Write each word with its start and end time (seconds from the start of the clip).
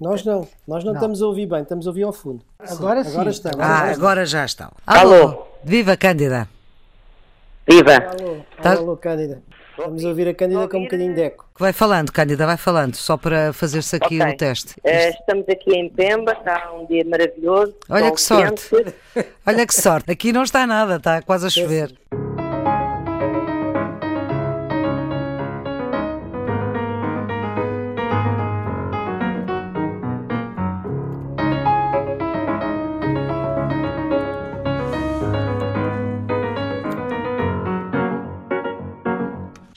Nós 0.00 0.24
não, 0.24 0.46
nós 0.66 0.84
não, 0.84 0.92
não, 0.92 1.00
estamos 1.00 1.20
a 1.20 1.26
ouvir 1.26 1.46
bem, 1.46 1.62
estamos 1.62 1.86
a 1.86 1.90
ouvir 1.90 2.04
ao 2.04 2.12
fundo. 2.12 2.40
Agora 2.58 3.02
sim. 3.02 3.10
Agora 3.10 3.30
estamos. 3.30 3.60
Ah, 3.60 3.78
agora, 3.78 3.92
agora 3.92 4.26
já 4.26 4.44
estão. 4.44 4.70
Alô. 4.86 5.14
alô. 5.14 5.46
Viva 5.64 5.96
Cândida. 5.96 6.48
Viva. 7.68 7.96
Alô, 7.96 8.36
tá... 8.62 8.72
alô, 8.74 8.96
Cândida. 8.96 9.42
Estamos 9.76 10.04
a 10.04 10.08
ouvir 10.08 10.28
a 10.28 10.34
Cândida 10.34 10.68
com 10.68 10.78
um 10.78 10.82
bocadinho 10.84 11.14
de 11.14 11.22
eco. 11.22 11.46
Vai 11.58 11.72
falando, 11.72 12.12
Cândida, 12.12 12.46
vai 12.46 12.56
falando, 12.56 12.94
só 12.94 13.16
para 13.16 13.52
fazer-se 13.52 13.96
aqui 13.96 14.20
okay. 14.20 14.34
o 14.34 14.36
teste. 14.36 14.74
Uh, 14.84 15.10
estamos 15.10 15.48
aqui 15.48 15.72
em 15.72 15.88
Pemba, 15.88 16.32
está 16.32 16.72
um 16.72 16.86
dia 16.86 17.04
maravilhoso. 17.04 17.74
Olha 17.88 18.12
que 18.12 18.20
sorte. 18.20 18.70
Olha 19.44 19.66
que 19.66 19.74
sorte. 19.74 20.10
Aqui 20.12 20.32
não 20.32 20.44
está 20.44 20.64
nada, 20.64 20.96
está 20.96 21.22
quase 21.22 21.46
a 21.46 21.50
chover. 21.50 21.92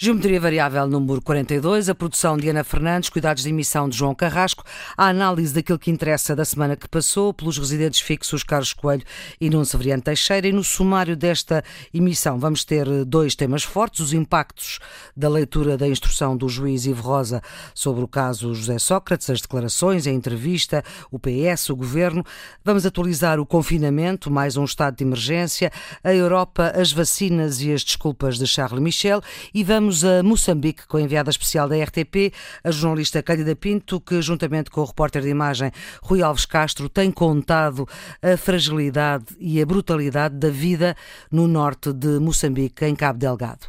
Geometria 0.03 0.39
Variável 0.41 0.87
número 0.87 1.21
42, 1.21 1.87
a 1.87 1.93
produção 1.93 2.35
de 2.35 2.49
Ana 2.49 2.63
Fernandes, 2.63 3.07
cuidados 3.07 3.43
de 3.43 3.49
emissão 3.49 3.87
de 3.87 3.95
João 3.95 4.15
Carrasco, 4.15 4.63
a 4.97 5.05
análise 5.05 5.53
daquilo 5.53 5.77
que 5.77 5.91
interessa 5.91 6.35
da 6.35 6.43
semana 6.43 6.75
que 6.75 6.87
passou 6.87 7.31
pelos 7.31 7.59
residentes 7.59 7.99
fixos 7.99 8.41
Carlos 8.41 8.73
Coelho 8.73 9.03
e 9.39 9.47
Nuno 9.47 9.63
Severiano 9.63 10.01
Teixeira. 10.01 10.47
E 10.47 10.51
no 10.51 10.63
sumário 10.63 11.15
desta 11.15 11.63
emissão 11.93 12.39
vamos 12.39 12.65
ter 12.65 12.87
dois 13.05 13.35
temas 13.35 13.61
fortes: 13.61 13.99
os 13.99 14.11
impactos 14.11 14.79
da 15.15 15.29
leitura 15.29 15.77
da 15.77 15.87
instrução 15.87 16.35
do 16.35 16.49
juiz 16.49 16.87
Ivo 16.87 17.03
Rosa 17.03 17.39
sobre 17.75 18.03
o 18.03 18.07
caso 18.07 18.55
José 18.55 18.79
Sócrates, 18.79 19.29
as 19.29 19.39
declarações, 19.39 20.07
a 20.07 20.11
entrevista, 20.11 20.83
o 21.11 21.19
PS, 21.19 21.69
o 21.69 21.75
governo. 21.75 22.25
Vamos 22.65 22.87
atualizar 22.87 23.39
o 23.39 23.45
confinamento, 23.45 24.31
mais 24.31 24.57
um 24.57 24.65
estado 24.65 24.97
de 24.97 25.03
emergência, 25.03 25.71
a 26.03 26.11
Europa, 26.11 26.73
as 26.75 26.91
vacinas 26.91 27.61
e 27.61 27.71
as 27.71 27.83
desculpas 27.83 28.39
de 28.39 28.47
Charles 28.47 28.81
Michel 28.81 29.21
e 29.53 29.63
vamos 29.63 29.90
Vamos 29.91 30.05
a 30.05 30.23
Moçambique 30.23 30.87
com 30.87 30.95
a 30.95 31.01
enviada 31.01 31.29
especial 31.29 31.67
da 31.67 31.75
RTP, 31.75 32.33
a 32.63 32.71
jornalista 32.71 33.21
Cândida 33.21 33.53
Pinto, 33.57 33.99
que 33.99 34.21
juntamente 34.21 34.71
com 34.71 34.79
o 34.79 34.85
repórter 34.85 35.21
de 35.21 35.27
imagem 35.27 35.69
Rui 36.01 36.21
Alves 36.21 36.45
Castro 36.45 36.87
tem 36.87 37.11
contado 37.11 37.85
a 38.21 38.37
fragilidade 38.37 39.25
e 39.37 39.61
a 39.61 39.65
brutalidade 39.65 40.35
da 40.35 40.49
vida 40.49 40.95
no 41.29 41.45
norte 41.45 41.91
de 41.91 42.07
Moçambique, 42.19 42.85
em 42.85 42.95
Cabo 42.95 43.19
Delgado. 43.19 43.67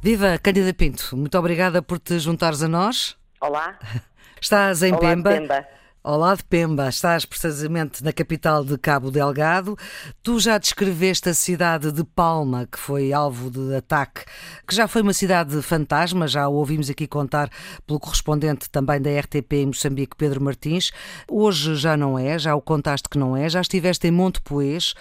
Viva, 0.00 0.38
Cândida 0.40 0.72
Pinto, 0.72 1.16
muito 1.16 1.36
obrigada 1.36 1.82
por 1.82 1.98
te 1.98 2.16
juntares 2.20 2.62
a 2.62 2.68
nós. 2.68 3.16
Olá. 3.40 3.76
Estás 4.40 4.84
em 4.84 4.92
Olá, 4.92 5.00
Pemba. 5.00 5.30
Pemba. 5.32 5.83
Olá 6.06 6.34
de 6.34 6.44
Pemba, 6.44 6.86
estás 6.90 7.24
precisamente 7.24 8.04
na 8.04 8.12
capital 8.12 8.62
de 8.62 8.76
Cabo 8.76 9.10
Delgado. 9.10 9.74
Tu 10.22 10.38
já 10.38 10.58
descreveste 10.58 11.30
a 11.30 11.32
cidade 11.32 11.90
de 11.90 12.04
Palma, 12.04 12.68
que 12.70 12.78
foi 12.78 13.10
alvo 13.10 13.50
de 13.50 13.74
ataque, 13.74 14.20
que 14.68 14.74
já 14.74 14.86
foi 14.86 15.00
uma 15.00 15.14
cidade 15.14 15.62
fantasma, 15.62 16.28
já 16.28 16.46
o 16.46 16.56
ouvimos 16.56 16.90
aqui 16.90 17.06
contar 17.06 17.48
pelo 17.86 17.98
correspondente 17.98 18.68
também 18.68 19.00
da 19.00 19.18
RTP 19.18 19.50
em 19.54 19.66
Moçambique, 19.68 20.14
Pedro 20.14 20.44
Martins. 20.44 20.92
Hoje 21.26 21.74
já 21.74 21.96
não 21.96 22.18
é, 22.18 22.38
já 22.38 22.54
o 22.54 22.60
contaste 22.60 23.08
que 23.08 23.16
não 23.16 23.34
é, 23.34 23.48
já 23.48 23.62
estiveste 23.62 24.06
em 24.06 24.10
Monte 24.10 24.42
Poês. 24.42 24.92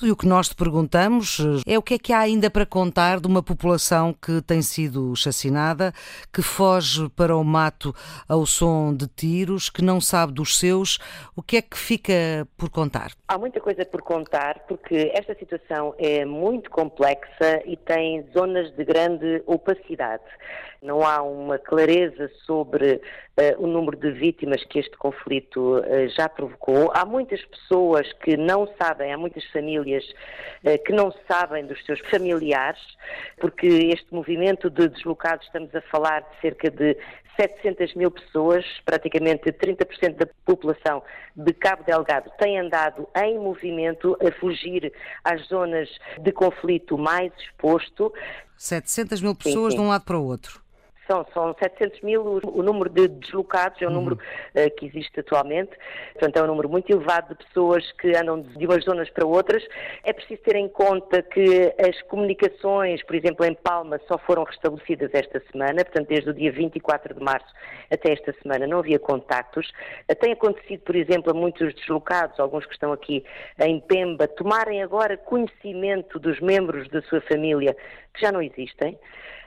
E 0.00 0.12
o 0.12 0.16
que 0.16 0.28
nós 0.28 0.48
te 0.48 0.54
perguntamos 0.54 1.40
é 1.66 1.76
o 1.76 1.82
que 1.82 1.94
é 1.94 1.98
que 1.98 2.12
há 2.12 2.20
ainda 2.20 2.48
para 2.48 2.64
contar 2.64 3.18
de 3.18 3.26
uma 3.26 3.42
população 3.42 4.14
que 4.14 4.40
tem 4.42 4.62
sido 4.62 5.12
chacinada, 5.16 5.92
que 6.32 6.40
foge 6.40 7.08
para 7.16 7.36
o 7.36 7.42
mato 7.42 7.92
ao 8.28 8.46
som 8.46 8.94
de 8.94 9.08
tiros, 9.08 9.68
que 9.68 9.82
não 9.82 10.00
sabe 10.00 10.32
dos 10.32 10.51
seus. 10.58 10.98
O 11.36 11.42
que 11.42 11.56
é 11.58 11.62
que 11.62 11.76
fica 11.76 12.46
por 12.56 12.70
contar? 12.70 13.12
Há 13.28 13.38
muita 13.38 13.60
coisa 13.60 13.84
por 13.84 14.02
contar, 14.02 14.60
porque 14.68 15.10
esta 15.14 15.34
situação 15.34 15.94
é 15.98 16.24
muito 16.24 16.70
complexa 16.70 17.62
e 17.64 17.76
tem 17.76 18.24
zonas 18.32 18.70
de 18.76 18.84
grande 18.84 19.42
opacidade. 19.46 20.22
Não 20.82 21.06
há 21.06 21.22
uma 21.22 21.58
clareza 21.58 22.28
sobre 22.44 22.94
uh, 22.94 23.00
o 23.62 23.68
número 23.68 23.96
de 23.96 24.10
vítimas 24.10 24.64
que 24.64 24.80
este 24.80 24.96
conflito 24.96 25.78
uh, 25.78 26.08
já 26.16 26.28
provocou. 26.28 26.90
Há 26.92 27.04
muitas 27.04 27.40
pessoas 27.44 28.12
que 28.14 28.36
não 28.36 28.68
sabem, 28.80 29.12
há 29.12 29.16
muitas 29.16 29.44
famílias 29.52 30.04
uh, 30.64 30.82
que 30.84 30.92
não 30.92 31.14
sabem 31.30 31.66
dos 31.66 31.84
seus 31.84 32.00
familiares, 32.10 32.80
porque 33.38 33.66
este 33.66 34.12
movimento 34.12 34.68
de 34.68 34.88
deslocados, 34.88 35.46
estamos 35.46 35.72
a 35.72 35.80
falar 35.82 36.22
de 36.22 36.40
cerca 36.40 36.68
de 36.68 36.96
700 37.36 37.94
mil 37.94 38.10
pessoas, 38.10 38.64
praticamente 38.84 39.50
30% 39.52 40.16
da 40.16 40.26
população 40.44 41.02
de 41.36 41.52
Cabo 41.52 41.84
Delgado, 41.84 42.30
tem 42.38 42.58
andado 42.58 43.08
em 43.16 43.38
movimento 43.38 44.16
a 44.20 44.32
fugir 44.38 44.92
às 45.24 45.46
zonas 45.48 45.88
de 46.18 46.32
conflito 46.32 46.96
mais 46.96 47.32
exposto. 47.38 48.12
700 48.56 49.20
mil 49.20 49.34
pessoas 49.34 49.72
sim, 49.72 49.78
sim. 49.78 49.82
de 49.82 49.82
um 49.82 49.88
lado 49.88 50.04
para 50.04 50.18
o 50.18 50.24
outro. 50.24 50.61
São, 51.12 51.26
são 51.34 51.54
700 51.62 52.00
mil 52.00 52.22
o, 52.22 52.58
o 52.60 52.62
número 52.62 52.88
de 52.88 53.06
deslocados, 53.06 53.82
é 53.82 53.84
o 53.84 53.88
uhum. 53.88 53.94
número 53.96 54.14
uh, 54.16 54.76
que 54.78 54.86
existe 54.86 55.20
atualmente. 55.20 55.72
Portanto, 56.14 56.36
é 56.38 56.42
um 56.42 56.46
número 56.46 56.70
muito 56.70 56.90
elevado 56.90 57.34
de 57.34 57.44
pessoas 57.44 57.92
que 57.92 58.16
andam 58.16 58.40
de 58.40 58.64
umas 58.64 58.82
zonas 58.82 59.10
para 59.10 59.26
outras. 59.26 59.62
É 60.04 60.12
preciso 60.14 60.40
ter 60.40 60.56
em 60.56 60.68
conta 60.68 61.20
que 61.20 61.74
as 61.78 62.00
comunicações, 62.02 63.02
por 63.02 63.14
exemplo, 63.14 63.44
em 63.44 63.54
Palma, 63.54 64.00
só 64.08 64.16
foram 64.16 64.44
restabelecidas 64.44 65.10
esta 65.12 65.42
semana, 65.52 65.84
portanto, 65.84 66.08
desde 66.08 66.30
o 66.30 66.34
dia 66.34 66.50
24 66.50 67.14
de 67.14 67.22
março 67.22 67.52
até 67.90 68.12
esta 68.12 68.32
semana 68.42 68.66
não 68.66 68.78
havia 68.78 68.98
contactos. 68.98 69.68
Uh, 70.10 70.14
tem 70.18 70.32
acontecido, 70.32 70.80
por 70.80 70.96
exemplo, 70.96 71.30
a 71.30 71.34
muitos 71.34 71.74
deslocados, 71.74 72.40
alguns 72.40 72.64
que 72.64 72.72
estão 72.72 72.90
aqui 72.90 73.22
em 73.60 73.80
Pemba, 73.80 74.26
tomarem 74.28 74.82
agora 74.82 75.18
conhecimento 75.18 76.18
dos 76.18 76.40
membros 76.40 76.88
da 76.88 77.02
sua 77.02 77.20
família 77.20 77.76
que 78.14 78.20
já 78.22 78.32
não 78.32 78.40
existem. 78.40 78.98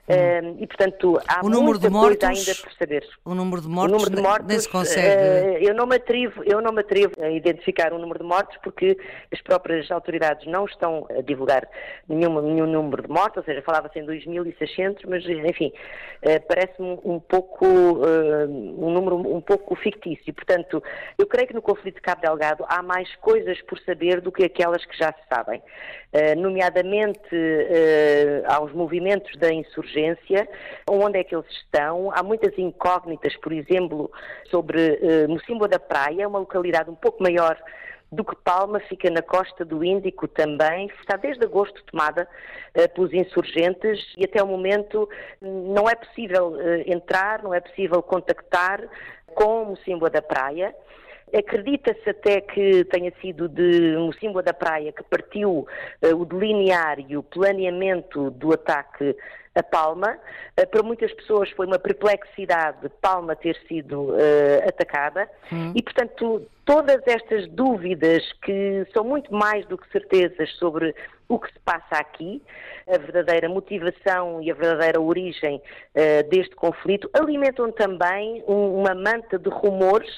Uh, 0.08 0.56
e, 0.60 0.68
portanto, 0.68 1.20
há 1.28 1.44
o 1.44 1.50
número 1.50 1.80
muita 1.80 1.88
de 1.88 1.90
mortos, 1.90 2.20
coisa 2.20 2.52
ainda 2.52 2.62
por 2.62 2.72
saber. 2.74 3.08
O 3.26 3.34
número 3.34 3.60
de 3.60 3.68
mortos, 3.68 3.92
número 3.92 4.16
de 4.16 4.22
mortos 4.22 4.48
nem 4.48 4.60
se 4.60 4.70
consegue... 4.70 5.08
Uh, 5.08 5.68
eu, 5.68 5.74
não 5.74 5.88
me 5.88 5.96
atrevo, 5.96 6.44
eu 6.44 6.62
não 6.62 6.72
me 6.72 6.82
atrevo 6.82 7.14
a 7.20 7.32
identificar 7.32 7.92
o 7.92 7.98
número 7.98 8.20
de 8.20 8.26
mortos 8.26 8.56
porque 8.64 8.96
as 9.34 9.42
próprias 9.42 9.90
autoridades 9.90 10.46
não 10.46 10.66
estão 10.66 11.08
a 11.10 11.22
divulgar 11.22 11.68
nenhum, 12.08 12.40
nenhum 12.40 12.68
número 12.68 13.02
de 13.02 13.10
mortos, 13.10 13.38
ou 13.38 13.44
seja, 13.44 13.64
falava-se 13.64 13.98
em 13.98 14.06
2.600, 14.06 15.00
mas, 15.08 15.26
enfim, 15.26 15.74
uh, 16.22 16.48
parece-me 16.48 17.00
um 17.04 17.20
pouco, 17.20 17.66
um 17.66 18.92
número 18.92 19.16
um 19.16 19.42
pouco 19.42 19.76
fictício. 19.76 20.32
Portanto, 20.36 20.84
eu 21.18 21.26
creio 21.26 21.48
que 21.48 21.54
no 21.56 21.64
conflito 21.64 21.96
de 21.96 22.02
Cabo 22.02 22.22
Delgado 22.22 22.64
há 22.68 22.84
mais 22.84 23.14
coisas 23.16 23.60
por 23.64 23.80
saber 23.80 24.22
do 24.22 24.32
que 24.32 24.44
aquelas 24.44 24.86
que 24.86 24.96
já 24.96 25.12
se 25.12 25.28
sabem. 25.34 25.64
nomeadamente, 26.38 27.36
há 28.46 28.62
os 28.62 28.72
movimentos 28.72 29.36
da 29.38 29.52
insurgência 29.52 29.95
urgência, 29.96 30.48
onde 30.90 31.20
é 31.20 31.24
que 31.24 31.36
eles 31.36 31.50
estão. 31.50 32.12
Há 32.12 32.22
muitas 32.22 32.58
incógnitas, 32.58 33.36
por 33.38 33.54
exemplo, 33.54 34.12
sobre 34.50 35.00
uh, 35.02 35.30
Mocimboa 35.30 35.68
da 35.68 35.80
Praia, 35.80 36.28
uma 36.28 36.40
localidade 36.40 36.90
um 36.90 36.96
pouco 36.96 37.24
maior 37.24 37.58
do 38.12 38.24
que 38.24 38.36
Palma, 38.36 38.80
fica 38.82 39.10
na 39.10 39.22
costa 39.22 39.66
do 39.66 39.84
Índico 39.84 40.28
também, 40.28 40.88
está 41.00 41.18
desde 41.18 41.44
agosto 41.44 41.84
tomada 41.86 42.28
uh, 42.76 42.94
pelos 42.94 43.14
insurgentes 43.14 44.00
e 44.18 44.26
até 44.26 44.42
o 44.44 44.48
momento 44.48 45.10
não 45.42 45.90
é 45.90 45.96
possível 45.96 46.50
uh, 46.50 46.84
entrar, 46.86 47.42
não 47.44 47.54
é 47.54 47.60
possível 47.60 48.02
contactar 48.04 48.82
com 49.34 49.66
Mocimboa 49.66 50.10
da 50.10 50.22
Praia. 50.22 50.74
Acredita-se 51.34 52.08
até 52.10 52.40
que 52.40 52.86
tenha 52.86 53.12
sido 53.20 53.50
de 53.50 53.98
Mocimboa 53.98 54.44
da 54.44 54.54
Praia 54.54 54.94
que 54.94 55.04
partiu 55.04 55.68
uh, 56.02 56.16
o 56.16 56.26
delinear 56.26 57.00
e 57.00 57.18
o 57.18 57.24
planeamento 57.24 58.30
do 58.32 58.54
ataque 58.54 59.16
a 59.56 59.64
Palma. 59.64 60.18
Uh, 60.60 60.68
para 60.68 60.84
muitas 60.84 61.12
pessoas 61.14 61.50
foi 61.52 61.66
uma 61.66 61.80
perplexidade 61.80 62.90
Palma 63.02 63.36
ter 63.36 63.58
sido 63.68 64.12
uh, 64.12 64.68
atacada 64.68 65.30
hum. 65.52 65.72
e, 65.76 65.82
portanto, 65.82 66.46
todas 66.66 67.02
estas 67.06 67.48
dúvidas 67.50 68.24
que 68.44 68.86
são 68.94 69.04
muito 69.04 69.34
mais 69.34 69.66
do 69.68 69.78
que 69.78 69.90
certezas 69.92 70.52
sobre 70.58 70.94
o 71.28 71.40
que 71.40 71.52
se 71.52 71.60
passa 71.60 71.96
aqui, 71.96 72.42
a 72.88 72.98
verdadeira 72.98 73.50
motivação 73.50 74.42
e 74.42 74.52
a 74.52 74.54
verdadeira 74.54 75.02
origem 75.02 75.58
uh, 75.58 76.30
deste 76.30 76.56
conflito, 76.56 77.10
alimentam 77.14 77.72
também 77.72 78.44
um, 78.48 78.82
uma 78.82 78.94
manta 78.94 79.40
de 79.40 79.50
rumores 79.50 80.14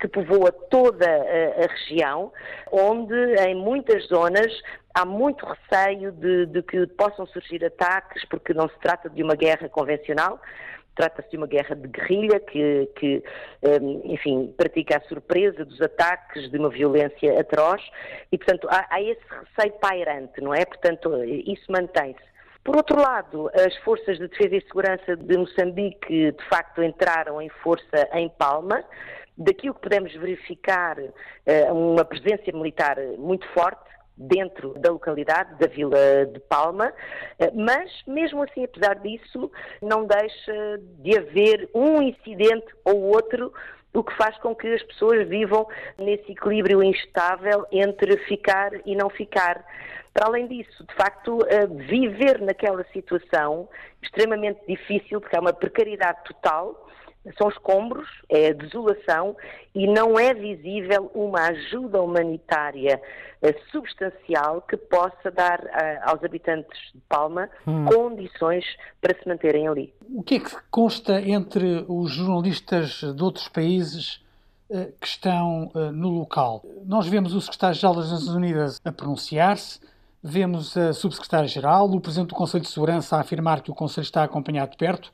que 0.00 0.08
povoa 0.08 0.52
toda 0.52 1.06
a, 1.06 1.64
a 1.64 1.66
região, 1.66 2.32
onde 2.70 3.14
em 3.40 3.54
muitas 3.54 4.06
zonas 4.06 4.52
há 4.94 5.04
muito 5.04 5.44
receio 5.44 6.12
de, 6.12 6.46
de, 6.46 6.62
que 6.62 6.86
possam 6.88 7.26
surgir 7.26 7.64
ataques, 7.64 8.24
porque 8.26 8.54
não 8.54 8.68
se 8.68 8.78
trata 8.80 9.08
de 9.08 9.22
uma 9.22 9.34
guerra 9.34 9.68
convencional. 9.68 10.40
Trata-se 10.94 11.30
de 11.30 11.36
uma 11.36 11.46
guerra 11.46 11.76
de 11.76 11.86
guerrilha 11.86 12.40
que, 12.40 12.90
que, 12.96 13.22
enfim, 14.04 14.52
pratica 14.56 14.96
a 14.96 15.00
surpresa 15.02 15.64
dos 15.64 15.80
ataques, 15.80 16.50
de 16.50 16.58
uma 16.58 16.68
violência 16.68 17.40
atroz 17.40 17.80
e, 18.32 18.36
portanto, 18.36 18.66
há, 18.68 18.84
há 18.90 19.00
esse 19.00 19.22
receio 19.30 19.74
pairante, 19.78 20.40
não 20.40 20.52
é? 20.52 20.64
Portanto, 20.64 21.22
isso 21.24 21.70
mantém-se. 21.70 22.28
Por 22.68 22.76
outro 22.76 23.00
lado, 23.00 23.50
as 23.54 23.74
forças 23.78 24.18
de 24.18 24.28
defesa 24.28 24.56
e 24.56 24.60
segurança 24.60 25.16
de 25.16 25.38
Moçambique 25.38 26.32
de 26.32 26.44
facto 26.50 26.82
entraram 26.82 27.40
em 27.40 27.48
força 27.48 28.06
em 28.12 28.28
Palma. 28.28 28.84
Daquilo 29.38 29.72
que 29.72 29.80
podemos 29.80 30.12
verificar, 30.12 30.98
eh, 31.46 31.72
uma 31.72 32.04
presença 32.04 32.52
militar 32.52 32.98
muito 33.16 33.48
forte, 33.54 33.80
dentro 34.14 34.74
da 34.80 34.90
localidade, 34.90 35.54
da 35.58 35.66
Vila 35.66 36.26
de 36.26 36.40
Palma, 36.40 36.92
eh, 37.38 37.50
mas 37.54 37.90
mesmo 38.06 38.42
assim, 38.42 38.64
apesar 38.64 38.96
disso, 38.96 39.50
não 39.80 40.06
deixa 40.06 40.78
de 40.98 41.16
haver 41.16 41.70
um 41.74 42.02
incidente 42.02 42.66
ou 42.84 43.00
outro 43.00 43.50
o 43.94 44.04
que 44.04 44.14
faz 44.14 44.36
com 44.40 44.54
que 44.54 44.68
as 44.68 44.82
pessoas 44.82 45.26
vivam 45.26 45.66
nesse 45.96 46.32
equilíbrio 46.32 46.82
instável 46.82 47.66
entre 47.72 48.18
ficar 48.26 48.72
e 48.84 48.94
não 48.94 49.08
ficar. 49.08 49.64
Para 50.18 50.26
além 50.26 50.48
disso, 50.48 50.84
de 50.84 50.94
facto, 50.96 51.38
viver 51.86 52.40
naquela 52.40 52.84
situação 52.92 53.68
extremamente 54.02 54.58
difícil, 54.66 55.20
porque 55.20 55.36
há 55.36 55.40
uma 55.40 55.52
precariedade 55.52 56.24
total, 56.24 56.88
são 57.36 57.48
escombros, 57.48 58.08
é 58.28 58.52
desolação 58.52 59.36
e 59.72 59.86
não 59.86 60.18
é 60.18 60.34
visível 60.34 61.08
uma 61.14 61.38
ajuda 61.50 62.02
humanitária 62.02 63.00
eh, 63.40 63.54
substancial 63.70 64.60
que 64.62 64.76
possa 64.76 65.30
dar 65.30 65.64
eh, 65.64 66.00
aos 66.02 66.24
habitantes 66.24 66.76
de 66.92 67.00
Palma 67.08 67.48
hum. 67.64 67.84
condições 67.84 68.64
para 69.00 69.16
se 69.16 69.28
manterem 69.28 69.68
ali. 69.68 69.94
O 70.12 70.24
que 70.24 70.34
é 70.34 70.40
que 70.40 70.50
consta 70.68 71.20
entre 71.20 71.84
os 71.86 72.10
jornalistas 72.10 73.04
de 73.14 73.22
outros 73.22 73.46
países 73.46 74.20
eh, 74.68 74.90
que 75.00 75.06
estão 75.06 75.70
no 75.92 76.08
local? 76.08 76.64
Nós 76.84 77.06
vemos 77.06 77.36
o 77.36 77.40
secretário-geral 77.40 77.94
das 77.94 78.10
Nações 78.10 78.34
Unidas 78.34 78.80
a 78.84 78.90
pronunciar-se, 78.90 79.78
Vemos 80.22 80.76
a 80.76 80.92
Subsecretária-Geral, 80.92 81.90
o 81.90 82.00
Presidente 82.00 82.30
do 82.30 82.34
Conselho 82.34 82.64
de 82.64 82.70
Segurança 82.70 83.16
a 83.16 83.20
afirmar 83.20 83.60
que 83.60 83.70
o 83.70 83.74
Conselho 83.74 84.04
está 84.04 84.24
acompanhado 84.24 84.72
de 84.72 84.76
perto, 84.76 85.12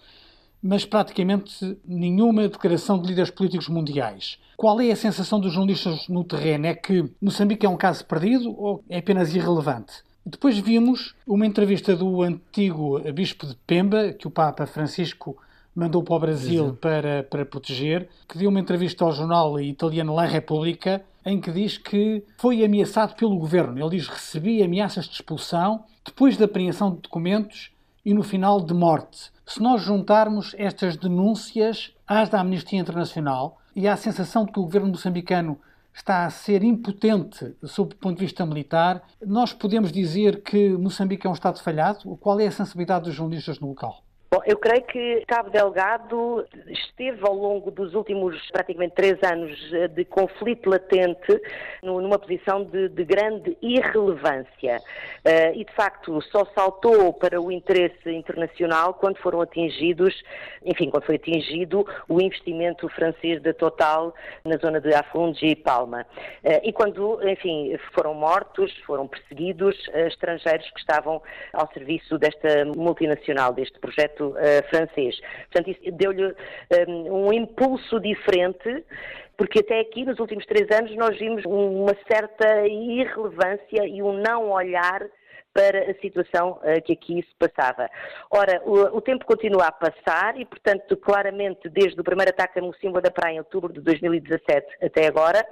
mas 0.62 0.86
praticamente 0.86 1.76
nenhuma 1.84 2.48
declaração 2.48 2.98
de 2.98 3.06
líderes 3.06 3.30
políticos 3.30 3.68
mundiais. 3.68 4.38
Qual 4.56 4.80
é 4.80 4.90
a 4.90 4.96
sensação 4.96 5.38
dos 5.38 5.52
jornalistas 5.52 6.08
no 6.08 6.24
terreno? 6.24 6.66
É 6.66 6.74
que 6.74 7.04
Moçambique 7.20 7.66
é 7.66 7.68
um 7.68 7.76
caso 7.76 8.04
perdido 8.06 8.58
ou 8.58 8.82
é 8.88 8.98
apenas 8.98 9.34
irrelevante? 9.34 10.02
Depois 10.24 10.58
vimos 10.58 11.14
uma 11.26 11.44
entrevista 11.44 11.94
do 11.94 12.22
antigo 12.22 12.98
Bispo 13.12 13.46
de 13.46 13.56
Pemba, 13.66 14.14
que 14.14 14.26
o 14.26 14.30
Papa 14.30 14.64
Francisco 14.64 15.36
mandou 15.74 16.02
para 16.02 16.14
o 16.14 16.20
Brasil 16.20 16.78
para, 16.80 17.22
para 17.24 17.44
proteger, 17.44 18.08
que 18.28 18.38
deu 18.38 18.50
uma 18.50 18.60
entrevista 18.60 19.04
ao 19.04 19.12
jornal 19.12 19.58
italiano 19.60 20.14
La 20.14 20.24
Repubblica, 20.24 21.04
em 21.26 21.40
que 21.40 21.50
diz 21.50 21.78
que 21.78 22.22
foi 22.38 22.64
ameaçado 22.64 23.14
pelo 23.14 23.36
governo. 23.36 23.78
Ele 23.78 23.96
diz 23.96 24.08
recebi 24.08 24.62
ameaças 24.62 25.06
de 25.06 25.14
expulsão 25.14 25.84
depois 26.04 26.36
da 26.36 26.44
apreensão 26.44 26.94
de 26.94 27.00
documentos 27.00 27.70
e 28.04 28.12
no 28.12 28.22
final 28.22 28.60
de 28.60 28.74
morte. 28.74 29.32
Se 29.46 29.60
nós 29.60 29.82
juntarmos 29.82 30.54
estas 30.58 30.96
denúncias 30.96 31.92
às 32.06 32.28
da 32.28 32.40
Amnistia 32.40 32.78
Internacional 32.78 33.58
e 33.74 33.88
à 33.88 33.96
sensação 33.96 34.44
de 34.44 34.52
que 34.52 34.60
o 34.60 34.64
governo 34.64 34.88
moçambicano 34.88 35.58
está 35.94 36.26
a 36.26 36.30
ser 36.30 36.62
impotente 36.62 37.54
sob 37.62 37.94
o 37.94 37.98
ponto 37.98 38.18
de 38.18 38.24
vista 38.24 38.44
militar, 38.44 39.02
nós 39.24 39.52
podemos 39.52 39.92
dizer 39.92 40.42
que 40.42 40.70
Moçambique 40.70 41.26
é 41.26 41.30
um 41.30 41.34
Estado 41.34 41.62
falhado? 41.62 42.16
Qual 42.16 42.38
é 42.40 42.46
a 42.46 42.50
sensibilidade 42.50 43.04
dos 43.04 43.14
jornalistas 43.14 43.60
no 43.60 43.68
local? 43.68 44.02
Bom, 44.30 44.40
eu 44.46 44.58
creio 44.58 44.82
que 44.82 45.25
Cabo 45.26 45.50
Delgado 45.50 46.46
esteve 46.69 47.20
ao 47.23 47.35
longo 47.35 47.70
dos 47.70 47.94
últimos 47.94 48.38
praticamente 48.50 48.94
três 48.94 49.19
anos 49.23 49.58
eh, 49.73 49.88
de 49.88 50.05
conflito 50.05 50.69
latente 50.69 51.41
numa 51.82 52.19
posição 52.19 52.64
de, 52.64 52.88
de 52.88 53.05
grande 53.05 53.56
irrelevância. 53.62 54.79
Uh, 55.25 55.55
e, 55.55 55.64
de 55.64 55.73
facto, 55.73 56.20
só 56.23 56.44
saltou 56.55 57.12
para 57.12 57.41
o 57.41 57.50
interesse 57.50 58.11
internacional 58.11 58.94
quando 58.94 59.17
foram 59.19 59.41
atingidos, 59.41 60.14
enfim, 60.64 60.91
quando 60.91 61.05
foi 61.05 61.17
atingido 61.17 61.87
o 62.08 62.20
investimento 62.20 62.88
francês 62.91 63.41
da 63.43 63.55
Total 63.55 64.14
na 64.44 64.56
zona 64.58 64.81
de 64.81 64.94
Afungi 64.94 65.46
e 65.46 65.56
Palma. 65.56 66.06
Uh, 66.44 66.61
e 66.62 66.73
quando, 66.73 67.26
enfim, 67.29 67.76
foram 67.93 68.14
mortos, 68.14 68.73
foram 68.87 69.06
perseguidos 69.06 69.76
estrangeiros 69.94 70.70
que 70.70 70.81
estavam 70.81 71.23
ao 71.52 71.70
serviço 71.73 72.19
desta 72.19 72.64
multinacional, 72.76 73.52
deste 73.52 73.79
projeto 73.79 74.33
francês. 74.69 75.20
Portanto, 75.50 75.70
isso 75.70 75.96
deu-lhe 75.96 76.26
um, 76.26 76.34
eh, 76.70 76.86
um 76.88 77.32
impulso 77.32 78.00
diferente 78.00 78.84
porque 79.36 79.60
até 79.60 79.81
aqui, 79.81 80.04
nos 80.04 80.19
últimos 80.20 80.46
três 80.46 80.70
anos, 80.70 80.94
nós 80.96 81.19
vimos 81.19 81.44
uma 81.44 81.96
certa 82.08 82.66
irrelevância 82.69 83.86
e 83.86 84.00
um 84.00 84.12
não 84.12 84.50
olhar 84.52 85.02
para 85.54 85.90
a 85.90 85.94
situação 86.00 86.58
uh, 86.62 86.82
que 86.84 86.92
aqui 86.92 87.22
se 87.22 87.34
passava. 87.38 87.88
Ora, 88.28 88.60
o, 88.64 88.96
o, 88.96 89.00
tempo 89.00 89.24
continua 89.24 89.68
a 89.68 89.72
passar 89.72 90.36
e, 90.36 90.44
portanto, 90.44 90.96
claramente, 90.96 91.68
desde 91.68 91.98
o 92.00 92.04
primeiro 92.04 92.32
ataque 92.32 92.58
a 92.58 92.62
Mocimboa 92.62 93.00
da 93.00 93.10
Praia 93.10 93.36
em 93.36 93.38
outubro 93.38 93.72
de 93.72 93.80
2017 93.80 94.66
até 94.82 95.06
agora, 95.06 95.46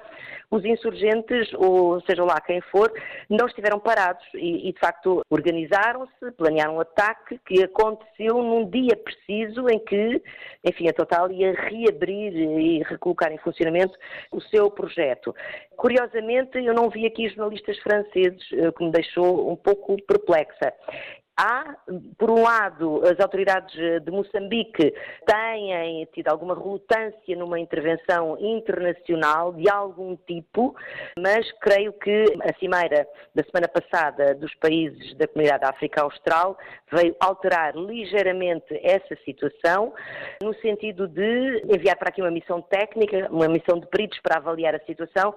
os 0.50 0.64
insurgentes, 0.64 1.50
ou 1.54 2.00
seja 2.02 2.24
lá 2.24 2.40
quem 2.40 2.60
for, 2.60 2.92
não 3.30 3.46
estiveram 3.46 3.78
parados 3.78 4.24
e, 4.34 4.68
e 4.68 4.72
de 4.72 4.78
facto, 4.78 5.22
organizaram-se, 5.30 6.32
planearam 6.36 6.76
um 6.76 6.80
ataque 6.80 7.40
que 7.46 7.62
aconteceu 7.62 8.42
num 8.42 8.68
dia 8.68 8.96
preciso 8.96 9.68
em 9.70 9.78
que, 9.78 10.22
enfim, 10.64 10.88
a 10.88 10.92
Total 10.92 11.30
ia 11.30 11.52
reabrir 11.52 12.34
e 12.36 12.82
recolocar 12.82 13.32
em 13.32 13.38
funcionamento 13.38 13.96
o 14.30 14.40
seu 14.40 14.70
projeto. 14.70 15.34
Curiosamente, 15.76 16.58
eu 16.58 16.74
não 16.74 16.90
vi 16.90 17.06
aqui 17.06 17.28
jornalistas 17.28 17.78
franceses, 17.78 18.42
eh, 18.52 18.70
que 18.72 18.84
me 18.84 18.92
deixou 18.92 19.50
um 19.50 19.56
pouco 19.56 19.91
perplexa. 19.96 20.72
Há, 21.34 21.76
por 22.18 22.30
um 22.30 22.42
lado, 22.42 23.02
as 23.06 23.18
autoridades 23.18 23.74
de 23.74 24.10
Moçambique 24.10 24.94
têm 25.26 26.06
tido 26.12 26.28
alguma 26.28 26.54
relutância 26.54 27.34
numa 27.36 27.58
intervenção 27.58 28.36
internacional 28.38 29.50
de 29.54 29.66
algum 29.68 30.14
tipo, 30.14 30.76
mas 31.18 31.50
creio 31.52 31.94
que 31.94 32.24
a 32.42 32.52
cimeira 32.58 33.08
da 33.34 33.42
semana 33.44 33.66
passada 33.66 34.34
dos 34.34 34.54
países 34.56 35.16
da 35.16 35.26
Comunidade 35.26 35.62
da 35.62 35.70
África 35.70 36.02
Austral 36.02 36.56
veio 36.92 37.16
alterar 37.18 37.74
ligeiramente 37.76 38.78
essa 38.82 39.16
situação, 39.24 39.94
no 40.42 40.54
sentido 40.56 41.08
de 41.08 41.62
enviar 41.74 41.96
para 41.96 42.10
aqui 42.10 42.20
uma 42.20 42.30
missão 42.30 42.60
técnica, 42.60 43.28
uma 43.30 43.48
missão 43.48 43.80
de 43.80 43.86
peritos 43.86 44.20
para 44.20 44.36
avaliar 44.36 44.74
a 44.74 44.84
situação, 44.84 45.34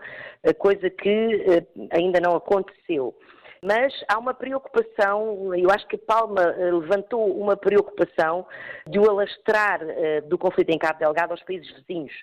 coisa 0.58 0.90
que 0.90 1.10
eh, 1.48 1.66
ainda 1.92 2.20
não 2.20 2.36
aconteceu 2.36 3.16
mas 3.62 3.94
há 4.08 4.18
uma 4.18 4.34
preocupação, 4.34 5.54
eu 5.56 5.70
acho 5.72 5.88
que 5.88 5.98
Palma 5.98 6.42
eh, 6.42 6.72
levantou 6.72 7.40
uma 7.40 7.56
preocupação 7.56 8.46
de 8.88 9.00
o 9.00 9.10
alastrar 9.10 9.82
uh, 9.84 10.28
do 10.28 10.38
conflito 10.38 10.70
em 10.70 10.78
Cabo 10.78 11.00
Delgado 11.00 11.32
aos 11.32 11.44
países 11.44 11.70
vizinhos 11.72 12.14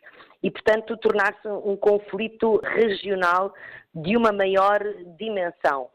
e, 0.42 0.50
portanto, 0.50 0.96
tornar-se 0.96 1.48
um 1.48 1.76
conflito 1.76 2.60
regional 2.62 3.52
de 3.94 4.16
uma 4.16 4.32
maior 4.32 4.80
dimensão. 5.18 5.88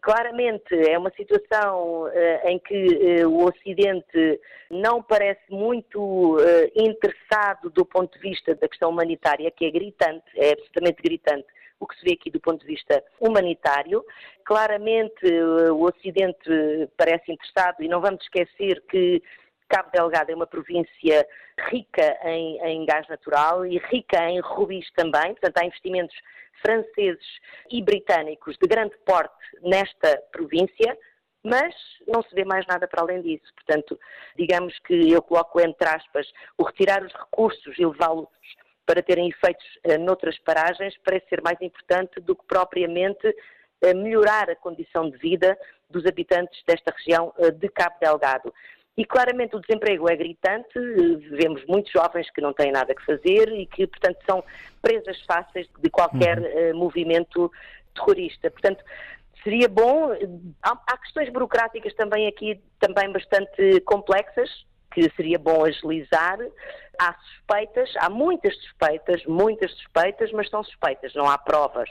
Claramente 0.00 0.74
é 0.74 0.98
uma 0.98 1.10
situação 1.10 2.04
uh, 2.04 2.48
em 2.48 2.58
que 2.58 3.24
uh, 3.24 3.28
o 3.28 3.44
Ocidente 3.44 4.40
não 4.70 5.02
parece 5.02 5.42
muito 5.50 6.36
interessado 6.76 7.70
do 7.70 7.84
ponto 7.84 8.12
de 8.18 8.30
vista 8.30 8.54
da 8.54 8.68
questão 8.68 8.90
humanitária, 8.90 9.50
que 9.50 9.64
é 9.64 9.70
gritante, 9.70 10.24
é 10.36 10.52
absolutamente 10.52 11.02
gritante 11.02 11.46
o 11.80 11.86
que 11.86 11.98
se 11.98 12.04
vê 12.04 12.12
aqui 12.12 12.30
do 12.30 12.38
ponto 12.38 12.60
de 12.60 12.66
vista 12.66 13.02
humanitário. 13.18 14.04
Claramente 14.44 15.26
eh, 15.26 15.72
o 15.72 15.82
Ocidente 15.82 16.88
parece 16.96 17.32
interessado 17.32 17.82
e 17.82 17.88
não 17.88 18.00
vamos 18.00 18.22
esquecer 18.22 18.82
que 18.88 19.22
Cabo 19.68 19.88
Delgado 19.92 20.30
é 20.30 20.34
uma 20.34 20.46
província 20.46 21.26
rica 21.70 22.18
em, 22.24 22.60
em, 22.60 22.84
gás 22.84 23.06
natural 23.08 23.64
e 23.64 23.78
rica 23.78 24.28
em 24.28 24.40
rubis 24.40 24.90
também, 24.96 25.32
portanto 25.34 25.58
há 25.58 25.64
investimentos 25.64 26.16
franceses 26.60 27.24
e 27.70 27.82
britânicos 27.82 28.56
de 28.60 28.68
grande 28.68 28.96
porte 29.06 29.32
nesta 29.62 30.20
província, 30.32 30.98
mas 31.42 31.72
não 32.06 32.22
se 32.22 32.34
vê 32.34 32.44
mais 32.44 32.66
nada 32.66 32.86
para 32.86 33.02
além 33.02 33.22
disso. 33.22 33.50
Portanto, 33.54 33.98
digamos 34.36 34.76
que 34.80 35.10
eu 35.10 35.22
coloco 35.22 35.60
entre 35.60 35.88
aspas 35.88 36.26
o 36.58 36.64
retirar 36.64 37.02
os 37.02 37.12
recursos 37.12 37.78
e 37.78 37.86
levá-los 37.86 38.28
para 38.90 39.04
terem 39.04 39.28
efeitos 39.28 39.64
uh, 39.86 40.00
noutras 40.00 40.36
paragens 40.40 40.96
parece 41.04 41.28
ser 41.28 41.40
mais 41.42 41.56
importante 41.60 42.20
do 42.20 42.34
que 42.34 42.44
propriamente 42.44 43.24
uh, 43.28 43.96
melhorar 43.96 44.50
a 44.50 44.56
condição 44.56 45.08
de 45.08 45.16
vida 45.16 45.56
dos 45.88 46.04
habitantes 46.06 46.60
desta 46.66 46.92
região 46.98 47.32
uh, 47.38 47.52
de 47.52 47.68
Cabo 47.68 47.94
Delgado. 48.00 48.52
E 48.96 49.04
claramente 49.04 49.54
o 49.54 49.60
desemprego 49.60 50.10
é 50.10 50.16
gritante, 50.16 50.76
vemos 51.30 51.64
muitos 51.66 51.92
jovens 51.92 52.28
que 52.32 52.40
não 52.40 52.52
têm 52.52 52.72
nada 52.72 52.92
que 52.92 53.06
fazer 53.06 53.48
e 53.52 53.64
que, 53.64 53.86
portanto, 53.86 54.18
são 54.28 54.42
presas 54.82 55.22
fáceis 55.22 55.68
de 55.78 55.88
qualquer 55.88 56.38
uhum. 56.40 56.80
movimento 56.80 57.50
terrorista. 57.94 58.50
Portanto, 58.50 58.84
seria 59.44 59.68
bom. 59.68 60.10
Há, 60.60 60.98
questões 60.98 61.32
burocráticas 61.32 61.94
também 61.94 62.26
aqui, 62.26 62.60
também 62.80 63.10
bastante 63.12 63.80
complexas, 63.82 64.50
que 64.92 65.08
seria 65.16 65.38
bom 65.38 65.64
agilizar. 65.64 66.38
Há 67.02 67.14
suspeitas, 67.14 67.90
há 67.96 68.10
muitas 68.10 68.54
suspeitas, 68.56 69.24
muitas 69.24 69.72
suspeitas, 69.72 70.30
mas 70.32 70.50
são 70.50 70.62
suspeitas, 70.62 71.14
não 71.14 71.26
há 71.26 71.38
provas. 71.38 71.88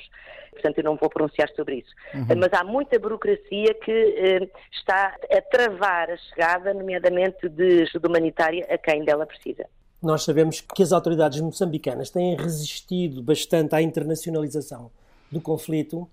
Portanto, 0.51 0.78
eu 0.78 0.84
não 0.84 0.96
vou 0.96 1.10
pronunciar 1.10 1.50
sobre 1.56 1.78
isso. 1.78 1.89
Uhum. 2.13 2.38
Mas 2.38 2.54
há 2.54 2.63
muita 2.63 3.00
burocracia 3.00 3.74
que 3.74 3.92
eh, 3.92 4.48
está 4.72 5.16
a 5.32 5.42
travar 5.42 6.12
a 6.12 6.18
chegada, 6.18 6.75
nomeadamente 6.75 7.50
de 7.50 7.82
ajuda 7.82 8.08
humanitária, 8.08 8.68
a 8.70 8.78
quem 8.78 9.04
dela 9.04 9.25
precisa. 9.25 9.66
Nós 10.00 10.24
sabemos 10.24 10.62
que 10.62 10.84
as 10.84 10.92
autoridades 10.92 11.42
moçambicanas 11.42 12.12
têm 12.12 12.36
resistido 12.36 13.24
bastante 13.24 13.74
à 13.74 13.82
internacionalização 13.82 14.92
do 15.32 15.42
conflito 15.42 16.08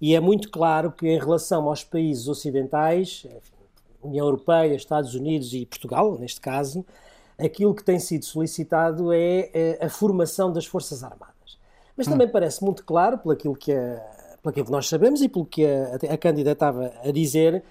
e 0.00 0.14
é 0.14 0.20
muito 0.20 0.50
claro 0.50 0.90
que, 0.90 1.06
em 1.06 1.18
relação 1.18 1.68
aos 1.68 1.84
países 1.84 2.26
ocidentais, 2.26 3.26
União 4.02 4.24
Europeia, 4.24 4.74
Estados 4.74 5.14
Unidos 5.14 5.52
e 5.52 5.66
Portugal, 5.66 6.18
neste 6.18 6.40
caso, 6.40 6.86
aquilo 7.44 7.74
que 7.74 7.84
tem 7.84 7.98
sido 7.98 8.24
solicitado 8.24 9.12
é, 9.12 9.50
é 9.52 9.78
a 9.84 9.88
formação 9.88 10.52
das 10.52 10.66
Forças 10.66 11.02
Armadas. 11.02 11.58
Mas 11.96 12.06
também 12.06 12.26
hum. 12.26 12.30
parece 12.30 12.64
muito 12.64 12.84
claro, 12.84 13.18
pelo 13.18 13.56
que, 13.56 13.72
a, 13.72 14.00
pelo 14.42 14.54
que 14.54 14.70
nós 14.70 14.88
sabemos 14.88 15.20
e 15.20 15.28
pelo 15.28 15.44
que 15.44 15.66
a, 15.66 16.14
a 16.14 16.16
candidata 16.16 16.52
estava 16.52 16.92
a 17.04 17.10
dizer, 17.10 17.62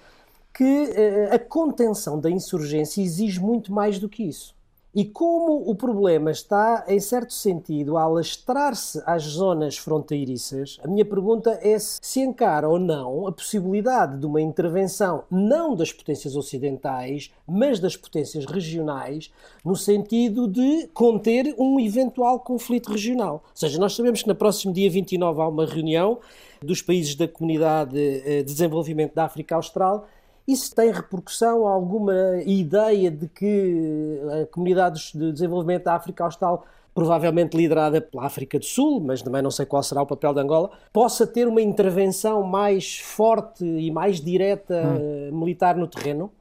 que 0.52 0.64
eh, 0.64 1.30
a 1.32 1.38
contenção 1.38 2.18
da 2.18 2.30
insurgência 2.30 3.00
exige 3.02 3.40
muito 3.40 3.72
mais 3.72 3.98
do 3.98 4.08
que 4.08 4.24
isso. 4.24 4.54
E 4.94 5.04
como 5.04 5.70
o 5.70 5.74
problema 5.74 6.30
está, 6.30 6.84
em 6.88 6.98
certo 6.98 7.32
sentido, 7.32 7.96
a 7.96 8.02
alastrar-se 8.02 9.00
às 9.06 9.22
zonas 9.22 9.78
fronteiriças, 9.78 10.78
a 10.82 10.88
minha 10.88 11.04
pergunta 11.04 11.58
é 11.62 11.78
se 11.78 12.00
se 12.10 12.20
encara 12.20 12.68
ou 12.68 12.76
não 12.76 13.28
a 13.28 13.32
possibilidade 13.32 14.18
de 14.18 14.26
uma 14.26 14.40
intervenção 14.40 15.22
não 15.30 15.76
das 15.76 15.92
potências 15.92 16.34
ocidentais, 16.34 17.30
mas 17.46 17.78
das 17.78 17.96
potências 17.96 18.44
regionais, 18.44 19.32
no 19.64 19.76
sentido 19.76 20.48
de 20.48 20.88
conter 20.88 21.54
um 21.56 21.78
eventual 21.78 22.40
conflito 22.40 22.90
regional. 22.90 23.44
Ou 23.44 23.56
seja, 23.56 23.78
nós 23.78 23.94
sabemos 23.94 24.22
que 24.22 24.28
no 24.28 24.34
próximo 24.34 24.72
dia 24.74 24.90
29 24.90 25.40
há 25.40 25.48
uma 25.48 25.66
reunião 25.66 26.18
dos 26.60 26.82
países 26.82 27.14
da 27.14 27.28
Comunidade 27.28 27.96
eh, 27.96 28.38
de 28.38 28.52
Desenvolvimento 28.52 29.14
da 29.14 29.24
África 29.24 29.54
Austral 29.54 30.06
isso 30.52 30.74
tem 30.74 30.92
repercussão? 30.92 31.66
Alguma 31.66 32.42
ideia 32.44 33.10
de 33.10 33.28
que 33.28 34.20
a 34.42 34.46
comunidade 34.46 35.12
de 35.14 35.32
desenvolvimento 35.32 35.84
da 35.84 35.94
África 35.94 36.24
Austral 36.24 36.64
provavelmente 36.94 37.56
liderada 37.56 38.00
pela 38.00 38.26
África 38.26 38.58
do 38.58 38.64
Sul, 38.64 39.00
mas 39.00 39.22
também 39.22 39.40
não 39.40 39.50
sei 39.50 39.64
qual 39.64 39.82
será 39.82 40.02
o 40.02 40.06
papel 40.06 40.34
de 40.34 40.40
Angola, 40.40 40.70
possa 40.92 41.26
ter 41.26 41.46
uma 41.46 41.62
intervenção 41.62 42.42
mais 42.42 42.98
forte 42.98 43.64
e 43.64 43.90
mais 43.90 44.20
direta 44.20 44.74
hum. 44.74 45.38
militar 45.38 45.76
no 45.76 45.86
terreno? 45.86 46.32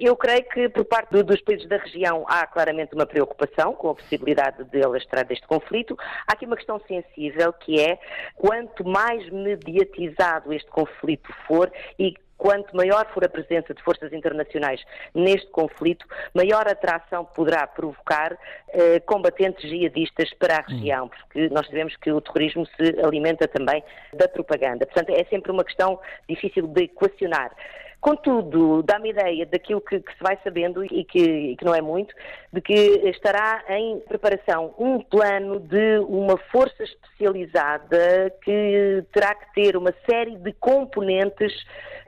Eu 0.00 0.16
creio 0.16 0.44
que 0.48 0.68
por 0.68 0.84
parte 0.84 1.22
dos 1.22 1.40
países 1.42 1.68
da 1.68 1.76
região 1.76 2.24
há 2.28 2.46
claramente 2.46 2.94
uma 2.94 3.06
preocupação 3.06 3.74
com 3.74 3.90
a 3.90 3.94
possibilidade 3.94 4.64
de 4.64 4.82
alastrar 4.82 5.26
deste 5.26 5.46
conflito. 5.46 5.96
Há 6.26 6.32
aqui 6.32 6.46
uma 6.46 6.56
questão 6.56 6.80
sensível 6.86 7.52
que 7.52 7.80
é 7.80 7.98
quanto 8.34 8.84
mais 8.84 9.30
mediatizado 9.30 10.52
este 10.52 10.68
conflito 10.70 11.32
for 11.46 11.70
e 11.98 12.14
quanto 12.44 12.76
maior 12.76 13.06
for 13.14 13.24
a 13.24 13.28
presença 13.28 13.72
de 13.72 13.82
forças 13.82 14.12
internacionais 14.12 14.78
neste 15.14 15.46
conflito, 15.46 16.06
maior 16.34 16.68
atração 16.68 17.24
poderá 17.24 17.66
provocar 17.66 18.36
eh, 18.68 19.00
combatentes 19.00 19.66
jihadistas 19.66 20.30
para 20.34 20.58
a 20.58 20.60
região, 20.60 21.08
porque 21.08 21.48
nós 21.48 21.66
sabemos 21.66 21.96
que 21.96 22.12
o 22.12 22.20
terrorismo 22.20 22.66
se 22.76 23.00
alimenta 23.02 23.48
também 23.48 23.82
da 24.12 24.28
propaganda. 24.28 24.84
Portanto, 24.84 25.08
é 25.18 25.24
sempre 25.24 25.50
uma 25.52 25.64
questão 25.64 25.98
difícil 26.28 26.66
de 26.66 26.82
equacionar. 26.82 27.50
Contudo, 27.98 28.82
dá-me 28.82 29.08
ideia 29.08 29.46
daquilo 29.46 29.80
que, 29.80 29.98
que, 29.98 30.12
se 30.12 30.22
vai 30.22 30.38
sabendo 30.44 30.84
e 30.84 31.02
que, 31.04 31.18
e 31.18 31.56
que, 31.56 31.64
não 31.64 31.74
é 31.74 31.80
muito, 31.80 32.14
de 32.52 32.60
que 32.60 32.74
estará 33.08 33.64
em 33.70 34.00
preparação 34.00 34.74
um 34.78 35.00
plano 35.00 35.58
de 35.60 36.00
uma 36.00 36.36
força 36.52 36.84
especializada 36.84 38.30
que 38.42 39.02
terá 39.10 39.34
que 39.34 39.54
ter 39.54 39.74
uma 39.78 39.94
série 40.04 40.36
de 40.36 40.52
componentes 40.52 41.50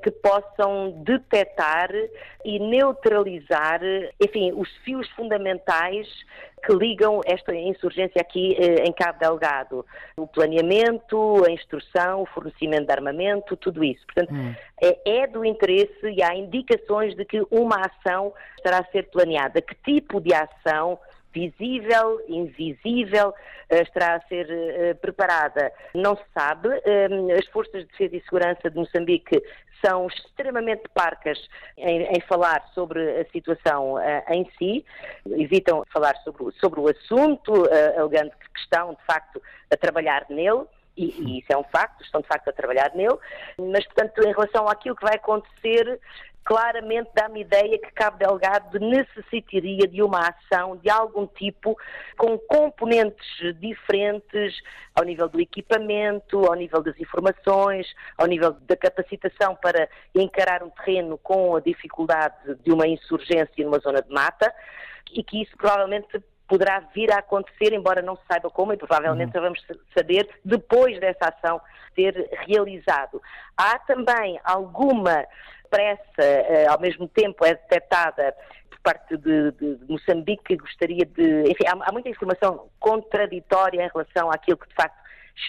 que 0.03 0.11
possam 0.11 1.03
detectar 1.05 1.91
e 2.45 2.59
neutralizar, 2.59 3.81
enfim, 4.21 4.53
os 4.55 4.69
fios 4.85 5.09
fundamentais 5.11 6.07
que 6.65 6.75
ligam 6.75 7.21
esta 7.25 7.55
insurgência 7.55 8.21
aqui 8.21 8.57
eh, 8.59 8.85
em 8.85 8.93
Cabo 8.93 9.19
Delgado. 9.19 9.87
O 10.17 10.27
planeamento, 10.27 11.45
a 11.47 11.51
instrução, 11.51 12.23
o 12.23 12.27
fornecimento 12.27 12.87
de 12.87 12.93
armamento, 12.93 13.57
tudo 13.57 13.85
isso. 13.85 14.05
Portanto, 14.07 14.35
hum. 14.35 14.55
é, 14.83 15.23
é, 15.23 15.27
do 15.27 15.45
interesse 15.45 16.09
e 16.09 16.23
há 16.23 16.35
indicações 16.35 17.15
de 17.15 17.25
que 17.25 17.41
uma 17.51 17.77
ação 17.87 18.33
estará 18.57 18.79
a 18.79 18.91
ser 18.91 19.05
planeada. 19.11 19.63
Que 19.63 19.75
tipo 19.77 20.21
de 20.21 20.35
ação 20.35 20.99
visível, 21.37 22.19
invisível, 22.29 23.35
eh, 23.69 23.83
estará 23.83 24.17
a 24.17 24.21
ser 24.23 24.47
uh, 24.47 24.95
preparada. 24.97 25.71
Não 25.95 26.17
se 26.17 26.25
sabe. 26.33 26.69
as 27.39 27.47
forças 27.49 27.83
de 27.83 27.91
defesa 27.91 28.17
e 28.17 28.23
segurança 28.23 28.71
de 28.71 28.77
Moçambique 28.77 29.43
são 29.85 30.07
extremamente 30.07 30.89
parcas 30.95 31.39
em, 31.77 32.05
em 32.05 32.21
falar 32.23 32.67
sobre 32.75 33.21
a 33.21 33.25
situação 33.31 33.97
em 34.31 34.51
si, 34.59 34.85
evitam 35.27 35.85
falar 35.93 36.17
sobre, 36.25 36.51
sobre 36.59 36.81
o 36.81 36.89
assunto, 36.89 37.53
alegando 37.99 38.31
que 38.31 38.61
estão, 38.61 38.95
de 38.95 39.05
facto, 39.05 39.43
a 39.71 39.77
trabalhar 39.77 40.25
nele. 40.31 40.65
E, 40.97 41.05
e, 41.05 41.39
isso 41.41 41.53
é 41.53 41.59
um 41.59 41.65
facto, 41.65 42.03
estão 42.03 42.23
de 42.23 42.27
facto 42.27 42.49
a 42.49 42.53
trabalhar 42.55 42.91
nele, 42.95 43.19
mas, 43.59 43.85
portanto, 43.85 44.19
em 44.23 44.33
relação 44.33 44.67
àquilo 44.67 44.97
que 44.97 45.05
vai 45.05 45.17
acontecer, 45.17 46.01
claramente 46.47 47.11
dá-me 47.13 47.41
ideia 47.41 47.77
que 47.77 47.91
Cabo 47.91 48.19
Delgado 48.19 48.79
necessitaria 48.79 49.89
de 49.89 50.01
uma 50.01 50.29
ação 50.29 50.77
de 50.77 50.89
algum 50.89 51.27
tipo 51.27 51.77
com 52.17 52.39
componentes 52.39 53.27
diferentes 53.61 54.55
ao 54.95 55.05
nível 55.05 55.29
do 55.29 55.41
equipamento, 55.41 56.47
ao 56.47 56.55
nível 56.55 56.81
das 56.81 56.99
informações, 57.01 57.93
ao 58.17 58.27
nível 58.29 58.53
da 58.63 58.77
capacitação 58.77 59.57
para 59.57 59.89
encarar 60.15 60.63
um 60.63 60.71
terreno 60.71 61.19
com 61.19 61.57
a 61.57 61.61
dificuldade 61.61 62.55
de 62.65 62.71
uma 62.73 62.87
insurgência 62.87 63.65
numa 63.65 63.81
zona 63.81 64.01
de 64.01 64.11
mata 64.11 64.55
e 65.13 65.25
que 65.25 65.43
isso 65.43 65.57
provavelmente 65.57 66.23
poderá 66.49 66.81
vir 66.95 67.13
a 67.13 67.19
acontecer, 67.19 67.73
embora 67.73 68.03
não 68.03 68.17
se 68.17 68.23
saiba 68.31 68.51
como, 68.51 68.73
e 68.73 68.77
provavelmente 68.77 69.37
uhum. 69.37 69.43
vamos 69.43 69.67
saber 69.97 70.29
depois 70.45 70.99
dessa 71.01 71.29
ação 71.29 71.61
ter 71.95 72.29
realizado. 72.47 73.21
Há 73.57 73.79
também 73.81 74.39
alguma 74.45 75.25
pressa, 75.69 76.23
eh, 76.23 76.67
ao 76.69 76.81
mesmo 76.81 77.09
tempo 77.09 77.45
é 77.45 77.55
detectada 77.55 78.35
por 78.71 78.81
parte 78.81 79.17
de, 79.17 79.53
de, 79.53 79.77
de 79.77 79.93
Moçambique, 79.93 80.45
que 80.45 80.57
gostaria 80.57 81.05
de. 81.05 81.51
Enfim, 81.51 81.65
há, 81.67 81.89
há, 81.89 81.93
muita 81.93 82.09
informação 82.09 82.69
contraditória 82.79 83.85
em 83.85 83.89
relação 83.89 84.31
àquilo 84.31 84.59
que 84.59 84.69
de 84.69 84.75
facto 84.75 84.97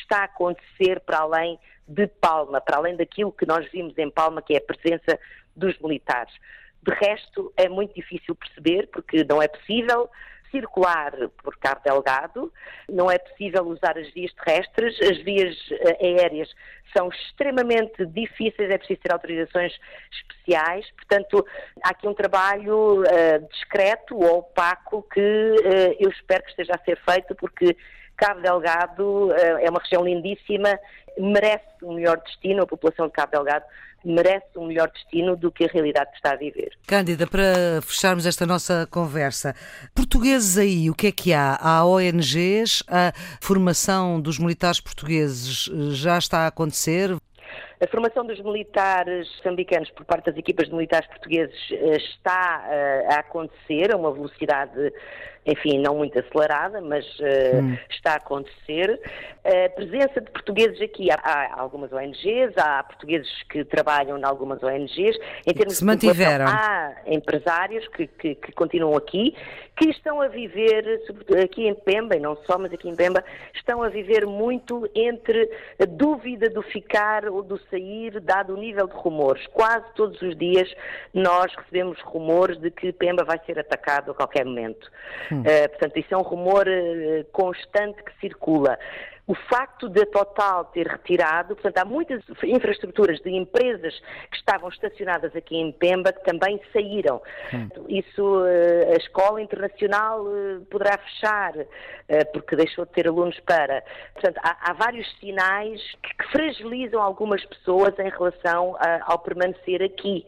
está 0.01 0.21
a 0.21 0.25
acontecer 0.25 0.99
para 1.01 1.19
além 1.19 1.59
de 1.87 2.07
Palma, 2.07 2.59
para 2.59 2.77
além 2.77 2.95
daquilo 2.95 3.31
que 3.31 3.45
nós 3.45 3.69
vimos 3.71 3.97
em 3.97 4.09
Palma, 4.09 4.41
que 4.41 4.53
é 4.53 4.57
a 4.57 4.61
presença 4.61 5.19
dos 5.55 5.77
militares. 5.79 6.33
De 6.83 6.93
resto, 6.93 7.51
é 7.55 7.67
muito 7.69 7.93
difícil 7.93 8.35
perceber, 8.35 8.87
porque 8.91 9.23
não 9.23 9.41
é 9.41 9.47
possível 9.47 10.09
circular 10.51 11.11
por 11.43 11.57
Cabo 11.57 11.81
Delgado, 11.83 12.53
não 12.89 13.09
é 13.09 13.17
possível 13.17 13.63
usar 13.65 13.97
as 13.97 14.11
vias 14.13 14.33
terrestres, 14.33 14.99
as 15.01 15.17
vias 15.23 15.55
eh, 15.71 16.19
aéreas 16.21 16.49
são 16.95 17.09
extremamente 17.09 18.05
difíceis, 18.05 18.69
é 18.69 18.77
preciso 18.77 18.99
ter 19.01 19.11
autorizações 19.11 19.73
especiais, 20.11 20.89
portanto, 20.91 21.45
há 21.83 21.89
aqui 21.89 22.07
um 22.07 22.13
trabalho 22.13 23.01
uh, 23.01 23.47
discreto 23.51 24.15
ou 24.15 24.39
opaco 24.39 25.03
que 25.13 25.19
uh, 25.19 25.95
eu 25.99 26.09
espero 26.09 26.43
que 26.43 26.49
esteja 26.51 26.73
a 26.73 26.85
ser 26.85 26.97
feito, 27.03 27.35
porque 27.35 27.75
Cabo 28.17 28.41
Delgado 28.41 29.27
uh, 29.27 29.33
é 29.33 29.69
uma 29.69 29.79
região 29.79 30.03
lindíssima, 30.03 30.77
merece 31.17 31.65
um 31.83 31.93
melhor 31.93 32.17
destino, 32.17 32.63
a 32.63 32.67
população 32.67 33.07
de 33.07 33.13
Cabo 33.13 33.31
Delgado 33.31 33.65
merece 34.03 34.45
um 34.55 34.67
melhor 34.67 34.89
destino 34.91 35.35
do 35.35 35.51
que 35.51 35.65
a 35.65 35.67
realidade 35.67 36.11
que 36.11 36.17
está 36.17 36.31
a 36.31 36.35
viver. 36.35 36.71
Cândida, 36.87 37.27
para 37.27 37.81
fecharmos 37.81 38.25
esta 38.25 38.45
nossa 38.45 38.87
conversa, 38.89 39.53
portugueses 39.93 40.57
aí, 40.57 40.89
o 40.89 40.95
que 40.95 41.07
é 41.07 41.11
que 41.11 41.33
há? 41.33 41.57
Há 41.59 41.85
ONGs, 41.85 42.83
a 42.87 43.11
formação 43.41 44.21
dos 44.21 44.39
militares 44.39 44.79
portugueses 44.79 45.69
já 45.91 46.17
está 46.17 46.39
a 46.39 46.47
acontecer? 46.47 47.15
A 47.79 47.87
formação 47.87 48.25
dos 48.25 48.39
militares 48.41 49.27
moçambicanos 49.37 49.91
por 49.91 50.03
parte 50.03 50.25
das 50.25 50.37
equipas 50.37 50.67
de 50.67 50.73
militares 50.73 51.07
portugueses 51.09 51.55
eh, 51.71 51.97
está 51.97 52.65
eh, 52.67 53.07
a 53.11 53.19
acontecer 53.19 53.93
a 53.93 53.97
uma 53.97 54.11
velocidade 54.11 54.91
enfim, 55.47 55.79
não 55.79 55.95
muito 55.95 56.19
acelerada, 56.19 56.81
mas 56.81 57.05
uh, 57.19 57.79
está 57.89 58.13
a 58.13 58.15
acontecer. 58.17 58.99
A 59.45 59.69
presença 59.69 60.19
de 60.19 60.29
portugueses 60.29 60.81
aqui, 60.81 61.09
há, 61.09 61.15
há, 61.15 61.61
algumas 61.61 61.91
ONGs, 61.93 62.53
há 62.57 62.83
portugueses 62.83 63.29
que 63.49 63.63
trabalham 63.63 64.17
em 64.17 64.25
algumas 64.25 64.61
ONGs. 64.61 65.17
Em 65.47 65.53
termos 65.53 65.77
Se 65.77 65.85
mantiveram. 65.85 66.45
De 66.45 66.51
há 66.51 66.95
empresários 67.05 67.87
que, 67.87 68.07
que, 68.07 68.35
que, 68.35 68.51
continuam 68.51 68.97
aqui, 68.97 69.33
que 69.77 69.89
estão 69.89 70.21
a 70.21 70.27
viver, 70.27 71.01
aqui 71.41 71.65
em 71.65 71.73
Pemba, 71.73 72.17
e 72.17 72.19
não 72.19 72.35
só, 72.45 72.57
mas 72.57 72.73
aqui 72.73 72.89
em 72.89 72.95
Pemba, 72.95 73.23
estão 73.55 73.81
a 73.81 73.87
viver 73.87 74.25
muito 74.25 74.89
entre 74.93 75.49
a 75.81 75.85
dúvida 75.85 76.49
do 76.49 76.61
ficar 76.61 77.25
ou 77.29 77.41
do 77.41 77.57
sair, 77.69 78.19
dado 78.19 78.53
o 78.53 78.57
nível 78.57 78.87
de 78.87 78.95
rumores. 78.95 79.45
Quase 79.47 79.85
todos 79.95 80.21
os 80.21 80.35
dias 80.37 80.69
nós 81.13 81.53
recebemos 81.55 81.99
rumores 82.01 82.59
de 82.59 82.69
que 82.69 82.91
Pemba 82.91 83.23
vai 83.23 83.39
ser 83.45 83.57
atacado 83.59 84.11
a 84.11 84.13
qualquer 84.13 84.45
momento. 84.45 84.91
Hum. 85.31 85.36
Uh, 85.41 85.69
portanto, 85.69 85.97
isso 85.97 86.13
é 86.13 86.17
um 86.17 86.21
rumor 86.21 86.67
uh, 86.67 87.25
constante 87.31 88.03
que 88.03 88.11
circula. 88.19 88.77
O 89.27 89.35
facto 89.35 89.89
de 89.89 90.01
a 90.03 90.05
Total 90.05 90.63
ter 90.65 90.87
retirado, 90.87 91.53
portanto, 91.55 91.77
há 91.79 91.83
muitas 91.83 92.23
infraestruturas 92.43 93.19
de 93.19 93.29
empresas 93.29 93.93
que 94.31 94.37
estavam 94.37 94.69
estacionadas 94.69 95.35
aqui 95.35 95.57
em 95.57 95.69
Pemba 95.73 96.13
que 96.13 96.23
também 96.23 96.61
saíram. 96.71 97.21
Hum. 97.53 97.67
Isso, 97.89 98.45
eh, 98.45 98.93
a 98.93 98.97
escola 98.97 99.41
internacional 99.41 100.25
eh, 100.27 100.59
poderá 100.71 100.97
fechar, 100.97 101.53
eh, 102.07 102.23
porque 102.31 102.55
deixou 102.55 102.85
de 102.85 102.91
ter 102.93 103.07
alunos 103.07 103.37
para. 103.41 103.83
Portanto, 104.13 104.39
há, 104.41 104.71
há 104.71 104.73
vários 104.73 105.05
sinais 105.19 105.81
que, 106.01 106.15
que, 106.15 106.31
fragilizam 106.31 107.01
algumas 107.01 107.43
pessoas 107.45 107.99
em 107.99 108.09
relação 108.09 108.77
a, 108.79 109.11
ao 109.11 109.19
permanecer 109.19 109.83
aqui. 109.83 110.25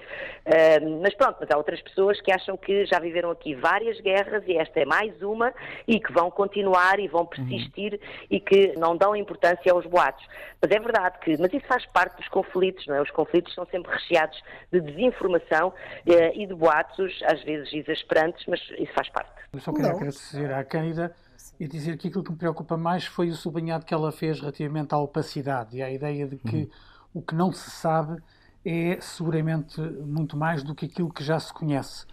Mas 1.01 1.13
pronto, 1.13 1.37
mas 1.39 1.51
há 1.51 1.57
outras 1.57 1.79
pessoas 1.81 2.19
que 2.21 2.31
acham 2.31 2.57
que 2.57 2.85
já 2.85 2.99
viveram 2.99 3.29
aqui 3.29 3.53
várias 3.53 3.99
guerras 4.01 4.43
e 4.47 4.57
esta 4.57 4.79
é 4.79 4.85
mais 4.85 5.21
uma 5.21 5.53
e 5.87 5.99
que 5.99 6.11
vão 6.11 6.31
continuar 6.31 6.99
e 6.99 7.07
vão 7.07 7.25
persistir 7.25 7.93
uhum. 7.93 8.27
e 8.31 8.39
que 8.39 8.73
não 8.77 8.88
não 8.89 8.97
dão 8.97 9.15
importância 9.15 9.71
aos 9.71 9.85
boatos. 9.85 10.25
Mas 10.61 10.71
é 10.71 10.79
verdade 10.79 11.19
que, 11.19 11.37
mas 11.37 11.53
isso 11.53 11.65
faz 11.67 11.85
parte 11.85 12.17
dos 12.17 12.27
conflitos, 12.27 12.85
não 12.87 12.95
é? 12.95 13.01
Os 13.01 13.11
conflitos 13.11 13.53
são 13.53 13.65
sempre 13.67 13.91
recheados 13.91 14.41
de 14.71 14.81
desinformação 14.81 15.73
eh, 16.05 16.33
e 16.35 16.47
de 16.47 16.53
boatos, 16.53 17.19
às 17.25 17.43
vezes 17.43 17.71
exasperantes, 17.73 18.45
mas 18.47 18.59
isso 18.77 18.93
faz 18.93 19.09
parte. 19.09 19.31
Eu 19.53 19.59
só 19.59 19.71
queria 19.71 19.91
agradecer 19.91 20.51
à 20.51 20.63
Cândida 20.63 21.15
e 21.59 21.67
dizer 21.67 21.97
que 21.97 22.07
aquilo 22.07 22.23
que 22.23 22.31
me 22.31 22.37
preocupa 22.37 22.75
mais 22.75 23.05
foi 23.05 23.29
o 23.29 23.35
sublinhado 23.35 23.85
que 23.85 23.93
ela 23.93 24.11
fez 24.11 24.39
relativamente 24.39 24.93
à 24.93 24.97
opacidade 24.97 25.77
e 25.77 25.83
à 25.83 25.89
ideia 25.89 26.27
de 26.27 26.37
que 26.37 26.55
uhum. 26.55 26.69
o 27.15 27.21
que 27.21 27.35
não 27.35 27.51
se 27.51 27.69
sabe 27.69 28.21
é 28.65 28.99
seguramente 28.99 29.79
muito 29.79 30.35
mais 30.35 30.63
do 30.63 30.75
que 30.75 30.85
aquilo 30.85 31.11
que 31.11 31.23
já 31.23 31.39
se 31.39 31.53
conhece. 31.53 32.05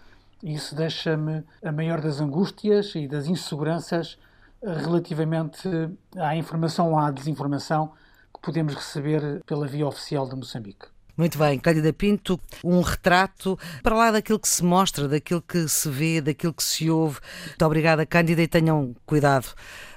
Isso 0.43 0.77
deixa-me 0.77 1.43
a 1.65 1.73
maior 1.73 2.01
das 2.01 2.21
angústias 2.21 2.95
e 2.95 3.09
das 3.09 3.27
inseguranças 3.27 4.19
relativamente 4.67 5.69
à 6.17 6.37
informação 6.37 6.93
ou 6.93 6.99
à 6.99 7.11
desinformação 7.11 7.93
que 8.35 8.41
podemos 8.41 8.75
receber 8.75 9.43
pela 9.47 9.67
via 9.67 9.87
oficial 9.87 10.29
de 10.29 10.37
Moçambique. 10.37 10.87
Muito 11.17 11.39
bem, 11.39 11.59
Cândida 11.59 11.93
Pinto, 11.95 12.39
um 12.63 12.83
retrato 12.83 13.59
para 13.83 13.97
lá 13.97 14.11
daquilo 14.11 14.39
que 14.39 14.49
se 14.49 14.63
mostra, 14.63 15.09
daquilo 15.09 15.41
que 15.41 15.67
se 15.67 15.89
vê, 15.89 16.21
daquilo 16.21 16.53
que 16.53 16.63
se 16.63 16.91
ouve. 16.91 17.21
Muito 17.47 17.65
obrigada, 17.65 18.05
Cândida, 18.05 18.43
e 18.43 18.47
tenham 18.47 18.95
cuidado 19.07 19.49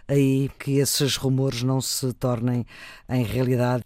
aí 0.07 0.49
que 0.57 0.77
esses 0.77 1.17
rumores 1.17 1.61
não 1.61 1.81
se 1.81 2.13
tornem 2.13 2.65
em 3.09 3.23
realidade. 3.23 3.83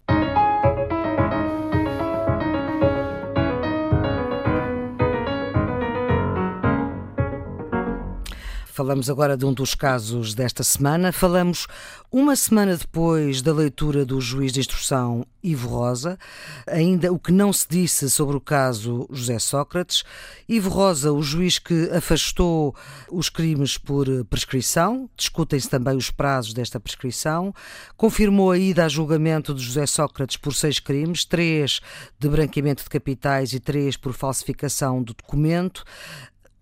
Falamos 8.74 9.08
agora 9.08 9.36
de 9.36 9.46
um 9.46 9.52
dos 9.52 9.72
casos 9.76 10.34
desta 10.34 10.64
semana. 10.64 11.12
Falamos 11.12 11.68
uma 12.10 12.34
semana 12.34 12.76
depois 12.76 13.40
da 13.40 13.52
leitura 13.52 14.04
do 14.04 14.20
juiz 14.20 14.52
de 14.52 14.58
instrução 14.58 15.24
Ivo 15.40 15.68
Rosa, 15.68 16.18
ainda 16.66 17.12
o 17.12 17.18
que 17.18 17.30
não 17.30 17.52
se 17.52 17.68
disse 17.68 18.10
sobre 18.10 18.36
o 18.36 18.40
caso 18.40 19.06
José 19.12 19.38
Sócrates. 19.38 20.02
Ivo 20.48 20.70
Rosa, 20.70 21.12
o 21.12 21.22
juiz 21.22 21.56
que 21.56 21.88
afastou 21.90 22.74
os 23.12 23.28
crimes 23.28 23.78
por 23.78 24.08
prescrição, 24.24 25.08
discutem-se 25.16 25.68
também 25.68 25.96
os 25.96 26.10
prazos 26.10 26.52
desta 26.52 26.80
prescrição, 26.80 27.54
confirmou 27.96 28.50
a 28.50 28.58
ida 28.58 28.86
a 28.86 28.88
julgamento 28.88 29.54
de 29.54 29.62
José 29.62 29.86
Sócrates 29.86 30.36
por 30.36 30.52
seis 30.52 30.80
crimes, 30.80 31.24
três 31.24 31.80
de 32.18 32.28
branqueamento 32.28 32.82
de 32.82 32.90
capitais 32.90 33.52
e 33.52 33.60
três 33.60 33.96
por 33.96 34.12
falsificação 34.12 35.00
do 35.00 35.14
documento. 35.14 35.84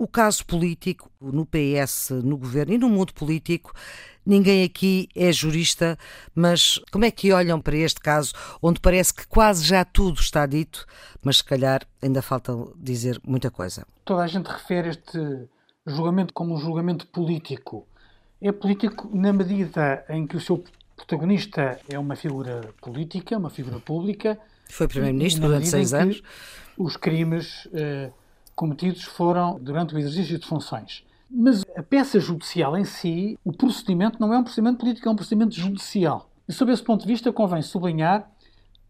O 0.02 0.08
caso 0.08 0.44
político, 0.44 1.08
no 1.20 1.46
PS, 1.46 2.10
no 2.24 2.36
governo 2.36 2.74
e 2.74 2.78
no 2.78 2.88
mundo 2.88 3.14
político, 3.14 3.72
ninguém 4.26 4.64
aqui 4.64 5.08
é 5.14 5.30
jurista, 5.30 5.96
mas 6.34 6.80
como 6.90 7.04
é 7.04 7.10
que 7.12 7.32
olham 7.32 7.60
para 7.60 7.76
este 7.76 8.00
caso, 8.00 8.32
onde 8.60 8.80
parece 8.80 9.14
que 9.14 9.24
quase 9.28 9.64
já 9.64 9.84
tudo 9.84 10.18
está 10.18 10.44
dito, 10.44 10.84
mas 11.22 11.36
se 11.36 11.44
calhar 11.44 11.86
ainda 12.02 12.20
falta 12.20 12.52
dizer 12.76 13.20
muita 13.24 13.48
coisa? 13.48 13.86
Toda 14.04 14.24
a 14.24 14.26
gente 14.26 14.46
refere 14.48 14.88
este 14.88 15.46
julgamento 15.86 16.34
como 16.34 16.52
um 16.52 16.58
julgamento 16.58 17.06
político. 17.06 17.86
É 18.40 18.50
político 18.50 19.08
na 19.16 19.32
medida 19.32 20.04
em 20.08 20.26
que 20.26 20.36
o 20.36 20.40
seu 20.40 20.64
protagonista 20.96 21.78
é 21.88 21.96
uma 21.96 22.16
figura 22.16 22.74
política, 22.80 23.38
uma 23.38 23.50
figura 23.50 23.78
pública. 23.78 24.36
Foi 24.68 24.88
Primeiro-Ministro 24.88 25.46
durante 25.46 25.68
seis 25.68 25.94
anos. 25.94 26.24
Os 26.76 26.96
crimes. 26.96 27.66
Uh, 27.66 28.21
cometidos 28.54 29.04
foram 29.04 29.58
durante 29.58 29.94
o 29.94 29.98
exercício 29.98 30.38
de 30.38 30.46
funções. 30.46 31.04
Mas 31.30 31.64
a 31.74 31.82
peça 31.82 32.20
judicial 32.20 32.76
em 32.76 32.84
si, 32.84 33.38
o 33.42 33.52
procedimento 33.52 34.20
não 34.20 34.34
é 34.34 34.38
um 34.38 34.44
procedimento 34.44 34.78
político, 34.78 35.08
é 35.08 35.10
um 35.10 35.16
procedimento 35.16 35.54
judicial. 35.54 36.28
E 36.46 36.52
sob 36.52 36.70
esse 36.70 36.82
ponto 36.82 37.02
de 37.02 37.08
vista, 37.08 37.32
convém 37.32 37.62
sublinhar 37.62 38.30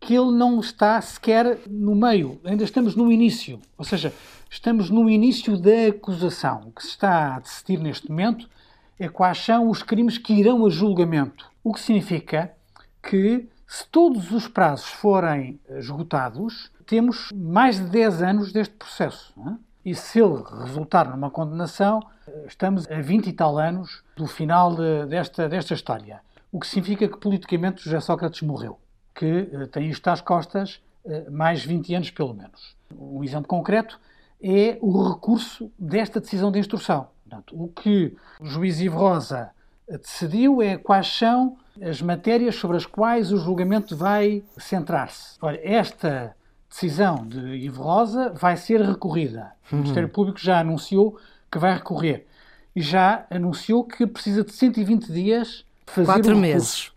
que 0.01 0.14
ele 0.14 0.33
não 0.33 0.59
está 0.59 1.01
sequer 1.01 1.61
no 1.68 1.94
meio, 1.94 2.40
ainda 2.44 2.64
estamos 2.64 2.96
no 2.96 3.12
início. 3.12 3.61
Ou 3.79 3.85
seja, 3.85 4.12
estamos 4.51 4.90
no 4.90 5.09
início 5.09 5.57
da 5.57 5.87
acusação. 5.88 6.64
O 6.66 6.72
que 6.72 6.83
se 6.83 6.88
está 6.88 7.37
a 7.37 7.38
decidir 7.38 7.79
neste 7.79 8.11
momento 8.11 8.51
é 8.98 9.09
quais 9.09 9.38
são 9.38 9.70
os 9.70 9.85
crimes 9.85 10.18
que 10.18 10.33
irão 10.33 10.66
a 10.66 10.70
julgamento. 10.70 11.48
O 11.62 11.72
que 11.72 11.81
significa 11.81 12.53
que, 13.01 13.48
se 13.64 13.87
todos 13.87 14.33
os 14.33 14.48
prazos 14.48 14.88
forem 14.88 15.61
esgotados, 15.70 16.71
temos 16.86 17.30
mais 17.34 17.76
de 17.76 17.84
10 17.84 18.22
anos 18.22 18.52
deste 18.52 18.74
processo. 18.74 19.34
É? 19.46 19.54
E 19.84 19.94
se 19.94 20.20
ele 20.20 20.42
resultar 20.64 21.08
numa 21.08 21.30
condenação, 21.30 22.00
estamos 22.46 22.88
a 22.90 23.00
20 23.00 23.26
e 23.26 23.32
tal 23.32 23.58
anos 23.58 24.02
do 24.16 24.26
final 24.26 24.74
de, 24.74 25.06
desta, 25.06 25.48
desta 25.48 25.74
história. 25.74 26.20
O 26.52 26.60
que 26.60 26.66
significa 26.66 27.08
que 27.08 27.16
politicamente 27.18 27.82
José 27.82 27.98
Sócrates 28.00 28.42
morreu, 28.42 28.78
que 29.14 29.48
uh, 29.52 29.66
tem 29.66 29.88
isto 29.88 30.06
às 30.08 30.20
costas 30.20 30.80
uh, 31.04 31.30
mais 31.32 31.64
20 31.64 31.94
anos 31.94 32.10
pelo 32.10 32.34
menos. 32.34 32.76
Um 32.96 33.24
exemplo 33.24 33.48
concreto 33.48 33.98
é 34.40 34.78
o 34.80 35.08
recurso 35.08 35.72
desta 35.78 36.20
decisão 36.20 36.52
de 36.52 36.58
instrução. 36.58 37.08
Portanto, 37.24 37.60
o 37.60 37.68
que 37.68 38.14
o 38.40 38.46
juiz 38.46 38.80
Ivo 38.80 38.98
Rosa 38.98 39.50
decidiu 39.88 40.62
é 40.62 40.76
quais 40.76 41.06
são 41.06 41.56
as 41.80 42.02
matérias 42.02 42.54
sobre 42.56 42.76
as 42.76 42.86
quais 42.86 43.32
o 43.32 43.38
julgamento 43.38 43.96
vai 43.96 44.44
centrar-se. 44.58 45.38
Esta 45.62 46.36
decisão 46.72 47.26
de 47.26 47.38
Ivo 47.56 47.82
Rosa 47.82 48.30
vai 48.30 48.56
ser 48.56 48.80
recorrida. 48.80 49.52
O 49.70 49.76
Ministério 49.76 50.08
uhum. 50.08 50.12
Público 50.12 50.40
já 50.40 50.61
anunciou 50.61 51.18
que 51.50 51.58
vai 51.58 51.74
recorrer. 51.74 52.26
E 52.74 52.80
já 52.80 53.26
anunciou 53.30 53.85
que 53.85 54.06
precisa 54.06 54.42
de 54.42 54.52
120 54.52 55.12
dias 55.12 55.64
fazer 55.87 56.06
Quatro 56.06 56.37
meses. 56.37 56.90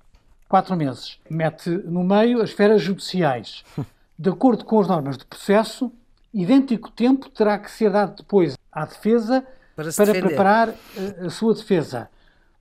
Quatro 0.47 0.75
meses. 0.77 1.19
Mete 1.29 1.69
no 1.69 2.03
meio 2.03 2.41
as 2.41 2.49
esferas 2.49 2.81
judiciais. 2.81 3.63
De 4.17 4.29
acordo 4.29 4.63
com 4.63 4.79
as 4.79 4.87
normas 4.87 5.17
de 5.17 5.25
processo, 5.25 5.91
idêntico 6.33 6.89
tempo 6.89 7.29
terá 7.29 7.59
que 7.59 7.69
ser 7.69 7.91
dado 7.91 8.15
depois 8.15 8.57
à 8.71 8.85
defesa 8.85 9.45
para, 9.75 9.91
para 9.91 10.13
preparar 10.13 10.69
a, 10.69 10.73
eh, 10.73 11.25
a 11.25 11.29
sua 11.29 11.53
defesa. 11.53 12.09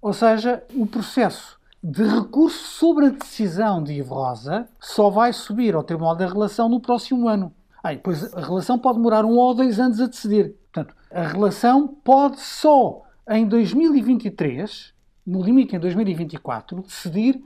Ou 0.03 0.13
seja, 0.13 0.65
o 0.75 0.85
processo 0.85 1.54
de 1.85 2.03
recurso 2.03 2.67
sobre 2.79 3.07
a 3.07 3.11
decisão 3.11 3.83
de 3.83 3.93
Ivo 3.93 4.15
Rosa 4.15 4.67
só 4.81 5.11
vai 5.11 5.35
subir 5.35 5.75
ao 5.75 5.83
Tribunal 5.83 6.17
da 6.17 6.27
Relação 6.27 6.67
no 6.67 6.81
próximo 6.81 7.29
ano. 7.29 7.53
Ah, 7.83 7.95
pois 8.03 8.33
a 8.33 8.41
relação 8.41 8.79
pode 8.79 8.97
demorar 8.97 9.27
um 9.27 9.37
ou 9.37 9.55
dois 9.55 9.79
anos 9.79 10.01
a 10.01 10.07
decidir. 10.07 10.55
Portanto, 10.73 10.97
a 11.11 11.27
relação 11.27 11.87
pode 11.87 12.41
só 12.41 13.03
em 13.29 13.47
2023, 13.47 14.95
no 15.27 15.43
limite 15.43 15.77
em 15.77 15.79
2024, 15.79 16.81
decidir 16.81 17.39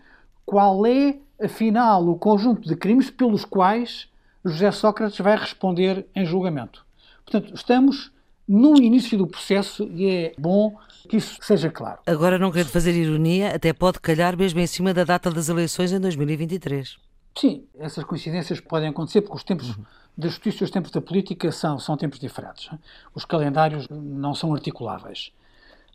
qual 0.46 0.86
é, 0.86 1.18
afinal, 1.42 2.08
o 2.08 2.16
conjunto 2.16 2.68
de 2.68 2.76
crimes 2.76 3.10
pelos 3.10 3.44
quais 3.44 4.08
José 4.44 4.70
Sócrates 4.70 5.18
vai 5.18 5.36
responder 5.36 6.06
em 6.14 6.24
julgamento. 6.24 6.86
Portanto, 7.26 7.52
estamos 7.56 8.12
no 8.48 8.76
início 8.76 9.18
do 9.18 9.26
processo 9.26 9.84
e 9.92 10.08
é 10.08 10.32
bom 10.38 10.74
que 11.08 11.16
isso 11.16 11.36
seja 11.40 11.70
claro. 11.70 11.98
Agora, 12.06 12.38
não 12.38 12.50
quero 12.50 12.68
fazer 12.68 12.92
ironia, 12.92 13.54
até 13.54 13.72
pode 13.72 14.00
calhar 14.00 14.36
mesmo 14.36 14.58
em 14.60 14.66
cima 14.66 14.94
da 14.94 15.04
data 15.04 15.30
das 15.30 15.48
eleições 15.48 15.92
em 15.92 16.00
2023. 16.00 16.96
Sim, 17.36 17.64
essas 17.78 18.04
coincidências 18.04 18.60
podem 18.60 18.88
acontecer 18.88 19.20
porque 19.20 19.36
os 19.36 19.44
tempos 19.44 19.76
da 20.16 20.28
justiça 20.28 20.62
e 20.62 20.64
os 20.64 20.70
tempos 20.70 20.90
da 20.90 21.00
política 21.00 21.52
são, 21.52 21.78
são 21.78 21.96
tempos 21.96 22.18
diferentes. 22.18 22.70
Os 23.14 23.24
calendários 23.24 23.86
não 23.88 24.34
são 24.34 24.52
articuláveis. 24.52 25.30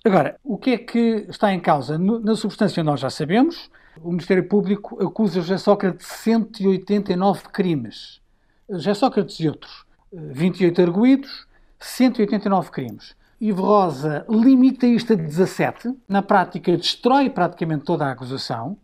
Agora, 0.05 0.39
o 0.43 0.57
que 0.57 0.71
é 0.71 0.77
que 0.77 1.25
está 1.29 1.53
em 1.53 1.59
causa? 1.59 1.97
Na 1.97 2.35
substância, 2.35 2.83
nós 2.83 2.99
já 2.99 3.09
sabemos. 3.09 3.69
O 4.01 4.09
Ministério 4.09 4.47
Público 4.47 5.01
acusa 5.05 5.41
José 5.41 5.57
Sócrates 5.57 6.07
de 6.07 6.13
189 6.13 7.43
crimes. 7.49 8.21
José 8.69 8.93
Sócrates 8.93 9.39
e 9.39 9.47
outros. 9.47 9.85
28 10.11 10.81
arguídos, 10.81 11.47
189 11.85 12.71
crimes. 12.71 13.15
Ivo 13.39 13.63
Rosa 13.63 14.25
limita 14.29 14.87
isto 14.87 15.13
a 15.13 15.15
17. 15.15 15.93
Na 16.07 16.21
prática, 16.21 16.75
destrói 16.77 17.29
praticamente 17.29 17.83
toda 17.83 18.05
a 18.05 18.11
acusação. 18.11 18.77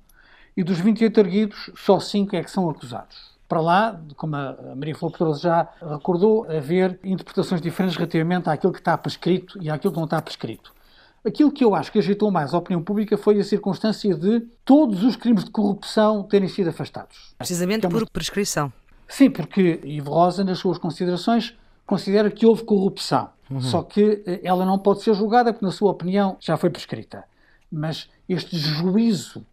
E 0.56 0.64
dos 0.64 0.80
28 0.80 1.20
arguídos, 1.20 1.72
só 1.76 2.00
5 2.00 2.36
é 2.36 2.44
que 2.44 2.52
são 2.52 2.70
acusados 2.70 3.30
para 3.50 3.60
lá, 3.62 4.00
como 4.16 4.36
a 4.36 4.56
Maria 4.76 4.96
Flor 4.96 5.12
Pedroso 5.12 5.42
já 5.42 5.68
recordou, 5.82 6.46
haver 6.50 7.00
interpretações 7.04 7.60
diferentes 7.60 7.98
relativamente 7.98 8.48
àquilo 8.48 8.72
que 8.72 8.78
está 8.78 8.96
prescrito 8.96 9.60
e 9.60 9.72
àquilo 9.72 9.92
que 9.92 9.98
não 9.98 10.06
está 10.06 10.22
prescrito. 10.22 10.72
Aquilo 11.26 11.52
que 11.52 11.64
eu 11.64 11.74
acho 11.74 11.92
que 11.92 11.98
agitou 11.98 12.30
mais 12.30 12.54
a 12.54 12.60
opinião 12.60 12.82
pública 12.82 13.18
foi 13.18 13.40
a 13.40 13.44
circunstância 13.44 14.14
de 14.14 14.42
todos 14.64 15.04
os 15.04 15.16
crimes 15.16 15.44
de 15.44 15.50
corrupção 15.50 16.22
terem 16.24 16.48
sido 16.48 16.70
afastados. 16.70 17.34
Precisamente 17.40 17.86
é 17.86 17.90
uma... 17.90 18.00
por 18.00 18.10
prescrição. 18.12 18.72
Sim, 19.08 19.32
porque 19.32 19.82
Ivo 19.84 20.12
Rosa, 20.12 20.44
nas 20.44 20.60
suas 20.60 20.78
considerações, 20.78 21.58
considera 21.90 22.30
que 22.30 22.46
houve 22.46 22.64
corrupção. 22.64 23.30
Uhum. 23.50 23.60
Só 23.62 23.82
que 23.82 24.22
eh, 24.28 24.42
ela 24.44 24.64
não 24.64 24.78
pode 24.78 25.02
ser 25.02 25.16
julgada 25.16 25.52
porque, 25.52 25.66
na 25.66 25.72
sua 25.72 25.90
opinião, 25.90 26.38
já 26.40 26.56
foi 26.56 26.70
prescrita. 26.70 27.24
Mas 27.72 28.08
este 28.28 28.56
juízo, 28.56 29.44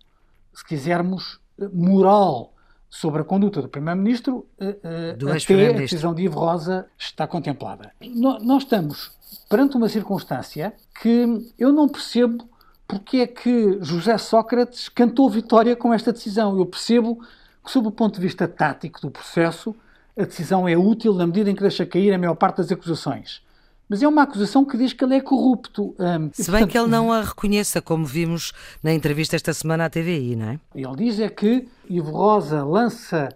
se 0.53 0.63
quisermos, 0.63 1.41
eh, 1.59 1.67
moral 1.73 2.53
sobre 2.91 3.23
a 3.23 3.25
conduta 3.25 3.63
do 3.63 3.69
Primeiro-Ministro, 3.69 4.47
uh, 4.61 5.31
até 5.31 5.69
a 5.69 5.73
decisão 5.73 6.15
de 6.15 6.23
Ivo 6.23 6.39
Rosa 6.39 6.87
está 6.97 7.27
contemplada. 7.27 7.93
Nós 8.01 8.63
estamos 8.63 9.11
perante 9.51 9.77
uma 9.77 9.89
circunstância 9.89 10.73
que 11.03 11.53
eu 11.59 11.73
não 11.73 11.89
percebo 11.89 12.49
porque 12.87 13.19
é 13.19 13.27
que 13.27 13.79
José 13.83 14.17
Sócrates 14.17 14.89
cantou 14.89 15.29
vitória 15.29 15.75
com 15.75 15.93
esta 15.93 16.13
decisão. 16.13 16.57
Eu 16.57 16.65
percebo 16.65 17.19
que, 17.65 17.71
sob 17.71 17.89
o 17.89 17.91
ponto 17.91 18.15
de 18.15 18.21
vista 18.21 18.47
tático 18.47 19.01
do 19.01 19.11
processo, 19.11 19.75
a 20.19 20.25
decisão 20.25 20.67
é 20.67 20.77
útil 20.77 21.15
na 21.15 21.27
medida 21.27 21.51
em 21.51 21.55
que 21.55 21.61
deixa 21.61 21.85
cair 21.85 22.13
a 22.13 22.19
maior 22.19 22.35
parte 22.35 22.59
das 22.59 22.73
acusações. 22.73 23.43
Mas 23.89 24.03
é 24.03 24.09
uma 24.09 24.23
acusação 24.23 24.65
que 24.65 24.77
diz 24.77 24.93
que 24.93 25.05
ele 25.05 25.15
é 25.15 25.21
corrupto. 25.21 25.95
Um, 25.99 26.31
Se 26.33 26.51
bem 26.51 26.61
portanto, 26.61 26.71
que 26.71 26.79
ele 26.79 26.89
não 26.89 27.13
a 27.13 27.23
reconheça, 27.23 27.81
como 27.81 28.05
vimos 28.05 28.53
na 28.83 28.93
entrevista 28.93 29.37
esta 29.37 29.53
semana 29.53 29.85
à 29.85 29.91
TVI, 29.91 30.35
não 30.35 30.49
é? 30.51 30.61
Ele 30.75 30.97
diz 30.97 31.21
é 31.21 31.29
que 31.29 31.69
Ivo 31.89 32.11
Rosa 32.11 32.65
lança 32.65 33.29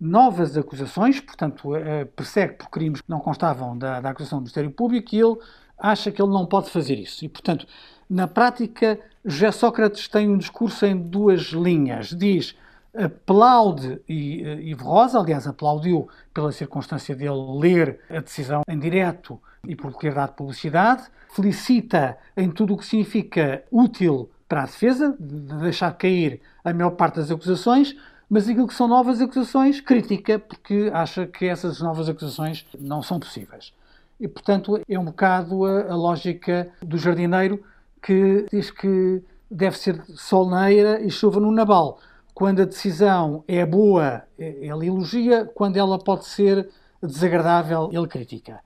novas 0.00 0.56
acusações, 0.56 1.20
portanto, 1.20 1.74
uh, 1.74 2.06
persegue 2.16 2.54
por 2.54 2.70
crimes 2.70 3.00
que 3.00 3.10
não 3.10 3.20
constavam 3.20 3.76
da, 3.76 4.00
da 4.00 4.10
acusação 4.10 4.38
do 4.38 4.42
Ministério 4.42 4.70
Público 4.70 5.14
e 5.14 5.20
ele 5.20 5.36
acha 5.76 6.10
que 6.10 6.22
ele 6.22 6.32
não 6.32 6.46
pode 6.46 6.70
fazer 6.70 6.94
isso. 6.94 7.24
E, 7.24 7.28
portanto, 7.28 7.66
na 8.08 8.26
prática, 8.26 8.98
José 9.24 9.50
Sócrates 9.52 10.08
tem 10.08 10.28
um 10.28 10.38
discurso 10.38 10.86
em 10.86 10.96
duas 10.96 11.48
linhas. 11.48 12.08
Diz 12.08 12.54
aplaude 12.96 14.00
Ivo 14.08 14.84
Rosa, 14.84 15.18
aliás, 15.18 15.46
aplaudiu 15.46 16.08
pela 16.32 16.52
circunstância 16.52 17.14
dele 17.14 17.58
ler 17.58 18.00
a 18.10 18.20
decisão 18.20 18.62
em 18.68 18.78
direto 18.78 19.40
e 19.66 19.76
por 19.76 19.94
ter 19.94 20.14
dado 20.14 20.34
publicidade, 20.34 21.04
felicita 21.30 22.16
em 22.36 22.50
tudo 22.50 22.74
o 22.74 22.76
que 22.76 22.86
significa 22.86 23.62
útil 23.70 24.30
para 24.48 24.62
a 24.62 24.66
defesa, 24.66 25.14
de 25.18 25.56
deixar 25.58 25.92
cair 25.92 26.40
a 26.64 26.72
maior 26.72 26.90
parte 26.92 27.16
das 27.16 27.30
acusações, 27.30 27.94
mas 28.30 28.48
aquilo 28.48 28.66
que 28.66 28.74
são 28.74 28.88
novas 28.88 29.20
acusações 29.20 29.80
critica 29.80 30.38
porque 30.38 30.90
acha 30.92 31.26
que 31.26 31.46
essas 31.46 31.80
novas 31.80 32.08
acusações 32.08 32.66
não 32.78 33.02
são 33.02 33.18
possíveis. 33.18 33.72
E, 34.20 34.26
portanto, 34.26 34.80
é 34.88 34.98
um 34.98 35.04
bocado 35.04 35.64
a, 35.64 35.92
a 35.92 35.96
lógica 35.96 36.68
do 36.82 36.98
jardineiro 36.98 37.62
que 38.02 38.46
diz 38.50 38.70
que 38.70 39.22
deve 39.50 39.78
ser 39.78 40.02
sol 40.16 40.48
na 40.48 40.70
eira 40.70 41.00
e 41.00 41.10
chuva 41.10 41.40
no 41.40 41.50
nabal. 41.50 42.00
Quando 42.38 42.62
a 42.62 42.64
decisão 42.64 43.42
é 43.48 43.66
boa, 43.66 44.22
ele 44.38 44.86
elogia, 44.86 45.44
quando 45.56 45.76
ela 45.76 45.98
pode 45.98 46.24
ser 46.24 46.68
desagradável, 47.02 47.90
ele 47.92 48.06
critica. 48.06 48.60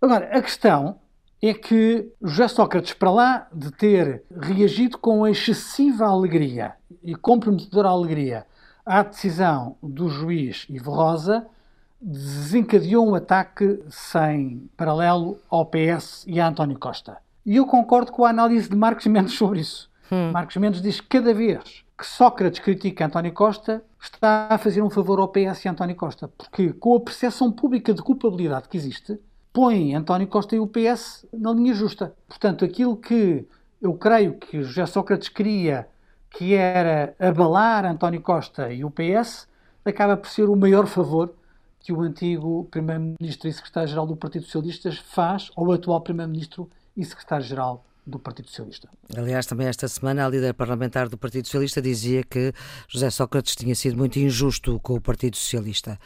Agora, 0.00 0.34
a 0.34 0.40
questão 0.40 0.96
é 1.42 1.52
que 1.52 2.10
José 2.22 2.48
Sócrates, 2.48 2.94
para 2.94 3.10
lá 3.10 3.46
de 3.52 3.70
ter 3.72 4.22
reagido 4.34 4.96
com 4.96 5.26
excessiva 5.26 6.06
alegria 6.06 6.72
e 7.04 7.14
comprometedora 7.14 7.88
alegria 7.88 8.46
à 8.86 9.02
decisão 9.02 9.76
do 9.82 10.08
juiz 10.08 10.64
Ivo 10.70 10.90
Rosa, 10.90 11.46
desencadeou 12.00 13.06
um 13.06 13.14
ataque 13.14 13.78
sem 13.90 14.70
paralelo 14.74 15.38
ao 15.50 15.66
PS 15.66 16.24
e 16.26 16.40
a 16.40 16.48
António 16.48 16.78
Costa. 16.78 17.18
E 17.44 17.56
eu 17.56 17.66
concordo 17.66 18.10
com 18.10 18.24
a 18.24 18.30
análise 18.30 18.70
de 18.70 18.74
Marcos 18.74 19.04
Mendes 19.06 19.34
sobre 19.34 19.60
isso. 19.60 19.90
Hum. 20.10 20.32
Marcos 20.32 20.56
Mendes 20.56 20.80
diz 20.80 20.98
que 20.98 21.08
cada 21.08 21.34
vez 21.34 21.86
que 21.98 22.06
Sócrates 22.06 22.60
critica 22.60 23.06
António 23.06 23.32
Costa, 23.32 23.82
está 24.00 24.46
a 24.48 24.56
fazer 24.56 24.80
um 24.82 24.88
favor 24.88 25.18
ao 25.18 25.26
PS 25.26 25.64
e 25.64 25.68
António 25.68 25.96
Costa. 25.96 26.28
Porque 26.28 26.72
com 26.72 26.94
a 26.94 27.00
percepção 27.00 27.50
pública 27.50 27.92
de 27.92 28.00
culpabilidade 28.00 28.68
que 28.68 28.76
existe, 28.76 29.18
põe 29.52 29.96
António 29.96 30.28
Costa 30.28 30.54
e 30.54 30.60
o 30.60 30.68
PS 30.68 31.26
na 31.32 31.52
linha 31.52 31.74
justa. 31.74 32.14
Portanto, 32.28 32.64
aquilo 32.64 32.96
que 32.96 33.44
eu 33.82 33.94
creio 33.94 34.34
que 34.34 34.62
José 34.62 34.86
Sócrates 34.86 35.28
queria, 35.28 35.88
que 36.30 36.54
era 36.54 37.16
abalar 37.18 37.84
António 37.84 38.20
Costa 38.20 38.72
e 38.72 38.84
o 38.84 38.90
PS, 38.90 39.48
acaba 39.84 40.16
por 40.16 40.28
ser 40.28 40.48
o 40.48 40.54
maior 40.54 40.86
favor 40.86 41.34
que 41.80 41.92
o 41.92 42.00
antigo 42.02 42.68
Primeiro-Ministro 42.70 43.48
e 43.48 43.52
Secretário-Geral 43.52 44.06
do 44.06 44.16
Partido 44.16 44.44
Socialista 44.44 44.92
faz 44.92 45.50
ao 45.56 45.72
atual 45.72 46.00
Primeiro-Ministro 46.02 46.70
e 46.96 47.04
Secretário-Geral 47.04 47.87
do 48.08 48.18
Partido 48.18 48.48
Socialista. 48.48 48.88
Aliás, 49.16 49.46
também 49.46 49.66
esta 49.66 49.86
semana 49.86 50.26
a 50.26 50.28
líder 50.28 50.54
parlamentar 50.54 51.08
do 51.08 51.18
Partido 51.18 51.46
Socialista 51.46 51.82
dizia 51.82 52.22
que 52.24 52.52
José 52.88 53.10
Sócrates 53.10 53.54
tinha 53.54 53.74
sido 53.74 53.96
muito 53.96 54.18
injusto 54.18 54.80
com 54.80 54.94
o 54.94 55.00
Partido 55.00 55.36
Socialista 55.36 55.98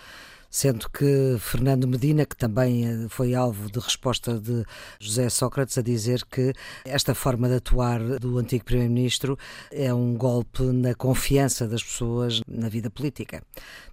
sendo 0.52 0.90
que 0.90 1.38
Fernando 1.40 1.88
Medina, 1.88 2.26
que 2.26 2.36
também 2.36 2.84
eh, 2.86 3.08
foi 3.08 3.34
alvo 3.34 3.72
de 3.72 3.78
resposta 3.80 4.38
de 4.38 4.64
José 5.00 5.30
Sócrates, 5.30 5.78
a 5.78 5.82
dizer 5.82 6.26
que 6.26 6.52
esta 6.84 7.14
forma 7.14 7.48
de 7.48 7.54
atuar 7.54 7.98
do 8.20 8.36
antigo 8.36 8.62
Primeiro-Ministro 8.62 9.38
é 9.72 9.92
um 9.94 10.14
golpe 10.14 10.62
na 10.62 10.94
confiança 10.94 11.66
das 11.66 11.82
pessoas 11.82 12.42
na 12.46 12.68
vida 12.68 12.90
política. 12.90 13.42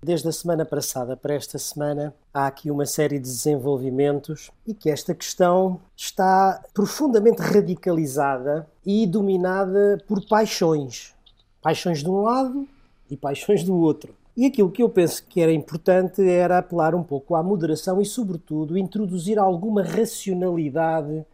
Desde 0.03 0.27
a 0.27 0.33
semana 0.33 0.65
passada 0.65 1.15
para 1.15 1.33
esta 1.33 1.57
semana, 1.57 2.13
há 2.33 2.47
aqui 2.47 2.69
uma 2.69 2.85
série 2.85 3.19
de 3.19 3.23
desenvolvimentos 3.23 4.51
e 4.67 4.73
que 4.73 4.89
esta 4.89 5.15
questão 5.15 5.79
está 5.95 6.61
profundamente 6.73 7.41
radicalizada 7.41 8.67
e 8.85 9.07
dominada 9.07 9.97
por 10.05 10.27
paixões. 10.27 11.15
Paixões 11.61 11.99
de 11.99 12.09
um 12.09 12.21
lado 12.21 12.67
e 13.09 13.15
paixões 13.15 13.63
do 13.63 13.77
outro. 13.77 14.18
E 14.39 14.45
aquilo 14.45 14.71
que 14.71 14.81
eu 14.81 14.87
penso 14.87 15.25
que 15.27 15.41
era 15.41 15.51
importante 15.51 16.25
era 16.25 16.59
apelar 16.59 16.95
um 16.95 17.03
pouco 17.03 17.35
à 17.35 17.43
moderação 17.43 17.99
e, 17.99 18.05
sobretudo, 18.05 18.77
introduzir 18.77 19.37
alguma 19.37 19.83
racionalidade 19.83 21.25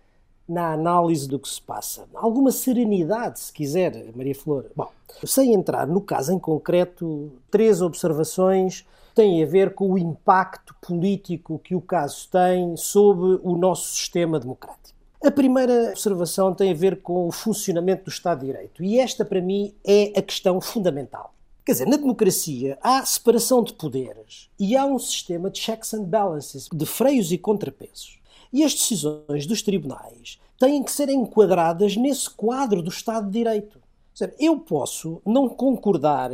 na 0.50 0.74
análise 0.74 1.28
do 1.28 1.38
que 1.38 1.48
se 1.48 1.62
passa. 1.62 2.08
Alguma 2.15 2.50
serenidade, 2.50 3.41
se 3.41 3.54
quiser, 3.54 4.12
Maria 4.15 4.34
Flor. 4.34 4.65
Bom, 4.76 4.89
sem 5.24 5.54
entrar 5.54 5.86
no 5.86 6.02
caso 6.02 6.34
em 6.34 6.39
concreto, 6.39 7.32
três 7.52 7.80
observações 7.80 8.84
têm 9.13 9.44
a 9.44 9.46
ver 9.46 9.76
com 9.76 9.91
o 9.91 10.00
impacto 10.00 10.76
político 10.82 11.60
que 11.60 11.76
o 11.76 11.82
caso 11.82 12.28
tem 12.32 12.76
sobre 12.76 13.39
o 13.44 13.56
nosso 13.56 13.86
sistema 13.94 14.39
democrático. 14.39 14.98
A 15.24 15.30
primeira 15.30 15.91
observação 15.91 16.56
tem 16.56 16.72
a 16.72 16.76
ver 16.76 17.04
com 17.04 17.28
o 17.28 17.32
funcionamento 17.32 18.06
do 18.06 18.10
Estado 18.10 18.39
de 18.39 18.48
Direito. 18.48 18.84
E 18.84 18.98
esta, 18.98 19.24
para 19.24 19.41
mim, 19.41 19.76
é 19.86 20.12
a 20.18 20.24
questão 20.24 20.60
fundamental. 20.60 21.35
Quer 21.65 21.71
dizer, 21.71 21.88
na 21.88 21.97
democracia 21.97 22.78
há 22.80 23.04
separação 23.04 23.63
de 23.63 23.73
poderes 23.73 24.51
e 24.60 24.78
há 24.78 24.86
um 24.86 24.99
sistema 24.99 25.49
de 25.49 25.58
checks 25.58 25.95
and 25.95 26.04
balances, 26.04 26.69
de 26.71 26.86
freios 26.86 27.32
e 27.32 27.39
contrapesos. 27.39 28.19
E 28.54 28.63
as 28.63 28.75
decisões 28.75 29.47
dos 29.47 29.63
tribunais 29.63 30.39
têm 30.60 30.84
que 30.84 30.91
ser 30.91 31.10
enquadradas 31.10 31.97
nesse 31.97 32.30
quadro 32.30 32.84
do 32.84 32.91
Estado 32.91 33.25
de 33.25 33.34
Direito. 33.39 33.82
Dizer, 34.13 34.36
eu 34.39 34.60
posso 34.60 35.19
não 35.25 35.49
concordar 35.49 36.30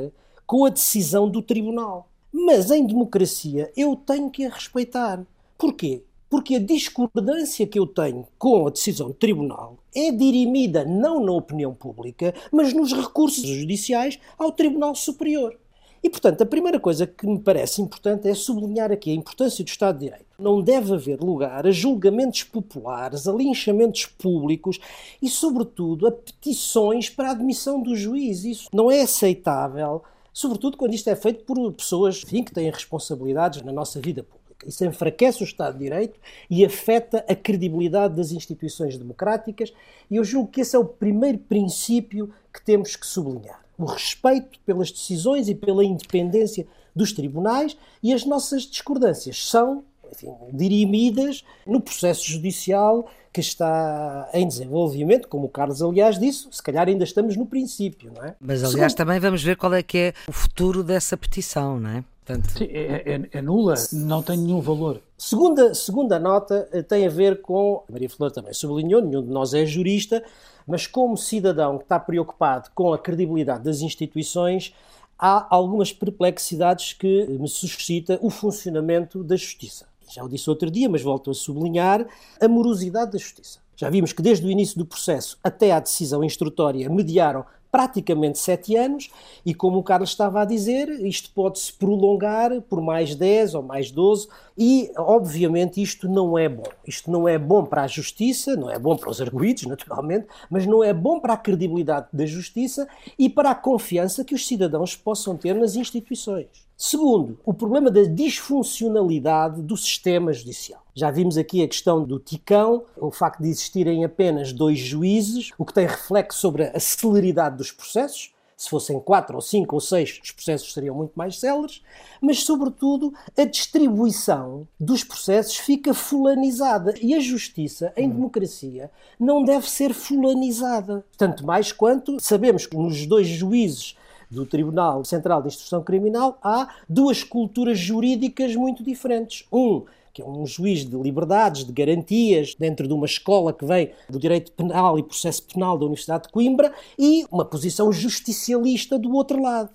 com 0.45 0.65
a 0.65 0.69
decisão 0.69 1.29
do 1.29 1.41
tribunal, 1.41 2.09
mas 2.29 2.69
em 2.69 2.85
democracia 2.85 3.71
eu 3.73 3.95
tenho 3.95 4.29
que 4.29 4.45
a 4.45 4.49
respeitar. 4.49 5.25
Porquê? 5.57 6.03
Porque 6.31 6.55
a 6.55 6.59
discordância 6.59 7.67
que 7.67 7.77
eu 7.77 7.85
tenho 7.85 8.25
com 8.39 8.65
a 8.65 8.69
decisão 8.69 9.09
do 9.09 9.13
tribunal 9.13 9.77
é 9.93 10.13
dirimida 10.13 10.85
não 10.85 11.19
na 11.21 11.33
opinião 11.33 11.73
pública, 11.73 12.33
mas 12.49 12.73
nos 12.73 12.93
recursos 12.93 13.45
judiciais 13.45 14.17
ao 14.39 14.53
Tribunal 14.53 14.95
Superior. 14.95 15.57
E, 16.01 16.09
portanto, 16.09 16.41
a 16.41 16.45
primeira 16.45 16.79
coisa 16.79 17.05
que 17.05 17.27
me 17.27 17.37
parece 17.37 17.81
importante 17.81 18.29
é 18.29 18.33
sublinhar 18.33 18.93
aqui 18.93 19.11
a 19.11 19.13
importância 19.13 19.61
do 19.61 19.67
Estado 19.67 19.99
de 19.99 20.05
Direito. 20.05 20.25
Não 20.39 20.61
deve 20.61 20.93
haver 20.93 21.19
lugar 21.19 21.67
a 21.67 21.71
julgamentos 21.71 22.43
populares, 22.43 23.27
a 23.27 23.33
linchamentos 23.33 24.05
públicos 24.05 24.79
e, 25.21 25.27
sobretudo, 25.29 26.07
a 26.07 26.11
petições 26.13 27.09
para 27.09 27.27
a 27.27 27.31
admissão 27.31 27.83
do 27.83 27.93
juiz. 27.93 28.45
Isso 28.45 28.69
não 28.73 28.89
é 28.89 29.01
aceitável, 29.01 30.01
sobretudo 30.31 30.77
quando 30.77 30.93
isto 30.93 31.09
é 31.09 31.15
feito 31.15 31.43
por 31.43 31.73
pessoas 31.73 32.23
enfim, 32.23 32.41
que 32.41 32.53
têm 32.53 32.71
responsabilidades 32.71 33.61
na 33.63 33.73
nossa 33.73 33.99
vida 33.99 34.23
pública. 34.23 34.40
Isso 34.65 34.85
enfraquece 34.85 35.41
o 35.41 35.43
Estado 35.43 35.77
de 35.77 35.83
Direito 35.83 36.19
e 36.49 36.65
afeta 36.65 37.25
a 37.27 37.35
credibilidade 37.35 38.15
das 38.15 38.31
instituições 38.31 38.97
democráticas. 38.97 39.73
E 40.09 40.15
eu 40.15 40.23
julgo 40.23 40.49
que 40.49 40.61
esse 40.61 40.75
é 40.75 40.79
o 40.79 40.85
primeiro 40.85 41.37
princípio 41.37 42.33
que 42.53 42.63
temos 42.63 42.95
que 42.95 43.05
sublinhar: 43.05 43.61
o 43.77 43.85
respeito 43.85 44.59
pelas 44.65 44.91
decisões 44.91 45.49
e 45.49 45.55
pela 45.55 45.83
independência 45.83 46.67
dos 46.95 47.11
tribunais. 47.11 47.77
E 48.03 48.13
as 48.13 48.25
nossas 48.25 48.63
discordâncias 48.63 49.47
são 49.47 49.83
enfim, 50.11 50.33
dirimidas 50.51 51.43
no 51.65 51.79
processo 51.79 52.29
judicial 52.29 53.09
que 53.33 53.39
está 53.39 54.29
em 54.33 54.45
desenvolvimento, 54.45 55.27
como 55.27 55.45
o 55.45 55.49
Carlos, 55.49 55.81
aliás, 55.81 56.19
disse, 56.19 56.47
se 56.51 56.61
calhar 56.61 56.87
ainda 56.87 57.05
estamos 57.05 57.37
no 57.37 57.45
princípio, 57.45 58.11
não 58.13 58.25
é? 58.25 58.35
Mas, 58.41 58.61
aliás, 58.61 58.91
Segundo... 58.91 58.95
também 58.97 59.19
vamos 59.21 59.41
ver 59.41 59.55
qual 59.55 59.73
é 59.73 59.81
que 59.81 59.97
é 59.97 60.13
o 60.27 60.33
futuro 60.33 60.83
dessa 60.83 61.15
petição, 61.15 61.79
não 61.79 61.89
é? 61.89 62.03
Portanto... 62.31 62.57
Sim, 62.57 62.65
é, 62.65 63.13
é, 63.15 63.29
é, 63.31 63.41
nula, 63.41 63.75
não 63.93 64.21
tem 64.21 64.37
nenhum 64.37 64.61
valor. 64.61 65.01
Segunda, 65.17 65.73
segunda 65.73 66.19
nota 66.19 66.67
eh, 66.71 66.81
tem 66.81 67.05
a 67.05 67.09
ver 67.09 67.41
com, 67.41 67.83
a 67.87 67.91
Maria 67.91 68.09
Flor 68.09 68.31
também 68.31 68.53
sublinhou, 68.53 69.01
nenhum 69.01 69.23
de 69.23 69.29
nós 69.29 69.53
é 69.53 69.65
jurista, 69.65 70.23
mas 70.65 70.87
como 70.87 71.17
cidadão 71.17 71.77
que 71.77 71.83
está 71.83 71.99
preocupado 71.99 72.69
com 72.73 72.93
a 72.93 72.97
credibilidade 72.97 73.63
das 73.63 73.81
instituições, 73.81 74.73
há 75.17 75.47
algumas 75.53 75.91
perplexidades 75.91 76.93
que 76.93 77.25
me 77.27 77.47
suscita 77.47 78.19
o 78.21 78.29
funcionamento 78.29 79.23
da 79.23 79.35
justiça 79.35 79.91
já 80.11 80.23
o 80.23 80.29
disse 80.29 80.49
outro 80.49 80.69
dia, 80.69 80.89
mas 80.89 81.01
volto 81.01 81.31
a 81.31 81.33
sublinhar, 81.33 82.05
a 82.39 82.47
morosidade 82.47 83.11
da 83.11 83.17
justiça. 83.17 83.59
Já 83.75 83.89
vimos 83.89 84.13
que 84.13 84.21
desde 84.21 84.45
o 84.45 84.51
início 84.51 84.77
do 84.77 84.85
processo 84.85 85.39
até 85.43 85.71
à 85.71 85.79
decisão 85.79 86.23
instrutória 86.23 86.89
mediaram 86.89 87.45
praticamente 87.71 88.37
sete 88.37 88.75
anos, 88.75 89.09
e 89.45 89.53
como 89.53 89.77
o 89.79 89.83
Carlos 89.83 90.09
estava 90.09 90.41
a 90.41 90.45
dizer, 90.45 90.89
isto 91.05 91.31
pode-se 91.33 91.71
prolongar 91.71 92.61
por 92.61 92.81
mais 92.81 93.15
10 93.15 93.55
ou 93.55 93.63
mais 93.63 93.89
12, 93.89 94.27
e 94.57 94.91
obviamente 94.97 95.81
isto 95.81 96.09
não 96.09 96.37
é 96.37 96.49
bom. 96.49 96.69
Isto 96.85 97.09
não 97.09 97.27
é 97.27 97.37
bom 97.39 97.63
para 97.63 97.83
a 97.83 97.87
justiça, 97.87 98.55
não 98.55 98.69
é 98.69 98.77
bom 98.77 98.95
para 98.97 99.09
os 99.09 99.21
arguídos, 99.21 99.65
naturalmente, 99.65 100.27
mas 100.49 100.65
não 100.65 100.83
é 100.83 100.93
bom 100.93 101.19
para 101.19 101.33
a 101.33 101.37
credibilidade 101.37 102.07
da 102.11 102.25
justiça 102.25 102.87
e 103.17 103.29
para 103.29 103.51
a 103.51 103.55
confiança 103.55 104.25
que 104.25 104.35
os 104.35 104.45
cidadãos 104.45 104.95
possam 104.95 105.37
ter 105.37 105.55
nas 105.55 105.75
instituições. 105.75 106.70
Segundo, 106.83 107.37
o 107.45 107.53
problema 107.53 107.91
da 107.91 108.01
disfuncionalidade 108.01 109.61
do 109.61 109.77
sistema 109.77 110.33
judicial. 110.33 110.83
Já 110.95 111.11
vimos 111.11 111.37
aqui 111.37 111.61
a 111.61 111.67
questão 111.67 112.03
do 112.03 112.17
ticão, 112.17 112.85
o 112.97 113.11
facto 113.11 113.43
de 113.43 113.49
existirem 113.49 114.03
apenas 114.03 114.51
dois 114.51 114.79
juízes, 114.79 115.51
o 115.59 115.63
que 115.63 115.75
tem 115.75 115.85
reflexo 115.85 116.39
sobre 116.39 116.63
a 116.63 116.79
celeridade 116.79 117.57
dos 117.57 117.71
processos. 117.71 118.33
Se 118.57 118.67
fossem 118.67 118.99
quatro 118.99 119.35
ou 119.35 119.41
cinco 119.41 119.75
ou 119.75 119.79
seis, 119.79 120.19
os 120.23 120.31
processos 120.31 120.73
seriam 120.73 120.95
muito 120.95 121.13
mais 121.13 121.39
céleres, 121.39 121.83
mas, 122.19 122.43
sobretudo, 122.43 123.13
a 123.37 123.43
distribuição 123.43 124.67
dos 124.79 125.03
processos 125.03 125.57
fica 125.57 125.93
fulanizada. 125.93 126.95
E 126.99 127.13
a 127.13 127.19
justiça, 127.19 127.93
em 127.95 128.07
hum. 128.07 128.13
democracia, 128.13 128.89
não 129.19 129.43
deve 129.43 129.69
ser 129.69 129.93
fulanizada. 129.93 131.05
Tanto 131.15 131.45
mais 131.45 131.71
quanto 131.71 132.19
sabemos 132.19 132.65
que 132.65 132.75
nos 132.75 133.05
dois 133.05 133.27
juízes 133.27 133.95
do 134.31 134.45
Tribunal 134.45 135.03
Central 135.03 135.41
de 135.41 135.49
Instrução 135.49 135.83
Criminal, 135.83 136.39
há 136.41 136.69
duas 136.87 137.23
culturas 137.23 137.77
jurídicas 137.77 138.55
muito 138.55 138.83
diferentes. 138.83 139.45
Um 139.51 139.83
que 140.13 140.21
é 140.21 140.25
um 140.25 140.45
juiz 140.45 140.85
de 140.85 140.97
liberdades, 140.97 141.63
de 141.63 141.71
garantias, 141.71 142.53
dentro 142.55 142.87
de 142.87 142.93
uma 142.93 143.05
escola 143.05 143.53
que 143.53 143.65
vem 143.65 143.91
do 144.09 144.19
direito 144.19 144.51
penal 144.51 144.99
e 144.99 145.03
processo 145.03 145.43
penal 145.43 145.77
da 145.77 145.85
Universidade 145.85 146.23
de 146.23 146.29
Coimbra, 146.29 146.73
e 146.99 147.25
uma 147.31 147.45
posição 147.45 147.91
justicialista 147.91 148.99
do 148.99 149.13
outro 149.13 149.41
lado. 149.41 149.69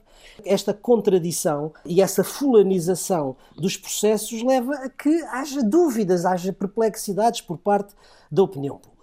Esta 0.45 0.75
contradição 0.75 1.73
e 1.85 2.03
essa 2.03 2.23
fulanização 2.23 3.37
dos 3.57 3.77
processos 3.77 4.42
leva 4.42 4.75
a 4.75 4.90
que 4.90 5.23
haja 5.31 5.62
dúvidas, 5.62 6.27
haja 6.27 6.53
perplexidades 6.53 7.40
por 7.40 7.57
parte 7.57 7.95
da 8.31 8.42
opinião 8.42 8.77
pública. 8.77 8.96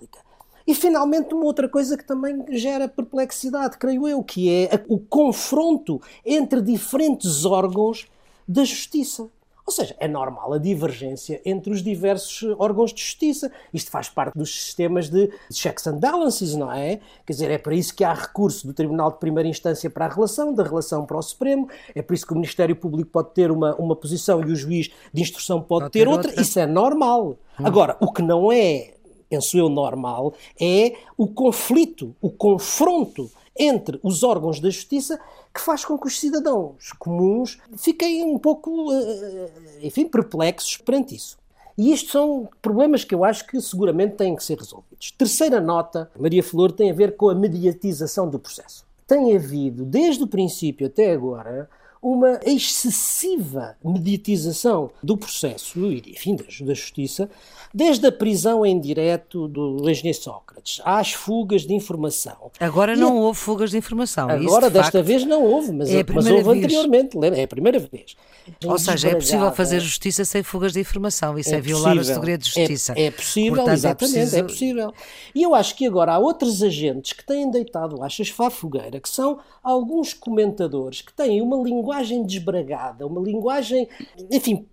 E 0.66 0.74
finalmente, 0.74 1.34
uma 1.34 1.46
outra 1.46 1.68
coisa 1.68 1.98
que 1.98 2.06
também 2.06 2.44
gera 2.52 2.88
perplexidade, 2.88 3.78
creio 3.78 4.08
eu, 4.08 4.24
que 4.24 4.50
é 4.50 4.84
o 4.88 4.98
confronto 4.98 6.02
entre 6.26 6.62
diferentes 6.62 7.46
órgãos 7.46 8.08
da 8.48 8.64
justiça. 8.64 9.30
Ou 9.66 9.72
seja, 9.72 9.96
é 9.98 10.10
normal 10.10 10.54
a 10.54 10.58
divergência 10.58 11.42
entre 11.46 11.72
os 11.72 11.82
diversos 11.82 12.54
órgãos 12.60 12.94
de 12.94 13.02
justiça. 13.02 13.50
Isto 13.74 13.92
faz 13.92 14.10
parte 14.10 14.38
dos 14.38 14.54
sistemas 14.54 15.10
de 15.10 15.32
checks 15.50 15.88
and 15.88 16.00
balances, 16.00 16.54
não 16.54 16.70
é? 16.70 17.00
Quer 17.26 17.34
dizer, 17.34 17.52
é 17.52 17.58
para 17.58 17.74
isso 17.74 17.96
que 17.96 18.04
há 18.04 18.14
recurso 18.14 18.68
do 18.68 18.74
Tribunal 18.74 19.12
de 19.12 19.20
Primeira 19.20 19.48
Instância 19.48 19.90
para 19.90 20.06
a 20.06 20.10
relação, 20.10 20.54
da 20.54 20.64
relação 20.64 21.06
para 21.06 21.18
o 21.18 21.22
Supremo, 21.22 21.70
é 21.96 22.02
por 22.02 22.14
isso 22.14 22.28
que 22.28 22.34
o 22.34 22.36
Ministério 22.36 22.76
Público 22.76 23.10
pode 23.10 23.30
ter 23.34 23.52
uma, 23.52 23.74
uma 23.76 23.96
posição 23.96 24.42
e 24.42 24.52
o 24.52 24.56
juiz 24.56 24.92
de 25.14 25.22
instrução 25.22 25.62
pode, 25.62 25.84
pode 25.84 25.94
ter, 25.94 26.00
ter 26.00 26.08
outra. 26.10 26.28
outra. 26.28 26.42
Isso 26.42 26.60
é 26.60 26.66
normal. 26.66 27.38
Hum. 27.58 27.66
Agora, 27.66 27.96
o 28.02 28.12
que 28.12 28.22
não 28.22 28.52
é 28.52 28.96
penso 29.30 29.58
eu, 29.58 29.70
normal, 29.70 30.34
é 30.60 30.96
o 31.18 31.28
conflito, 31.28 32.16
o 32.22 32.30
confronto 32.30 33.30
entre 33.58 34.00
os 34.02 34.24
órgãos 34.24 34.60
da 34.60 34.70
justiça 34.70 35.20
que 35.54 35.62
faz 35.62 35.86
com 35.86 35.98
que 35.98 36.08
os 36.08 36.20
cidadãos 36.20 36.92
comuns 36.98 37.60
fiquem 37.78 38.24
um 38.24 38.40
pouco, 38.40 38.92
eh, 38.92 39.52
enfim, 39.84 40.08
perplexos 40.08 40.78
perante 40.78 41.16
isso. 41.16 41.38
E 41.78 41.92
isto 41.92 42.12
são 42.12 42.50
problemas 42.62 43.04
que 43.04 43.14
eu 43.14 43.24
acho 43.24 43.48
que 43.48 43.60
seguramente 43.62 44.16
têm 44.16 44.36
que 44.36 44.44
ser 44.44 44.58
resolvidos. 44.58 45.12
Terceira 45.12 45.60
nota, 45.60 46.10
Maria 46.18 46.44
Flor, 46.44 46.72
tem 46.72 46.92
a 46.92 46.94
ver 46.94 47.16
com 47.16 47.30
a 47.30 47.36
mediatização 47.36 48.30
do 48.30 48.40
processo. 48.40 48.86
Tem 49.08 49.36
havido, 49.36 49.84
desde 49.84 50.24
o 50.24 50.28
princípio 50.28 50.88
até 50.88 51.12
agora, 51.12 51.70
uma 52.04 52.38
excessiva 52.46 53.78
mediatização 53.82 54.92
do 55.02 55.16
processo 55.16 55.80
e, 55.90 56.04
enfim, 56.12 56.36
da, 56.36 56.44
da 56.44 56.74
justiça, 56.74 57.30
desde 57.74 58.06
a 58.06 58.12
prisão 58.12 58.66
em 58.66 58.78
direto 58.78 59.48
do 59.48 59.90
engenheiro 59.90 60.22
Sócrates 60.22 60.82
às 60.84 61.14
fugas 61.14 61.62
de 61.62 61.74
informação. 61.74 62.52
Agora 62.60 62.96
não 62.98 63.18
a... 63.18 63.22
houve 63.22 63.40
fugas 63.40 63.72
de 63.72 63.78
informação. 63.78 64.30
Agora, 64.30 64.68
de 64.68 64.74
desta 64.74 65.02
vez, 65.02 65.24
não 65.24 65.44
houve, 65.44 65.72
mas, 65.72 65.90
é 65.90 66.04
mas 66.14 66.28
houve 66.28 66.44
vez. 66.44 66.58
anteriormente, 66.58 67.18
é 67.18 67.44
a 67.44 67.48
primeira 67.48 67.80
vez. 67.80 68.18
Ou 68.66 68.78
seja, 68.78 69.10
é 69.10 69.16
possível 69.16 69.50
fazer 69.54 69.80
justiça 69.80 70.26
sem 70.26 70.44
fugas 70.44 70.74
de 70.74 70.82
informação, 70.82 71.40
isso 71.40 71.56
é, 71.56 71.58
é 71.58 71.62
violar 71.62 71.98
o 71.98 72.04
segredo 72.04 72.42
de 72.42 72.50
justiça. 72.50 72.94
É, 72.98 73.06
é 73.06 73.12
possível, 73.12 73.56
Portanto, 73.56 73.70
é 73.70 73.74
exatamente, 73.74 74.18
é, 74.18 74.22
preciso... 74.22 74.38
é 74.38 74.44
possível. 74.44 74.94
E 75.34 75.42
eu 75.42 75.56
acho 75.56 75.74
que 75.76 75.86
agora 75.86 76.14
há 76.14 76.20
outros 76.20 76.62
agentes 76.62 77.14
que 77.14 77.26
têm 77.26 77.50
deitado 77.50 78.04
achas 78.04 78.34
à 78.38 78.50
fogueira, 78.50 79.00
que 79.00 79.08
são 79.08 79.40
alguns 79.64 80.14
comentadores 80.14 81.02
que 81.02 81.14
têm 81.14 81.42
uma 81.42 81.58
linguagem 81.58 82.24
desbragada, 82.24 83.08
uma 83.08 83.22
linguagem, 83.22 83.88
enfim, 84.30 84.68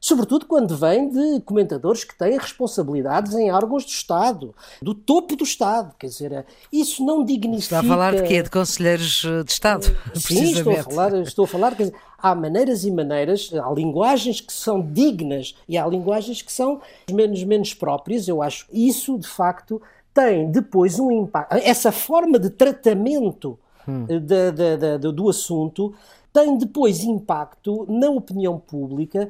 sobretudo 0.00 0.46
quando 0.46 0.74
vem 0.76 1.10
de 1.10 1.40
comentadores 1.42 2.04
que 2.04 2.16
têm 2.16 2.38
responsabilidades 2.38 3.34
em 3.34 3.52
órgãos 3.52 3.84
do 3.84 3.90
Estado, 3.90 4.54
do 4.80 4.94
topo 4.94 5.36
do 5.36 5.44
Estado. 5.44 5.94
Quer 5.98 6.06
dizer, 6.06 6.46
isso 6.72 7.04
não 7.04 7.22
dignifica. 7.22 7.76
Está 7.76 7.80
a 7.80 7.84
falar 7.84 8.14
de 8.16 8.22
quê? 8.22 8.42
De 8.42 8.50
conselheiros 8.50 9.22
eh, 9.24 9.44
de 9.44 9.52
Estado? 9.52 9.84
Sim, 10.16 10.52
estou 10.52 10.72
a 10.72 10.82
falar, 10.82 11.14
estou 11.20 11.44
a 11.44 11.48
falar 11.48 11.76
quer 11.76 11.84
dizer, 11.84 11.96
há 12.16 12.34
maneiras 12.34 12.84
e 12.84 12.90
maneiras, 12.90 13.50
há 13.52 13.70
linguagens 13.70 14.40
que 14.40 14.52
são 14.52 14.80
dignas 14.80 15.54
e 15.68 15.76
há 15.76 15.86
linguagens 15.86 16.40
que 16.40 16.52
são 16.52 16.80
menos, 17.10 17.44
menos 17.44 17.74
próprias. 17.74 18.26
Eu 18.26 18.42
acho 18.42 18.66
isso, 18.72 19.18
de 19.18 19.28
facto, 19.28 19.82
tem 20.14 20.50
depois 20.50 20.98
um 20.98 21.10
impacto. 21.12 21.56
Essa 21.56 21.92
forma 21.92 22.38
de 22.38 22.48
tratamento 22.48 23.58
hum. 23.90 24.06
de, 24.06 25.12
do 25.12 25.28
assunto 25.28 25.94
tem 26.32 26.56
depois 26.56 27.02
impacto 27.02 27.86
na 27.88 28.08
opinião 28.08 28.58
pública 28.58 29.28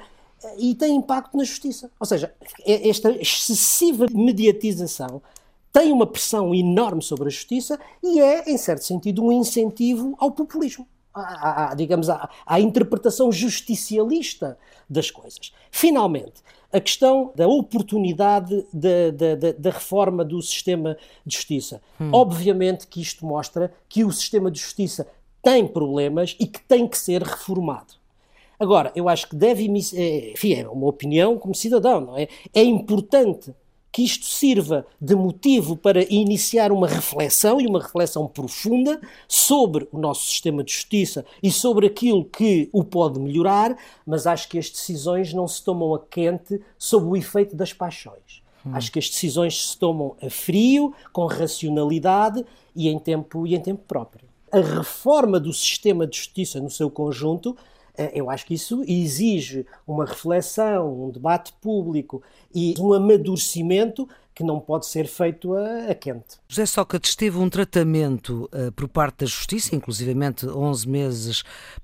e 0.58 0.74
tem 0.74 0.96
impacto 0.96 1.36
na 1.36 1.44
justiça. 1.44 1.90
Ou 1.98 2.06
seja, 2.06 2.32
é, 2.64 2.88
esta 2.88 3.10
excessiva 3.10 4.06
mediatização 4.12 5.22
tem 5.72 5.92
uma 5.92 6.06
pressão 6.06 6.54
enorme 6.54 7.02
sobre 7.02 7.28
a 7.28 7.30
justiça 7.30 7.78
e 8.02 8.20
é, 8.20 8.50
em 8.50 8.56
certo 8.56 8.84
sentido, 8.84 9.24
um 9.24 9.30
incentivo 9.30 10.14
ao 10.18 10.32
populismo, 10.32 10.86
à, 11.14 11.70
à 11.70 11.74
digamos, 11.74 12.10
à, 12.10 12.28
à, 12.44 12.60
interpretação 12.60 13.30
justicialista 13.30 14.58
das 14.88 15.10
coisas. 15.10 15.52
Finalmente, 15.70 16.42
a 16.72 16.80
questão 16.80 17.32
da 17.34 17.48
oportunidade 17.48 18.64
da, 18.72 19.10
da, 19.10 19.52
da, 19.52 19.70
reforma 19.70 20.24
do 20.24 20.40
sistema 20.40 20.96
de 21.26 21.36
justiça. 21.36 21.82
Hum. 22.00 22.10
Obviamente 22.12 22.86
que 22.86 23.00
isto 23.00 23.26
mostra 23.26 23.72
que 23.88 24.04
o 24.04 24.12
sistema 24.12 24.50
de 24.50 24.60
justiça 24.60 25.06
tem 25.42 25.66
problemas 25.66 26.36
e 26.38 26.46
que 26.46 26.60
tem 26.60 26.86
que 26.86 26.98
ser 26.98 27.22
reformado. 27.22 27.94
Agora, 28.58 28.92
eu 28.94 29.08
acho 29.08 29.28
que 29.28 29.34
deve, 29.34 29.66
é, 29.94 30.32
enfim, 30.32 30.52
é 30.52 30.68
uma 30.68 30.86
opinião 30.86 31.38
como 31.38 31.54
cidadão, 31.54 32.00
não 32.00 32.18
é? 32.18 32.28
É 32.52 32.62
importante 32.62 33.54
que 33.92 34.02
isto 34.02 34.24
sirva 34.24 34.86
de 35.00 35.14
motivo 35.14 35.76
para 35.76 36.02
iniciar 36.12 36.70
uma 36.70 36.86
reflexão 36.86 37.60
e 37.60 37.66
uma 37.66 37.80
reflexão 37.80 38.26
profunda 38.26 39.00
sobre 39.26 39.88
o 39.90 39.98
nosso 39.98 40.26
sistema 40.28 40.62
de 40.62 40.72
justiça 40.72 41.24
e 41.42 41.50
sobre 41.50 41.86
aquilo 41.86 42.24
que 42.24 42.68
o 42.72 42.84
pode 42.84 43.18
melhorar, 43.18 43.76
mas 44.06 44.26
acho 44.26 44.48
que 44.48 44.58
as 44.58 44.70
decisões 44.70 45.32
não 45.32 45.48
se 45.48 45.62
tomam 45.64 45.94
a 45.94 45.98
quente 45.98 46.60
sob 46.78 47.06
o 47.06 47.16
efeito 47.16 47.56
das 47.56 47.72
paixões. 47.72 48.42
Hum. 48.64 48.70
Acho 48.74 48.92
que 48.92 48.98
as 48.98 49.08
decisões 49.08 49.70
se 49.70 49.78
tomam 49.78 50.16
a 50.22 50.30
frio, 50.30 50.94
com 51.12 51.26
racionalidade 51.26 52.44
e 52.76 52.88
em 52.88 52.98
tempo 52.98 53.46
e 53.46 53.54
em 53.54 53.60
tempo 53.60 53.82
próprio. 53.86 54.28
A 54.52 54.60
reforma 54.60 55.38
do 55.40 55.52
sistema 55.52 56.06
de 56.06 56.16
justiça 56.16 56.60
no 56.60 56.70
seu 56.70 56.90
conjunto 56.90 57.56
eu 58.14 58.30
acho 58.30 58.46
que 58.46 58.54
isso 58.54 58.82
exige 58.86 59.66
uma 59.86 60.04
reflexão, 60.04 61.06
um 61.06 61.10
debate 61.10 61.52
público 61.60 62.22
e 62.54 62.74
um 62.78 62.92
amadurecimento 62.92 64.08
que 64.34 64.44
não 64.44 64.58
pode 64.58 64.86
ser 64.86 65.06
feito 65.06 65.54
a, 65.54 65.90
a 65.90 65.94
quente. 65.94 66.38
José 66.48 66.64
Sócrates 66.64 67.14
teve 67.14 67.36
um 67.38 67.50
tratamento 67.50 68.48
uh, 68.54 68.72
por 68.72 68.88
parte 68.88 69.18
da 69.18 69.26
Justiça, 69.26 69.74
inclusivamente 69.76 70.46
11 70.46 70.88
meses 70.88 71.42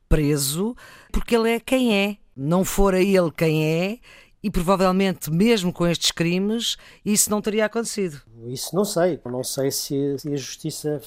preso, 0.09 0.74
porque 1.12 1.37
ele 1.37 1.50
é 1.50 1.61
quem 1.61 1.94
é. 1.94 2.16
Não 2.35 2.64
fora 2.64 3.00
ele 3.00 3.31
quem 3.31 3.64
é, 3.64 3.98
e 4.42 4.50
provavelmente, 4.50 5.31
mesmo 5.31 5.72
com 5.72 5.87
estes 5.87 6.11
crimes, 6.12 6.76
isso 7.05 7.31
não 7.31 7.40
teria 7.42 7.64
acontecido. 7.64 8.20
Isso 8.46 8.74
não 8.76 8.85
sei. 8.85 9.18
Não 9.24 9.42
sei 9.42 9.70
se, 9.70 10.18
se 10.18 10.33
a 10.33 10.37
justiça 10.37 11.00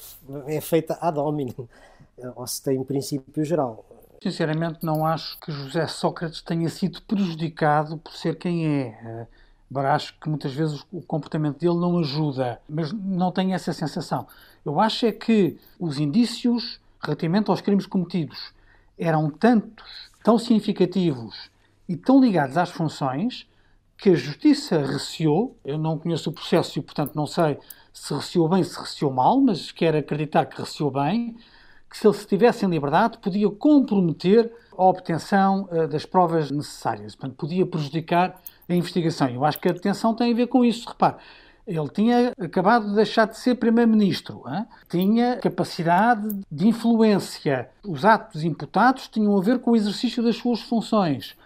é 0.46 0.60
feita 0.60 0.98
ad 1.00 1.18
hominem 1.18 1.54
ou 2.36 2.46
se 2.46 2.62
tem 2.62 2.78
um 2.78 2.84
princípio 2.84 3.44
geral. 3.44 3.84
Sinceramente, 4.22 4.84
não 4.84 5.06
acho 5.06 5.40
que 5.40 5.50
José 5.50 5.86
Sócrates 5.86 6.42
tenha 6.42 6.68
sido 6.68 7.00
prejudicado 7.00 7.96
por 7.96 8.12
ser 8.12 8.36
quem 8.36 8.66
é. 8.66 9.26
Acho 9.74 10.14
que 10.20 10.28
muitas 10.28 10.52
vezes 10.52 10.84
o 10.92 11.00
comportamento 11.00 11.58
dele 11.58 11.78
não 11.78 11.98
ajuda, 11.98 12.60
mas 12.68 12.92
não 12.92 13.32
tenho 13.32 13.54
essa 13.54 13.72
sensação. 13.72 14.26
Eu 14.62 14.78
acho 14.78 15.06
é 15.06 15.12
que 15.12 15.56
os 15.78 15.98
indícios 15.98 16.78
relativamente 17.02 17.50
aos 17.50 17.62
crimes 17.62 17.86
cometidos 17.86 18.52
eram 18.98 19.30
tantos, 19.30 20.10
tão 20.22 20.38
significativos 20.38 21.50
e 21.88 21.96
tão 21.96 22.20
ligados 22.20 22.58
às 22.58 22.68
funções 22.68 23.48
que 23.96 24.10
a 24.10 24.14
Justiça 24.14 24.84
receou. 24.84 25.56
Eu 25.64 25.78
não 25.78 25.98
conheço 25.98 26.28
o 26.28 26.32
processo 26.34 26.78
e, 26.78 26.82
portanto, 26.82 27.14
não 27.14 27.26
sei 27.26 27.58
se 27.90 28.12
receou 28.12 28.50
bem, 28.50 28.62
se 28.64 28.78
receou 28.78 29.10
mal, 29.10 29.40
mas 29.40 29.72
quero 29.72 29.96
acreditar 29.96 30.44
que 30.44 30.60
receou 30.60 30.90
bem 30.90 31.38
que 31.90 31.98
se 31.98 32.06
ele 32.06 32.16
estivesse 32.16 32.64
em 32.64 32.68
liberdade 32.68 33.18
podia 33.18 33.50
comprometer 33.50 34.52
a 34.78 34.84
obtenção 34.84 35.68
uh, 35.72 35.88
das 35.88 36.06
provas 36.06 36.50
necessárias, 36.50 37.16
portanto, 37.16 37.36
podia 37.36 37.66
prejudicar 37.66 38.40
a 38.68 38.74
investigação. 38.74 39.28
Eu 39.28 39.44
acho 39.44 39.58
que 39.58 39.68
a 39.68 39.72
detenção 39.72 40.14
tem 40.14 40.32
a 40.32 40.36
ver 40.36 40.46
com 40.46 40.64
isso. 40.64 40.88
Repare, 40.88 41.16
ele 41.66 41.88
tinha 41.88 42.32
acabado 42.38 42.88
de 42.88 42.94
deixar 42.94 43.26
de 43.26 43.36
ser 43.38 43.56
primeiro-ministro, 43.56 44.42
tinha 44.88 45.36
capacidade 45.36 46.40
de 46.50 46.68
influência. 46.68 47.68
Os 47.84 48.04
atos 48.04 48.42
imputados 48.42 49.08
tinham 49.08 49.36
a 49.36 49.40
ver 49.40 49.58
com 49.58 49.72
o 49.72 49.76
exercício 49.76 50.22
das 50.22 50.36
suas 50.36 50.60
funções. 50.60 51.36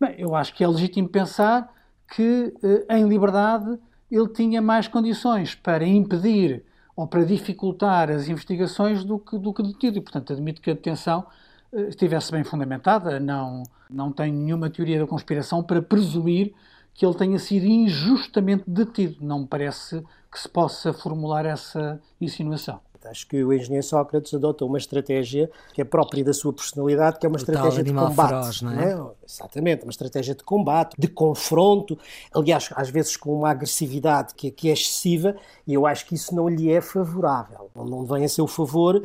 Bem, 0.00 0.14
eu 0.18 0.34
acho 0.34 0.54
que 0.54 0.64
é 0.64 0.68
legítimo 0.68 1.08
pensar 1.08 1.72
que, 2.14 2.54
uh, 2.62 2.92
em 2.92 3.06
liberdade, 3.06 3.78
ele 4.10 4.28
tinha 4.28 4.60
mais 4.60 4.88
condições 4.88 5.54
para 5.54 5.86
impedir 5.86 6.64
ou 7.00 7.06
para 7.06 7.24
dificultar 7.24 8.10
as 8.10 8.28
investigações 8.28 9.04
do 9.04 9.18
que, 9.18 9.38
do 9.38 9.54
que 9.54 9.62
detido. 9.62 9.96
E, 9.96 10.00
portanto, 10.02 10.34
admito 10.34 10.60
que 10.60 10.70
a 10.70 10.74
detenção 10.74 11.24
eh, 11.72 11.88
estivesse 11.88 12.30
bem 12.30 12.44
fundamentada. 12.44 13.18
Não, 13.18 13.62
não 13.88 14.12
tenho 14.12 14.34
nenhuma 14.34 14.68
teoria 14.68 14.98
da 14.98 15.06
conspiração 15.06 15.62
para 15.62 15.80
presumir 15.80 16.52
que 16.92 17.06
ele 17.06 17.14
tenha 17.14 17.38
sido 17.38 17.64
injustamente 17.64 18.64
detido. 18.66 19.24
Não 19.24 19.40
me 19.40 19.46
parece 19.46 20.04
que 20.30 20.38
se 20.38 20.48
possa 20.48 20.92
formular 20.92 21.46
essa 21.46 21.98
insinuação. 22.20 22.80
Acho 23.08 23.26
que 23.26 23.42
o 23.42 23.52
engenheiro 23.52 23.84
Sócrates 23.86 24.32
adota 24.34 24.64
uma 24.64 24.78
estratégia 24.78 25.50
que 25.72 25.80
é 25.80 25.84
própria 25.84 26.24
da 26.24 26.32
sua 26.32 26.52
personalidade, 26.52 27.18
que 27.18 27.26
é 27.26 27.28
uma 27.28 27.36
o 27.36 27.38
estratégia 27.38 27.82
de 27.82 27.92
combate. 27.92 28.28
Feroz, 28.28 28.62
não 28.62 28.72
é? 28.72 28.94
Não 28.94 29.08
é? 29.08 29.12
Exatamente, 29.26 29.84
uma 29.84 29.90
estratégia 29.90 30.34
de 30.34 30.42
combate, 30.42 30.94
de 30.98 31.08
confronto, 31.08 31.98
aliás, 32.34 32.68
às 32.74 32.90
vezes 32.90 33.16
com 33.16 33.34
uma 33.34 33.50
agressividade 33.50 34.34
que, 34.34 34.50
que 34.50 34.68
é 34.68 34.72
excessiva, 34.72 35.36
e 35.66 35.74
eu 35.74 35.86
acho 35.86 36.06
que 36.06 36.14
isso 36.14 36.34
não 36.34 36.48
lhe 36.48 36.70
é 36.70 36.80
favorável. 36.80 37.70
Não 37.74 38.04
vem 38.04 38.24
a 38.24 38.28
seu 38.28 38.46
favor, 38.46 39.02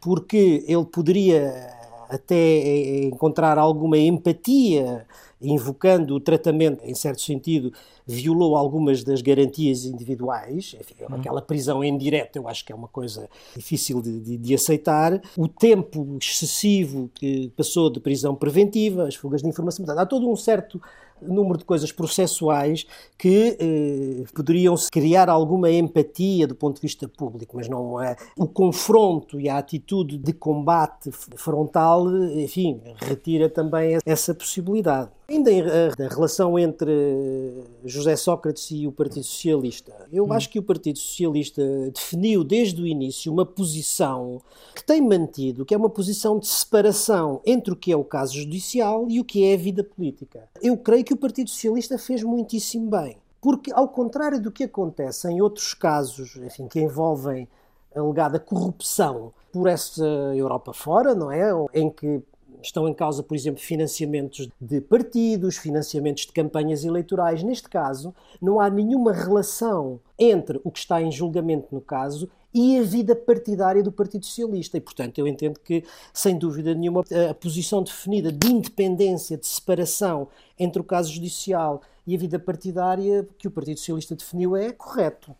porque 0.00 0.64
ele 0.68 0.84
poderia 0.84 1.83
até 2.08 3.04
encontrar 3.04 3.58
alguma 3.58 3.98
empatia 3.98 5.06
invocando 5.44 6.14
o 6.14 6.20
tratamento, 6.20 6.82
em 6.84 6.94
certo 6.94 7.20
sentido, 7.20 7.72
violou 8.06 8.56
algumas 8.56 9.02
das 9.02 9.20
garantias 9.20 9.84
individuais. 9.84 10.74
Enfim, 10.80 10.94
uhum. 11.00 11.16
aquela 11.16 11.42
prisão 11.42 11.82
em 11.82 11.96
direto 11.96 12.36
eu 12.36 12.48
acho 12.48 12.64
que 12.64 12.72
é 12.72 12.74
uma 12.74 12.88
coisa 12.88 13.28
difícil 13.54 14.00
de, 14.00 14.20
de, 14.20 14.36
de, 14.36 14.54
aceitar. 14.54 15.20
O 15.36 15.48
tempo 15.48 16.16
excessivo 16.20 17.10
que 17.14 17.52
passou 17.56 17.90
de 17.90 18.00
prisão 18.00 18.34
preventiva, 18.34 19.06
as 19.06 19.14
fugas 19.14 19.42
de 19.42 19.48
informação, 19.48 19.84
há 19.88 20.06
todo 20.06 20.28
um 20.28 20.36
certo 20.36 20.80
número 21.20 21.58
de 21.58 21.64
coisas 21.64 21.90
processuais 21.92 22.86
que 23.18 23.56
eh, 23.58 24.24
poderiam 24.34 24.74
criar 24.90 25.28
alguma 25.28 25.70
empatia 25.70 26.46
do 26.46 26.54
ponto 26.54 26.76
de 26.76 26.82
vista 26.82 27.08
público, 27.08 27.56
mas 27.56 27.68
não 27.68 28.00
é. 28.00 28.16
O 28.36 28.46
confronto 28.46 29.40
e 29.40 29.48
a 29.48 29.58
atitude 29.58 30.18
de 30.18 30.32
combate 30.32 31.10
frontal, 31.12 32.06
enfim, 32.36 32.80
retira 32.96 33.48
também 33.48 33.98
essa 34.04 34.34
possibilidade. 34.34 35.10
Ainda 35.26 35.50
em 35.50 35.62
a 35.62 36.08
relação 36.08 36.58
entre 36.58 37.64
José 37.84 38.14
Sócrates 38.14 38.70
e 38.70 38.86
o 38.86 38.92
Partido 38.92 39.24
Socialista, 39.24 39.92
eu 40.12 40.26
hum. 40.26 40.32
acho 40.32 40.50
que 40.50 40.58
o 40.58 40.62
Partido 40.62 40.98
Socialista 40.98 41.62
definiu 41.94 42.44
desde 42.44 42.80
o 42.82 42.86
início 42.86 43.32
uma 43.32 43.46
posição 43.46 44.42
que 44.74 44.84
tem 44.84 45.00
mantido, 45.00 45.64
que 45.64 45.74
é 45.74 45.78
uma 45.78 45.88
posição 45.88 46.38
de 46.38 46.46
separação 46.46 47.40
entre 47.46 47.72
o 47.72 47.76
que 47.76 47.90
é 47.90 47.96
o 47.96 48.04
caso 48.04 48.34
judicial 48.34 49.06
e 49.08 49.18
o 49.18 49.24
que 49.24 49.44
é 49.44 49.54
a 49.54 49.58
vida 49.58 49.82
política. 49.82 50.46
Eu 50.62 50.76
creio 50.76 51.04
que 51.04 51.14
o 51.14 51.16
Partido 51.16 51.48
Socialista 51.48 51.96
fez 51.96 52.22
muitíssimo 52.22 52.90
bem, 52.90 53.16
porque 53.40 53.72
ao 53.72 53.88
contrário 53.88 54.40
do 54.40 54.52
que 54.52 54.64
acontece 54.64 55.26
em 55.28 55.40
outros 55.40 55.72
casos, 55.72 56.36
enfim, 56.36 56.68
que 56.68 56.80
envolvem 56.80 57.48
alegada 57.94 58.38
corrupção 58.38 59.32
por 59.52 59.68
essa 59.68 60.04
Europa 60.34 60.72
fora, 60.72 61.14
não 61.14 61.30
é? 61.30 61.50
Em 61.72 61.88
que 61.88 62.20
Estão 62.64 62.88
em 62.88 62.94
causa, 62.94 63.22
por 63.22 63.36
exemplo, 63.36 63.60
financiamentos 63.60 64.48
de 64.58 64.80
partidos, 64.80 65.58
financiamentos 65.58 66.24
de 66.24 66.32
campanhas 66.32 66.82
eleitorais. 66.82 67.42
Neste 67.42 67.68
caso, 67.68 68.14
não 68.40 68.58
há 68.58 68.70
nenhuma 68.70 69.12
relação 69.12 70.00
entre 70.18 70.58
o 70.64 70.70
que 70.70 70.78
está 70.78 71.02
em 71.02 71.12
julgamento 71.12 71.68
no 71.70 71.80
caso 71.80 72.28
e 72.54 72.78
a 72.78 72.82
vida 72.82 73.14
partidária 73.14 73.82
do 73.82 73.92
Partido 73.92 74.24
Socialista. 74.24 74.78
E, 74.78 74.80
portanto, 74.80 75.18
eu 75.18 75.26
entendo 75.26 75.60
que, 75.60 75.84
sem 76.12 76.38
dúvida 76.38 76.74
nenhuma, 76.74 77.04
a 77.28 77.34
posição 77.34 77.82
definida 77.82 78.32
de 78.32 78.50
independência, 78.50 79.36
de 79.36 79.46
separação 79.46 80.28
entre 80.58 80.80
o 80.80 80.84
caso 80.84 81.12
judicial 81.12 81.82
e 82.06 82.14
a 82.14 82.18
vida 82.18 82.38
partidária 82.38 83.28
que 83.36 83.46
o 83.46 83.50
Partido 83.50 83.78
Socialista 83.78 84.14
definiu 84.16 84.56
é 84.56 84.72
correto. 84.72 85.36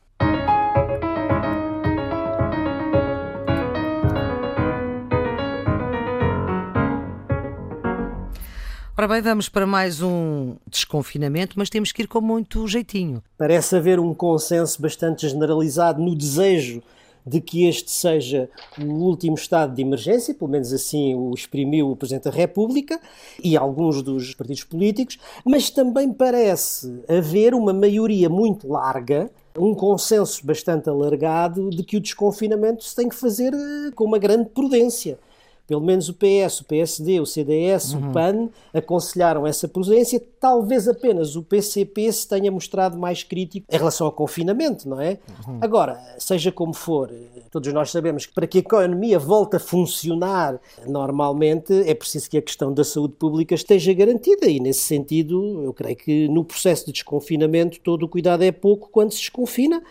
Ora 8.96 9.08
bem, 9.08 9.20
vamos 9.20 9.48
para 9.48 9.66
mais 9.66 10.00
um 10.00 10.54
desconfinamento, 10.68 11.54
mas 11.58 11.68
temos 11.68 11.90
que 11.90 12.02
ir 12.02 12.06
com 12.06 12.20
muito 12.20 12.64
jeitinho. 12.68 13.20
Parece 13.36 13.74
haver 13.74 13.98
um 13.98 14.14
consenso 14.14 14.80
bastante 14.80 15.28
generalizado 15.28 16.00
no 16.00 16.14
desejo 16.14 16.80
de 17.26 17.40
que 17.40 17.66
este 17.66 17.90
seja 17.90 18.48
o 18.78 18.84
último 18.84 19.34
estado 19.34 19.74
de 19.74 19.82
emergência, 19.82 20.32
pelo 20.32 20.48
menos 20.48 20.72
assim 20.72 21.12
o 21.16 21.34
exprimiu 21.34 21.90
o 21.90 21.96
Presidente 21.96 22.24
da 22.24 22.30
República 22.30 23.00
e 23.42 23.56
alguns 23.56 24.00
dos 24.00 24.32
partidos 24.32 24.62
políticos, 24.62 25.18
mas 25.44 25.70
também 25.70 26.12
parece 26.12 27.02
haver 27.08 27.52
uma 27.52 27.72
maioria 27.72 28.28
muito 28.28 28.68
larga 28.68 29.28
um 29.58 29.74
consenso 29.74 30.44
bastante 30.46 30.88
alargado 30.88 31.70
de 31.70 31.82
que 31.82 31.96
o 31.96 32.00
desconfinamento 32.00 32.84
se 32.84 32.94
tem 32.94 33.08
que 33.08 33.14
fazer 33.14 33.52
eh, 33.54 33.90
com 33.94 34.04
uma 34.04 34.18
grande 34.18 34.50
prudência 34.50 35.18
pelo 35.66 35.80
menos 35.80 36.08
o 36.08 36.14
PS, 36.14 36.60
o 36.60 36.64
PSD, 36.64 37.20
o 37.20 37.26
CDS, 37.26 37.94
uhum. 37.94 38.10
o 38.10 38.12
PAN 38.12 38.48
aconselharam 38.72 39.46
essa 39.46 39.66
prudência. 39.66 40.22
Talvez 40.38 40.86
apenas 40.86 41.36
o 41.36 41.42
PCP 41.42 42.12
se 42.12 42.28
tenha 42.28 42.50
mostrado 42.50 42.98
mais 42.98 43.22
crítico 43.22 43.66
em 43.70 43.76
relação 43.76 44.06
ao 44.06 44.12
confinamento, 44.12 44.88
não 44.88 45.00
é? 45.00 45.18
Uhum. 45.46 45.58
Agora, 45.60 45.98
seja 46.18 46.52
como 46.52 46.74
for, 46.74 47.10
todos 47.50 47.72
nós 47.72 47.90
sabemos 47.90 48.26
que 48.26 48.34
para 48.34 48.46
que 48.46 48.58
a 48.58 48.60
economia 48.60 49.18
volte 49.18 49.56
a 49.56 49.60
funcionar 49.60 50.60
normalmente 50.86 51.72
é 51.88 51.94
preciso 51.94 52.28
que 52.28 52.36
a 52.36 52.42
questão 52.42 52.72
da 52.72 52.84
saúde 52.84 53.14
pública 53.14 53.54
esteja 53.54 53.92
garantida 53.94 54.46
e, 54.46 54.60
nesse 54.60 54.80
sentido, 54.80 55.62
eu 55.62 55.72
creio 55.72 55.96
que 55.96 56.28
no 56.28 56.44
processo 56.44 56.86
de 56.86 56.92
desconfinamento 56.92 57.80
todo 57.80 58.02
o 58.02 58.08
cuidado 58.08 58.42
é 58.42 58.52
pouco 58.52 58.88
quando 58.90 59.12
se 59.12 59.20
desconfina 59.20 59.82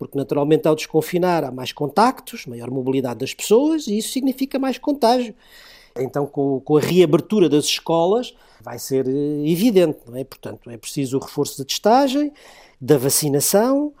porque 0.00 0.16
naturalmente 0.16 0.66
ao 0.66 0.74
desconfinar 0.74 1.44
há 1.44 1.50
mais 1.50 1.72
contactos, 1.72 2.46
maior 2.46 2.70
mobilidade 2.70 3.20
das 3.20 3.34
pessoas 3.34 3.86
e 3.86 3.98
isso 3.98 4.08
significa 4.08 4.58
mais 4.58 4.78
contágio. 4.78 5.34
Então, 5.94 6.24
com, 6.24 6.58
com 6.60 6.78
a 6.78 6.80
reabertura 6.80 7.50
das 7.50 7.66
escolas, 7.66 8.34
vai 8.62 8.78
ser 8.78 9.06
eh, 9.06 9.42
evidente, 9.44 9.98
não 10.06 10.16
é? 10.16 10.24
Portanto, 10.24 10.70
é 10.70 10.78
preciso 10.78 11.18
o 11.18 11.20
reforço 11.20 11.58
da 11.58 11.66
testagem, 11.66 12.32
da 12.80 12.96
vacinação. 12.96 13.92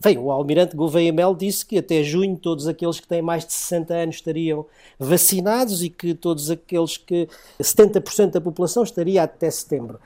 Bem, 0.00 0.16
o 0.16 0.30
Almirante 0.30 0.76
Gouveia 0.76 1.12
Mel 1.12 1.34
disse 1.34 1.66
que 1.66 1.76
até 1.76 2.04
junho 2.04 2.36
todos 2.36 2.68
aqueles 2.68 3.00
que 3.00 3.08
têm 3.08 3.20
mais 3.20 3.44
de 3.44 3.52
60 3.52 3.94
anos 3.94 4.14
estariam 4.14 4.64
vacinados 4.96 5.82
e 5.82 5.90
que 5.90 6.14
todos 6.14 6.52
aqueles 6.52 6.96
que 6.96 7.28
70% 7.60 8.30
da 8.30 8.40
população 8.40 8.84
estaria 8.84 9.24
até 9.24 9.50
setembro. 9.50 9.98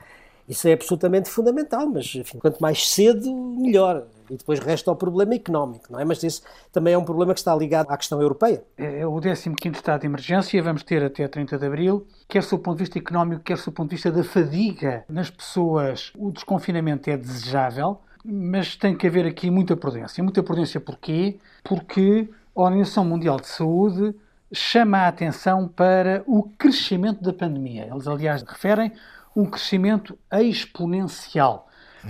Isso 0.47 0.67
é 0.67 0.73
absolutamente 0.73 1.29
fundamental, 1.29 1.87
mas 1.87 2.13
enfim, 2.15 2.37
quanto 2.37 2.59
mais 2.59 2.89
cedo, 2.89 3.33
melhor. 3.33 4.05
E 4.29 4.37
depois 4.37 4.59
resta 4.59 4.91
o 4.91 4.95
problema 4.95 5.35
económico, 5.35 5.85
não 5.89 5.99
é? 5.99 6.05
Mas 6.05 6.23
esse 6.23 6.41
também 6.71 6.93
é 6.93 6.97
um 6.97 7.03
problema 7.03 7.33
que 7.33 7.39
está 7.39 7.55
ligado 7.55 7.89
à 7.89 7.97
questão 7.97 8.21
europeia. 8.21 8.63
É 8.77 9.05
o 9.05 9.19
15 9.19 9.49
estado 9.75 10.01
de 10.01 10.07
emergência, 10.07 10.61
vamos 10.63 10.83
ter 10.83 11.03
até 11.03 11.27
30 11.27 11.57
de 11.57 11.65
abril, 11.65 12.07
quer 12.27 12.43
do 12.43 12.59
ponto 12.59 12.77
de 12.77 12.83
vista 12.83 12.97
económico, 12.97 13.41
quer 13.43 13.57
do 13.57 13.71
ponto 13.71 13.89
de 13.89 13.95
vista 13.95 14.11
da 14.11 14.23
fadiga 14.23 15.05
nas 15.09 15.29
pessoas, 15.29 16.11
o 16.17 16.31
desconfinamento 16.31 17.09
é 17.09 17.17
desejável, 17.17 17.99
mas 18.23 18.75
tem 18.75 18.95
que 18.95 19.07
haver 19.07 19.25
aqui 19.25 19.49
muita 19.49 19.75
prudência. 19.75 20.23
Muita 20.23 20.41
prudência 20.41 20.79
porquê? 20.79 21.37
Porque 21.63 22.29
a 22.55 22.61
Organização 22.61 23.03
Mundial 23.03 23.37
de 23.37 23.47
Saúde 23.47 24.15
chama 24.51 24.99
a 24.99 25.07
atenção 25.07 25.67
para 25.67 26.23
o 26.25 26.43
crescimento 26.43 27.21
da 27.21 27.33
pandemia. 27.33 27.87
Eles, 27.91 28.07
aliás, 28.07 28.43
referem 28.43 28.91
um 29.35 29.45
crescimento 29.45 30.17
exponencial. 30.31 31.67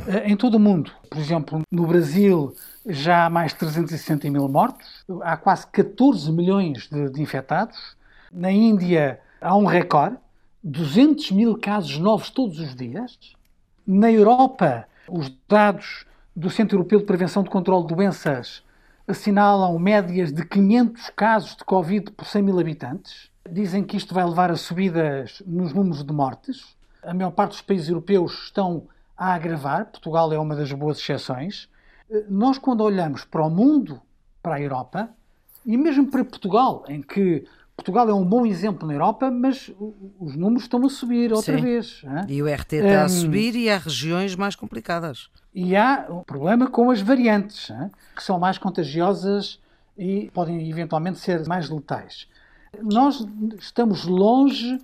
Eh, 0.08 0.32
em 0.32 0.36
todo 0.36 0.56
o 0.56 0.60
mundo, 0.60 0.92
por 1.10 1.20
exemplo, 1.20 1.62
no 1.72 1.86
Brasil 1.86 2.56
já 2.86 3.26
há 3.26 3.30
mais 3.30 3.52
de 3.52 3.60
360 3.60 4.30
mil 4.30 4.48
mortos, 4.50 5.06
há 5.22 5.38
quase 5.38 5.68
14 5.68 6.32
milhões 6.32 6.90
de, 6.90 7.10
de 7.10 7.22
infectados. 7.22 7.96
Na 8.32 8.52
Índia 8.52 9.20
há 9.40 9.56
um 9.56 9.66
recorde, 9.66 10.18
200 10.64 11.32
mil 11.32 11.58
casos 11.58 11.98
novos 11.98 12.30
todos 12.30 12.60
os 12.60 12.76
dias. 12.76 13.18
Na 13.86 14.12
Europa, 14.12 14.88
os 15.08 15.32
dados 15.48 16.06
do 16.36 16.50
Centro 16.50 16.78
Europeu 16.78 17.00
de 17.00 17.06
Prevenção 17.06 17.44
e 17.44 17.50
Controlo 17.50 17.86
de 17.86 17.94
Doenças 17.94 18.64
assinalam 19.08 19.78
médias 19.78 20.32
de 20.32 20.46
500 20.46 21.10
casos 21.10 21.56
de 21.56 21.64
Covid 21.64 22.12
por 22.12 22.26
100 22.26 22.42
mil 22.42 22.60
habitantes. 22.60 23.30
Dizem 23.50 23.84
que 23.84 23.98
isto 23.98 24.14
vai 24.14 24.26
levar 24.26 24.50
a 24.50 24.56
subidas 24.56 25.44
nos 25.46 25.74
números 25.74 26.04
de 26.04 26.14
mortes. 26.14 26.76
A 27.06 27.14
maior 27.14 27.32
parte 27.32 27.52
dos 27.52 27.62
países 27.62 27.90
europeus 27.90 28.46
estão 28.46 28.88
a 29.18 29.34
agravar, 29.34 29.86
Portugal 29.86 30.32
é 30.34 30.40
uma 30.40 30.56
das 30.56 30.72
boas 30.72 30.98
exceções. 30.98 31.70
Nós, 32.30 32.58
quando 32.58 32.82
olhamos 32.82 33.26
para 33.26 33.44
o 33.46 33.50
mundo, 33.50 34.02
para 34.42 34.56
a 34.56 34.62
Europa, 34.62 35.10
e 35.66 35.78
mesmo 35.78 36.08
para 36.08 36.24
Portugal, 36.24 36.84
em 36.88 37.02
que 37.02 37.46
Portugal 37.76 38.08
é 38.10 38.14
um 38.14 38.24
bom 38.24 38.46
exemplo 38.46 38.88
na 38.88 38.94
Europa, 38.94 39.32
mas 39.32 39.72
os 40.20 40.36
números 40.36 40.64
estão 40.64 40.86
a 40.86 40.90
subir 40.90 41.34
outra 41.34 41.56
Sim. 41.56 41.62
vez. 41.62 42.02
Hein? 42.04 42.26
E 42.28 42.42
o 42.42 42.48
RT 42.48 42.74
está 42.74 43.02
um, 43.02 43.06
a 43.06 43.10
subir 43.10 43.56
e 43.56 43.70
há 43.70 43.78
regiões 43.78 44.36
mais 44.36 44.56
complicadas. 44.56 45.30
E 45.54 45.76
há 45.76 46.06
um 46.10 46.24
problema 46.24 46.68
com 46.68 46.92
as 46.92 47.02
variantes, 47.02 47.70
hein? 47.70 47.90
que 48.16 48.24
são 48.24 48.38
mais 48.38 48.58
contagiosas 48.58 49.60
e 49.98 50.30
podem 50.34 50.70
eventualmente 50.70 51.20
ser 51.20 51.46
mais 51.48 51.70
letais. 51.70 52.28
Nós 52.82 53.26
estamos 53.60 54.06
longe 54.06 54.80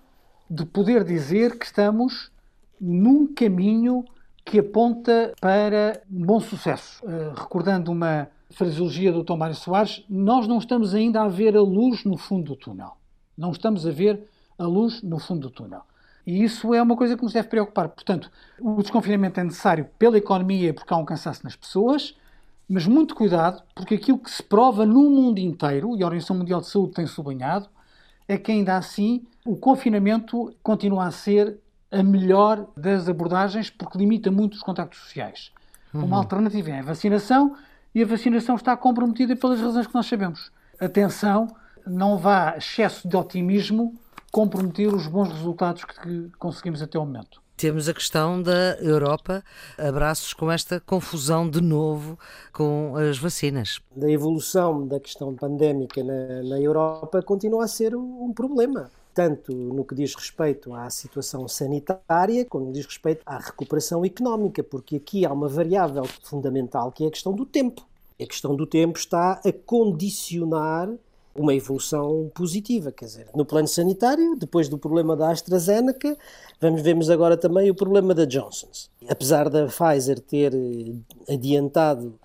de 0.49 0.65
poder 0.65 1.03
dizer 1.03 1.57
que 1.57 1.65
estamos 1.65 2.31
num 2.79 3.33
caminho 3.33 4.03
que 4.43 4.59
aponta 4.59 5.33
para 5.39 6.01
um 6.11 6.25
bom 6.25 6.39
sucesso. 6.39 7.05
Uh, 7.05 7.39
recordando 7.39 7.91
uma 7.91 8.27
fraseologia 8.49 9.11
do 9.11 9.23
Tomário 9.23 9.55
Soares, 9.55 10.03
nós 10.09 10.47
não 10.47 10.57
estamos 10.57 10.95
ainda 10.95 11.21
a 11.21 11.27
ver 11.27 11.55
a 11.55 11.61
luz 11.61 12.03
no 12.03 12.17
fundo 12.17 12.53
do 12.53 12.55
túnel. 12.55 12.93
Não 13.37 13.51
estamos 13.51 13.85
a 13.85 13.91
ver 13.91 14.27
a 14.57 14.65
luz 14.65 15.03
no 15.03 15.19
fundo 15.19 15.41
do 15.41 15.49
túnel. 15.51 15.81
E 16.25 16.43
isso 16.43 16.73
é 16.73 16.81
uma 16.81 16.95
coisa 16.95 17.15
que 17.15 17.23
nos 17.23 17.33
deve 17.33 17.47
preocupar. 17.47 17.89
Portanto, 17.89 18.31
o 18.59 18.81
desconfinamento 18.81 19.39
é 19.39 19.43
necessário 19.43 19.87
pela 19.97 20.17
economia, 20.17 20.73
porque 20.73 20.93
há 20.93 20.97
um 20.97 21.05
cansaço 21.05 21.43
nas 21.43 21.55
pessoas, 21.55 22.15
mas 22.67 22.85
muito 22.85 23.15
cuidado, 23.15 23.63
porque 23.73 23.95
aquilo 23.95 24.19
que 24.19 24.29
se 24.29 24.43
prova 24.43 24.85
no 24.85 25.09
mundo 25.09 25.39
inteiro, 25.39 25.95
e 25.95 26.03
a 26.03 26.05
Organização 26.05 26.37
Mundial 26.37 26.61
de 26.61 26.67
Saúde 26.67 26.93
tem 26.93 27.07
sublinhado, 27.07 27.69
é 28.27 28.37
que 28.37 28.51
ainda 28.51 28.77
assim 28.77 29.25
o 29.49 29.57
confinamento 29.57 30.55
continua 30.61 31.07
a 31.07 31.11
ser 31.11 31.57
a 31.91 32.03
melhor 32.03 32.67
das 32.77 33.09
abordagens 33.09 33.71
porque 33.71 33.97
limita 33.97 34.29
muito 34.29 34.53
os 34.53 34.61
contactos 34.61 34.99
sociais. 34.99 35.51
Uhum. 35.91 36.05
Uma 36.05 36.17
alternativa 36.17 36.69
é 36.69 36.79
a 36.79 36.83
vacinação 36.83 37.57
e 37.95 38.03
a 38.03 38.05
vacinação 38.05 38.55
está 38.55 38.77
comprometida 38.77 39.35
pelas 39.35 39.59
razões 39.59 39.87
que 39.87 39.95
nós 39.95 40.05
sabemos. 40.05 40.51
Atenção, 40.79 41.47
não 41.83 42.15
vá 42.15 42.57
excesso 42.57 43.07
de 43.07 43.17
otimismo 43.17 43.95
comprometer 44.31 44.93
os 44.93 45.07
bons 45.07 45.29
resultados 45.29 45.83
que 45.83 46.29
conseguimos 46.37 46.83
até 46.83 46.99
o 46.99 47.05
momento. 47.05 47.41
Temos 47.57 47.89
a 47.89 47.93
questão 47.95 48.39
da 48.39 48.77
Europa, 48.79 49.43
abraços 49.79 50.31
com 50.31 50.51
esta 50.51 50.79
confusão 50.79 51.49
de 51.49 51.59
novo 51.59 52.19
com 52.53 52.93
as 52.95 53.17
vacinas. 53.17 53.81
Da 53.95 54.11
evolução 54.11 54.87
da 54.87 54.99
questão 54.99 55.35
pandémica 55.35 56.03
na, 56.03 56.43
na 56.43 56.61
Europa 56.61 57.23
continua 57.23 57.63
a 57.65 57.67
ser 57.67 57.95
um 57.95 58.31
problema 58.31 58.91
tanto 59.19 59.53
no 59.53 59.83
que 59.83 59.93
diz 59.93 60.15
respeito 60.15 60.73
à 60.73 60.89
situação 60.89 61.45
sanitária, 61.45 62.45
como 62.45 62.67
no 62.67 62.71
que 62.71 62.77
diz 62.77 62.85
respeito 62.85 63.21
à 63.25 63.37
recuperação 63.37 64.05
económica, 64.05 64.63
porque 64.63 64.95
aqui 64.95 65.25
há 65.25 65.33
uma 65.33 65.49
variável 65.49 66.05
fundamental 66.23 66.89
que 66.89 67.03
é 67.03 67.07
a 67.07 67.11
questão 67.11 67.33
do 67.33 67.45
tempo. 67.45 67.85
A 68.17 68.25
questão 68.25 68.55
do 68.55 68.65
tempo 68.65 68.97
está 68.97 69.41
a 69.45 69.51
condicionar 69.65 70.89
uma 71.35 71.53
evolução 71.53 72.31
positiva, 72.33 72.93
quer 72.93 73.05
dizer, 73.05 73.27
no 73.35 73.43
plano 73.43 73.67
sanitário, 73.67 74.37
depois 74.37 74.69
do 74.69 74.77
problema 74.77 75.17
da 75.17 75.31
AstraZeneca, 75.31 76.17
vamos 76.61 76.81
vemos 76.81 77.09
agora 77.09 77.35
também 77.35 77.69
o 77.69 77.75
problema 77.75 78.15
da 78.15 78.23
Johnson. 78.23 78.69
Apesar 79.09 79.49
da 79.49 79.67
Pfizer 79.67 80.21
ter 80.21 80.53
adiantado 81.27 82.17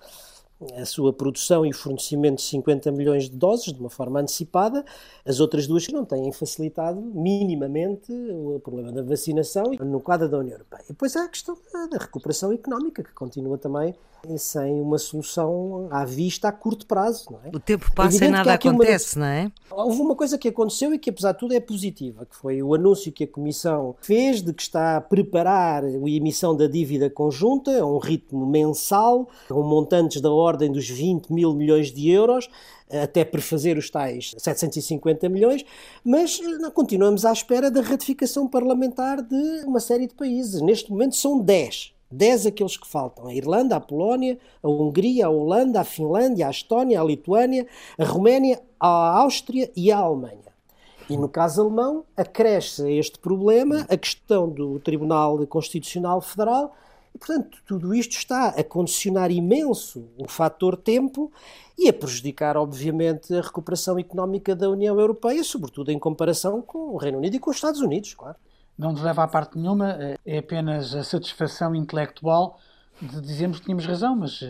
a 0.76 0.84
sua 0.84 1.12
produção 1.12 1.64
e 1.64 1.72
fornecimento 1.72 2.36
de 2.36 2.42
50 2.42 2.90
milhões 2.92 3.24
de 3.28 3.36
doses 3.36 3.72
de 3.72 3.80
uma 3.80 3.90
forma 3.90 4.20
antecipada, 4.20 4.84
as 5.24 5.40
outras 5.40 5.66
duas 5.66 5.86
que 5.86 5.92
não 5.92 6.04
têm 6.04 6.32
facilitado 6.32 7.00
minimamente 7.00 8.12
o 8.12 8.60
problema 8.60 8.92
da 8.92 9.02
vacinação 9.02 9.64
no 9.80 10.00
quadro 10.00 10.28
da 10.28 10.38
União 10.38 10.54
Europeia. 10.54 10.82
E 10.84 10.88
depois 10.88 11.16
há 11.16 11.24
a 11.24 11.28
questão 11.28 11.56
da 11.90 11.98
recuperação 11.98 12.52
económica, 12.52 13.02
que 13.02 13.12
continua 13.12 13.58
também 13.58 13.94
sem 14.38 14.80
uma 14.80 14.98
solução 14.98 15.88
à 15.90 16.04
vista 16.04 16.48
a 16.48 16.52
curto 16.52 16.86
prazo. 16.86 17.26
Não 17.30 17.40
é? 17.44 17.50
O 17.54 17.60
tempo 17.60 17.92
passa 17.94 18.24
é 18.24 18.28
e 18.28 18.30
nada 18.30 18.54
acontece, 18.54 19.16
uma... 19.16 19.26
não 19.26 19.32
é? 19.32 19.52
Houve 19.70 20.00
uma 20.00 20.14
coisa 20.14 20.38
que 20.38 20.48
aconteceu 20.48 20.92
e 20.94 20.98
que, 20.98 21.10
apesar 21.10 21.32
de 21.32 21.38
tudo, 21.38 21.54
é 21.54 21.60
positiva, 21.60 22.26
que 22.26 22.36
foi 22.36 22.62
o 22.62 22.74
anúncio 22.74 23.12
que 23.12 23.24
a 23.24 23.28
Comissão 23.28 23.94
fez 24.00 24.42
de 24.42 24.52
que 24.52 24.62
está 24.62 24.96
a 24.96 25.00
preparar 25.00 25.84
a 25.84 25.88
emissão 25.88 26.56
da 26.56 26.66
dívida 26.66 27.10
conjunta 27.10 27.80
a 27.80 27.86
um 27.86 27.98
ritmo 27.98 28.46
mensal, 28.46 29.28
com 29.48 29.62
montantes 29.62 30.20
da 30.20 30.30
ordem 30.30 30.70
dos 30.70 30.88
20 30.88 31.32
mil 31.32 31.54
milhões 31.54 31.92
de 31.92 32.10
euros, 32.10 32.48
até 32.90 33.24
prefazer 33.24 33.78
os 33.78 33.90
tais 33.90 34.34
750 34.38 35.28
milhões, 35.28 35.64
mas 36.04 36.40
continuamos 36.74 37.24
à 37.24 37.32
espera 37.32 37.70
da 37.70 37.80
ratificação 37.80 38.46
parlamentar 38.46 39.22
de 39.22 39.64
uma 39.64 39.80
série 39.80 40.06
de 40.06 40.14
países. 40.14 40.60
Neste 40.60 40.90
momento 40.90 41.16
são 41.16 41.40
10. 41.40 41.93
10 42.14 42.46
aqueles 42.46 42.76
que 42.76 42.86
faltam: 42.86 43.26
a 43.26 43.34
Irlanda, 43.34 43.76
a 43.76 43.80
Polónia, 43.80 44.38
a 44.62 44.68
Hungria, 44.68 45.26
a 45.26 45.30
Holanda, 45.30 45.80
a 45.80 45.84
Finlândia, 45.84 46.46
a 46.46 46.50
Estónia, 46.50 47.00
a 47.00 47.04
Lituânia, 47.04 47.66
a 47.98 48.04
Roménia, 48.04 48.62
a 48.78 49.18
Áustria 49.18 49.70
e 49.76 49.90
a 49.90 49.98
Alemanha. 49.98 50.54
E 51.10 51.16
no 51.16 51.28
caso 51.28 51.60
alemão, 51.60 52.04
acresce 52.16 52.82
a 52.82 52.90
este 52.90 53.18
problema 53.18 53.86
a 53.90 53.96
questão 53.96 54.48
do 54.48 54.78
Tribunal 54.80 55.46
Constitucional 55.46 56.20
Federal. 56.20 56.74
E, 57.14 57.18
portanto, 57.18 57.58
tudo 57.66 57.94
isto 57.94 58.12
está 58.12 58.48
a 58.48 58.64
condicionar 58.64 59.30
imenso 59.30 60.08
o 60.18 60.26
fator 60.26 60.76
tempo 60.76 61.30
e 61.78 61.88
a 61.88 61.92
prejudicar, 61.92 62.56
obviamente, 62.56 63.34
a 63.34 63.42
recuperação 63.42 63.98
económica 63.98 64.56
da 64.56 64.70
União 64.70 64.98
Europeia, 64.98 65.44
sobretudo 65.44 65.92
em 65.92 65.98
comparação 65.98 66.62
com 66.62 66.94
o 66.94 66.96
Reino 66.96 67.18
Unido 67.18 67.36
e 67.36 67.38
com 67.38 67.50
os 67.50 67.56
Estados 67.56 67.80
Unidos, 67.80 68.14
claro 68.14 68.36
não 68.76 68.92
nos 68.92 69.02
leva 69.02 69.22
a 69.22 69.28
parte 69.28 69.56
nenhuma, 69.58 69.96
é 70.24 70.38
apenas 70.38 70.94
a 70.94 71.04
satisfação 71.04 71.74
intelectual 71.74 72.58
de 73.00 73.20
dizermos 73.20 73.58
que 73.58 73.64
tínhamos 73.64 73.86
razão, 73.86 74.16
mas 74.16 74.40
uh, 74.42 74.46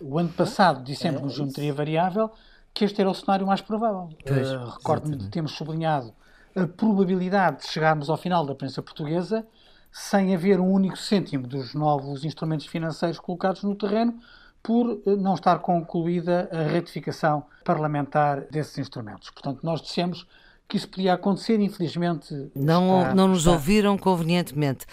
o 0.00 0.18
ano 0.18 0.28
passado 0.30 0.82
dissemos 0.82 1.20
é, 1.20 1.24
no 1.24 1.30
Geometria 1.30 1.72
Variável 1.74 2.30
que 2.72 2.84
este 2.84 3.00
era 3.00 3.10
o 3.10 3.14
cenário 3.14 3.46
mais 3.46 3.60
provável. 3.60 4.08
Uh, 4.24 4.70
Recordo-me 4.70 5.16
de 5.16 5.28
termos 5.28 5.52
sublinhado 5.52 6.12
a 6.54 6.66
probabilidade 6.66 7.58
de 7.62 7.68
chegarmos 7.68 8.08
ao 8.08 8.16
final 8.16 8.46
da 8.46 8.54
prensa 8.54 8.82
portuguesa 8.82 9.46
sem 9.90 10.34
haver 10.34 10.60
um 10.60 10.70
único 10.70 10.96
cêntimo 10.96 11.46
dos 11.46 11.74
novos 11.74 12.24
instrumentos 12.24 12.66
financeiros 12.66 13.18
colocados 13.18 13.62
no 13.62 13.74
terreno 13.74 14.18
por 14.62 15.00
não 15.06 15.34
estar 15.34 15.58
concluída 15.60 16.48
a 16.52 16.72
ratificação 16.72 17.44
parlamentar 17.64 18.42
desses 18.50 18.76
instrumentos. 18.78 19.30
Portanto, 19.30 19.60
nós 19.62 19.80
dissemos 19.80 20.26
que 20.68 20.76
isso 20.76 20.88
podia 20.88 21.14
acontecer, 21.14 21.58
infelizmente. 21.58 22.50
Não, 22.54 23.00
está, 23.00 23.14
não 23.14 23.28
nos 23.28 23.38
está. 23.38 23.52
ouviram 23.52 23.96
convenientemente. 23.96 24.84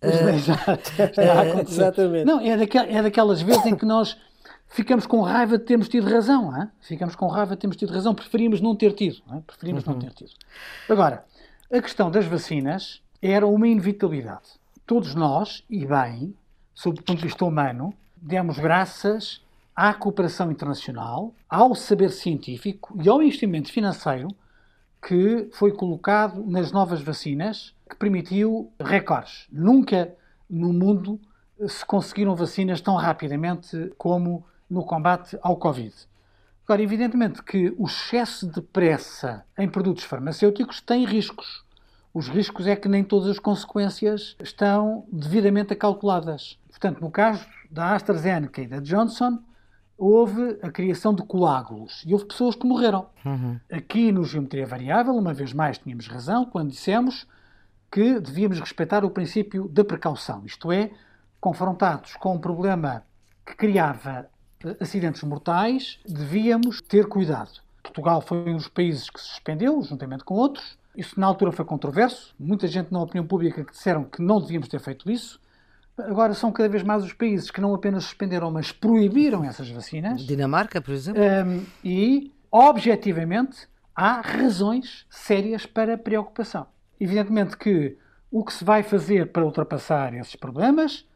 Uh, 0.00 1.66
Exatamente. 1.68 2.24
Não, 2.24 2.40
é, 2.40 2.56
daquel, 2.56 2.84
é 2.84 3.02
daquelas 3.02 3.42
vezes 3.42 3.66
em 3.66 3.74
que 3.74 3.84
nós 3.84 4.16
ficamos 4.68 5.06
com 5.06 5.20
raiva 5.22 5.58
de 5.58 5.64
termos 5.64 5.88
tido 5.88 6.08
razão. 6.08 6.56
Hein? 6.56 6.68
Ficamos 6.80 7.16
com 7.16 7.26
raiva 7.26 7.56
de 7.56 7.60
termos 7.60 7.76
tido 7.76 7.92
razão, 7.92 8.14
preferimos 8.14 8.60
não 8.60 8.76
ter 8.76 8.92
tido. 8.92 9.22
Hein? 9.32 9.42
Preferimos 9.44 9.84
uhum. 9.84 9.94
não 9.94 10.00
ter 10.00 10.10
tido. 10.12 10.30
Agora, 10.88 11.24
a 11.72 11.82
questão 11.82 12.12
das 12.12 12.26
vacinas 12.26 13.02
era 13.20 13.44
uma 13.44 13.66
inevitabilidade. 13.66 14.50
Todos 14.86 15.16
nós, 15.16 15.64
e 15.68 15.84
bem, 15.84 16.32
sob 16.72 17.00
o 17.00 17.02
ponto 17.02 17.18
de 17.18 17.24
vista 17.24 17.44
humano, 17.44 17.92
demos 18.16 18.56
graças 18.58 19.42
à 19.74 19.92
cooperação 19.92 20.52
internacional, 20.52 21.34
ao 21.48 21.74
saber 21.74 22.10
científico 22.10 22.96
e 23.02 23.08
ao 23.08 23.20
investimento 23.20 23.72
financeiro 23.72 24.28
que 25.06 25.50
foi 25.52 25.70
colocado 25.70 26.42
nas 26.46 26.72
novas 26.72 27.02
vacinas, 27.02 27.74
que 27.88 27.96
permitiu 27.96 28.72
recordes. 28.80 29.46
Nunca 29.52 30.14
no 30.48 30.72
mundo 30.72 31.20
se 31.68 31.84
conseguiram 31.84 32.34
vacinas 32.34 32.80
tão 32.80 32.96
rapidamente 32.96 33.92
como 33.98 34.46
no 34.68 34.82
combate 34.82 35.38
ao 35.42 35.56
Covid. 35.58 35.94
Agora, 36.64 36.82
evidentemente 36.82 37.42
que 37.42 37.74
o 37.76 37.84
excesso 37.84 38.48
de 38.48 38.62
pressa 38.62 39.44
em 39.58 39.68
produtos 39.68 40.04
farmacêuticos 40.04 40.80
tem 40.80 41.04
riscos. 41.04 41.62
Os 42.14 42.28
riscos 42.28 42.66
é 42.66 42.74
que 42.74 42.88
nem 42.88 43.04
todas 43.04 43.28
as 43.28 43.38
consequências 43.38 44.34
estão 44.40 45.04
devidamente 45.12 45.74
calculadas. 45.74 46.58
Portanto, 46.70 47.00
no 47.02 47.10
caso 47.10 47.46
da 47.70 47.94
AstraZeneca 47.94 48.62
e 48.62 48.66
da 48.66 48.80
Johnson, 48.80 49.38
houve 49.96 50.58
a 50.62 50.70
criação 50.70 51.14
de 51.14 51.22
coágulos 51.22 52.02
e 52.06 52.12
houve 52.12 52.26
pessoas 52.26 52.54
que 52.54 52.66
morreram. 52.66 53.06
Uhum. 53.24 53.58
Aqui 53.70 54.10
no 54.10 54.24
Geometria 54.24 54.66
Variável, 54.66 55.14
uma 55.14 55.32
vez 55.32 55.52
mais, 55.52 55.78
tínhamos 55.78 56.06
razão 56.06 56.44
quando 56.44 56.70
dissemos 56.70 57.26
que 57.90 58.18
devíamos 58.18 58.58
respeitar 58.58 59.04
o 59.04 59.10
princípio 59.10 59.68
da 59.68 59.84
precaução, 59.84 60.42
isto 60.44 60.72
é, 60.72 60.90
confrontados 61.40 62.16
com 62.16 62.34
um 62.34 62.40
problema 62.40 63.04
que 63.46 63.54
criava 63.54 64.28
eh, 64.64 64.76
acidentes 64.80 65.22
mortais, 65.22 66.00
devíamos 66.04 66.80
ter 66.80 67.06
cuidado. 67.06 67.62
Portugal 67.82 68.20
foi 68.20 68.38
um 68.38 68.56
dos 68.56 68.68
países 68.68 69.08
que 69.10 69.20
se 69.20 69.26
suspendeu, 69.28 69.80
juntamente 69.82 70.24
com 70.24 70.34
outros. 70.34 70.78
Isso 70.96 71.20
na 71.20 71.26
altura 71.26 71.52
foi 71.52 71.64
controverso. 71.64 72.34
Muita 72.38 72.66
gente 72.66 72.90
na 72.90 73.02
opinião 73.02 73.26
pública 73.26 73.64
que 73.64 73.72
disseram 73.72 74.04
que 74.04 74.22
não 74.22 74.40
devíamos 74.40 74.68
ter 74.68 74.80
feito 74.80 75.10
isso. 75.10 75.38
Agora 75.96 76.34
são 76.34 76.50
cada 76.50 76.68
vez 76.68 76.82
mais 76.82 77.04
os 77.04 77.12
países 77.12 77.50
que 77.50 77.60
não 77.60 77.74
apenas 77.74 78.04
suspenderam, 78.04 78.50
mas 78.50 78.72
proibiram 78.72 79.44
essas 79.44 79.70
vacinas. 79.70 80.22
Dinamarca, 80.22 80.80
por 80.80 80.92
exemplo. 80.92 81.22
Um, 81.22 81.64
e, 81.84 82.32
objetivamente, 82.50 83.68
há 83.94 84.20
razões 84.20 85.06
sérias 85.08 85.66
para 85.66 85.96
preocupação. 85.96 86.66
Evidentemente 87.00 87.56
que 87.56 87.96
o 88.30 88.44
que 88.44 88.52
se 88.52 88.64
vai 88.64 88.82
fazer 88.82 89.30
para 89.30 89.44
ultrapassar 89.44 90.12
esses 90.14 90.34
problemas 90.34 91.06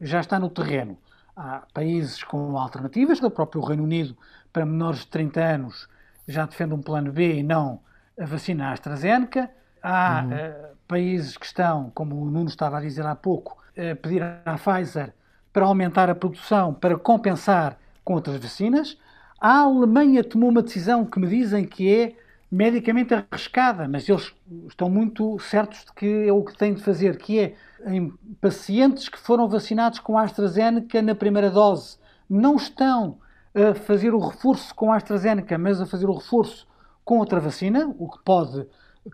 já 0.00 0.20
está 0.20 0.38
no 0.38 0.48
terreno. 0.48 0.96
Há 1.34 1.64
países 1.72 2.22
com 2.22 2.56
alternativas, 2.56 3.20
o 3.20 3.30
próprio 3.30 3.62
Reino 3.62 3.82
Unido, 3.82 4.16
para 4.52 4.64
menores 4.64 5.00
de 5.00 5.08
30 5.08 5.40
anos, 5.40 5.88
já 6.28 6.46
defende 6.46 6.74
um 6.74 6.82
plano 6.82 7.12
B 7.12 7.38
e 7.38 7.42
não 7.42 7.80
a 8.18 8.24
vacina 8.24 8.70
AstraZeneca. 8.70 9.50
Há 9.82 10.22
uhum. 10.22 10.30
uh, 10.30 10.76
países 10.86 11.36
que 11.36 11.46
estão, 11.46 11.90
como 11.94 12.20
o 12.20 12.30
Nuno 12.30 12.48
estava 12.48 12.78
a 12.78 12.80
dizer 12.80 13.04
há 13.06 13.16
pouco, 13.16 13.59
pedir 14.02 14.22
à 14.22 14.56
Pfizer 14.56 15.12
para 15.52 15.66
aumentar 15.66 16.08
a 16.08 16.14
produção 16.14 16.72
para 16.72 16.96
compensar 16.96 17.78
com 18.04 18.14
outras 18.14 18.36
vacinas. 18.36 18.96
A 19.40 19.60
Alemanha 19.60 20.22
tomou 20.22 20.50
uma 20.50 20.62
decisão 20.62 21.04
que 21.04 21.18
me 21.18 21.26
dizem 21.26 21.64
que 21.64 21.92
é 21.92 22.16
medicamente 22.50 23.14
arriscada, 23.14 23.86
mas 23.86 24.08
eles 24.08 24.32
estão 24.68 24.90
muito 24.90 25.38
certos 25.38 25.84
de 25.84 25.92
que 25.92 26.28
é 26.28 26.32
o 26.32 26.42
que 26.42 26.56
têm 26.56 26.74
de 26.74 26.82
fazer, 26.82 27.16
que 27.16 27.38
é 27.38 27.54
em 27.86 28.10
pacientes 28.40 29.08
que 29.08 29.18
foram 29.18 29.48
vacinados 29.48 30.00
com 30.00 30.18
a 30.18 30.22
AstraZeneca 30.22 31.00
na 31.00 31.14
primeira 31.14 31.48
dose, 31.48 31.96
não 32.28 32.56
estão 32.56 33.18
a 33.54 33.74
fazer 33.74 34.12
o 34.14 34.18
reforço 34.18 34.74
com 34.74 34.92
a 34.92 34.96
AstraZeneca, 34.96 35.56
mas 35.56 35.80
a 35.80 35.86
fazer 35.86 36.06
o 36.06 36.14
reforço 36.14 36.66
com 37.04 37.18
outra 37.18 37.40
vacina, 37.40 37.94
o 37.98 38.08
que 38.08 38.18
pode 38.24 38.66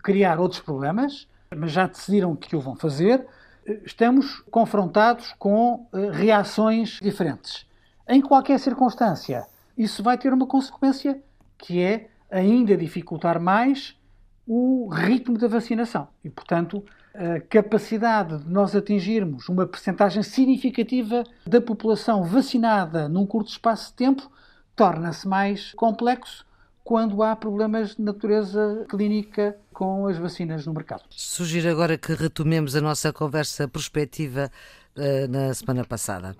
criar 0.03 0.39
outros 0.39 0.59
problemas, 0.59 1.27
mas 1.55 1.71
já 1.71 1.87
decidiram 1.87 2.35
que 2.35 2.55
o 2.55 2.59
vão 2.59 2.75
fazer 2.75 3.25
estamos 3.85 4.41
confrontados 4.51 5.33
com 5.37 5.87
uh, 5.91 6.09
reações 6.11 6.99
diferentes. 7.01 7.65
Em 8.07 8.21
qualquer 8.21 8.59
circunstância, 8.59 9.45
isso 9.77 10.01
vai 10.01 10.17
ter 10.17 10.33
uma 10.33 10.47
consequência 10.47 11.21
que 11.57 11.81
é 11.81 12.09
ainda 12.31 12.77
dificultar 12.77 13.39
mais 13.39 13.95
o 14.47 14.87
ritmo 14.87 15.37
da 15.37 15.47
vacinação. 15.47 16.07
E, 16.23 16.29
portanto, 16.29 16.83
a 17.13 17.39
capacidade 17.41 18.37
de 18.43 18.49
nós 18.49 18.75
atingirmos 18.75 19.49
uma 19.49 19.65
percentagem 19.65 20.23
significativa 20.23 21.23
da 21.45 21.59
população 21.59 22.23
vacinada 22.23 23.09
num 23.09 23.25
curto 23.25 23.49
espaço 23.49 23.89
de 23.89 23.97
tempo 23.97 24.31
torna-se 24.75 25.27
mais 25.27 25.73
complexo 25.73 26.45
quando 26.87 27.21
há 27.21 27.35
problemas 27.35 27.97
de 27.97 28.01
natureza 28.01 28.85
clínica 28.87 29.57
com 29.73 30.07
as 30.07 30.17
vacinas 30.17 30.65
no 30.65 30.73
mercado. 30.73 31.03
Sugiro 31.09 31.69
agora 31.69 31.97
que 31.97 32.13
retomemos 32.13 32.77
a 32.77 32.81
nossa 32.81 33.11
conversa 33.11 33.67
prospectiva 33.67 34.49
uh, 34.95 35.27
na 35.29 35.53
semana 35.53 35.83
passada. 35.83 36.33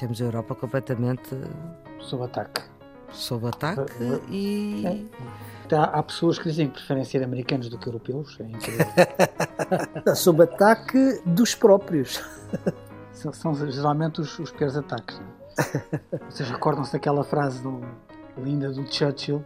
Temos 0.00 0.20
a 0.20 0.24
Europa 0.24 0.56
completamente 0.56 1.30
sob 2.00 2.24
ataque. 2.24 2.62
Sob 3.12 3.46
ataque 3.46 4.02
uh, 4.02 4.20
e. 4.28 4.84
É. 5.70 5.76
Há 5.76 6.02
pessoas 6.02 6.36
que 6.36 6.48
dizem 6.48 6.66
que 6.66 6.74
preferem 6.74 7.04
ser 7.04 7.22
americanos 7.22 7.68
do 7.68 7.78
que 7.78 7.86
europeus. 7.86 8.36
É 10.04 10.14
sob 10.16 10.42
ataque 10.42 11.22
dos 11.24 11.54
próprios. 11.54 12.20
São, 13.12 13.32
são 13.32 13.54
geralmente 13.70 14.20
os, 14.20 14.36
os 14.38 14.50
piores 14.50 14.74
ataques. 14.74 15.20
É? 15.20 16.18
Vocês 16.28 16.50
recordam-se 16.50 16.92
daquela 16.92 17.22
frase 17.22 17.62
do, 17.62 17.80
linda 18.38 18.72
do 18.72 18.84
Churchill 18.92 19.44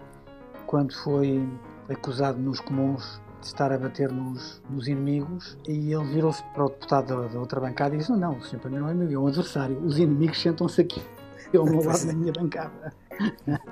quando 0.67 0.95
foi 0.95 1.49
acusado 1.89 2.39
nos 2.39 2.61
comuns 2.61 3.21
de 3.41 3.47
estar 3.47 3.73
a 3.73 3.79
bater 3.79 4.11
nos, 4.11 4.63
nos 4.69 4.89
inimigos 4.89 5.57
e 5.69 5.93
ele 5.93 6.05
virou-se 6.07 6.43
para 6.55 6.65
o 6.65 6.69
deputado 6.69 7.23
da, 7.23 7.29
da, 7.29 7.39
outra 7.39 7.61
bancada 7.61 7.95
e 7.95 7.99
disse 7.99 8.11
não, 8.11 8.19
não, 8.19 8.39
o 8.39 8.43
senhor 8.43 8.61
para 8.61 8.71
mim 8.71 8.79
não 8.79 8.89
é 8.89 8.95
meu, 8.95 9.11
é 9.11 9.19
um 9.19 9.27
adversário, 9.29 9.79
os 9.85 9.99
inimigos 9.99 10.41
sentam-se 10.41 10.81
aqui 10.81 11.03
eu 11.53 11.65
não 11.65 11.81
lado 11.81 12.05
na 12.07 12.13
minha 12.13 12.33
bancada 12.33 12.93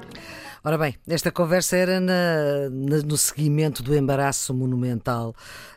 Ora 0.67 0.79
bem, 0.79 0.97
esta 1.07 1.31
conversa 1.31 1.77
era 1.77 2.01
na, 2.01 2.71
na, 2.71 2.97
no 3.05 3.19
seguimento 3.19 3.83
do 3.83 3.95
embaraço 3.95 4.55
monumental 4.55 5.35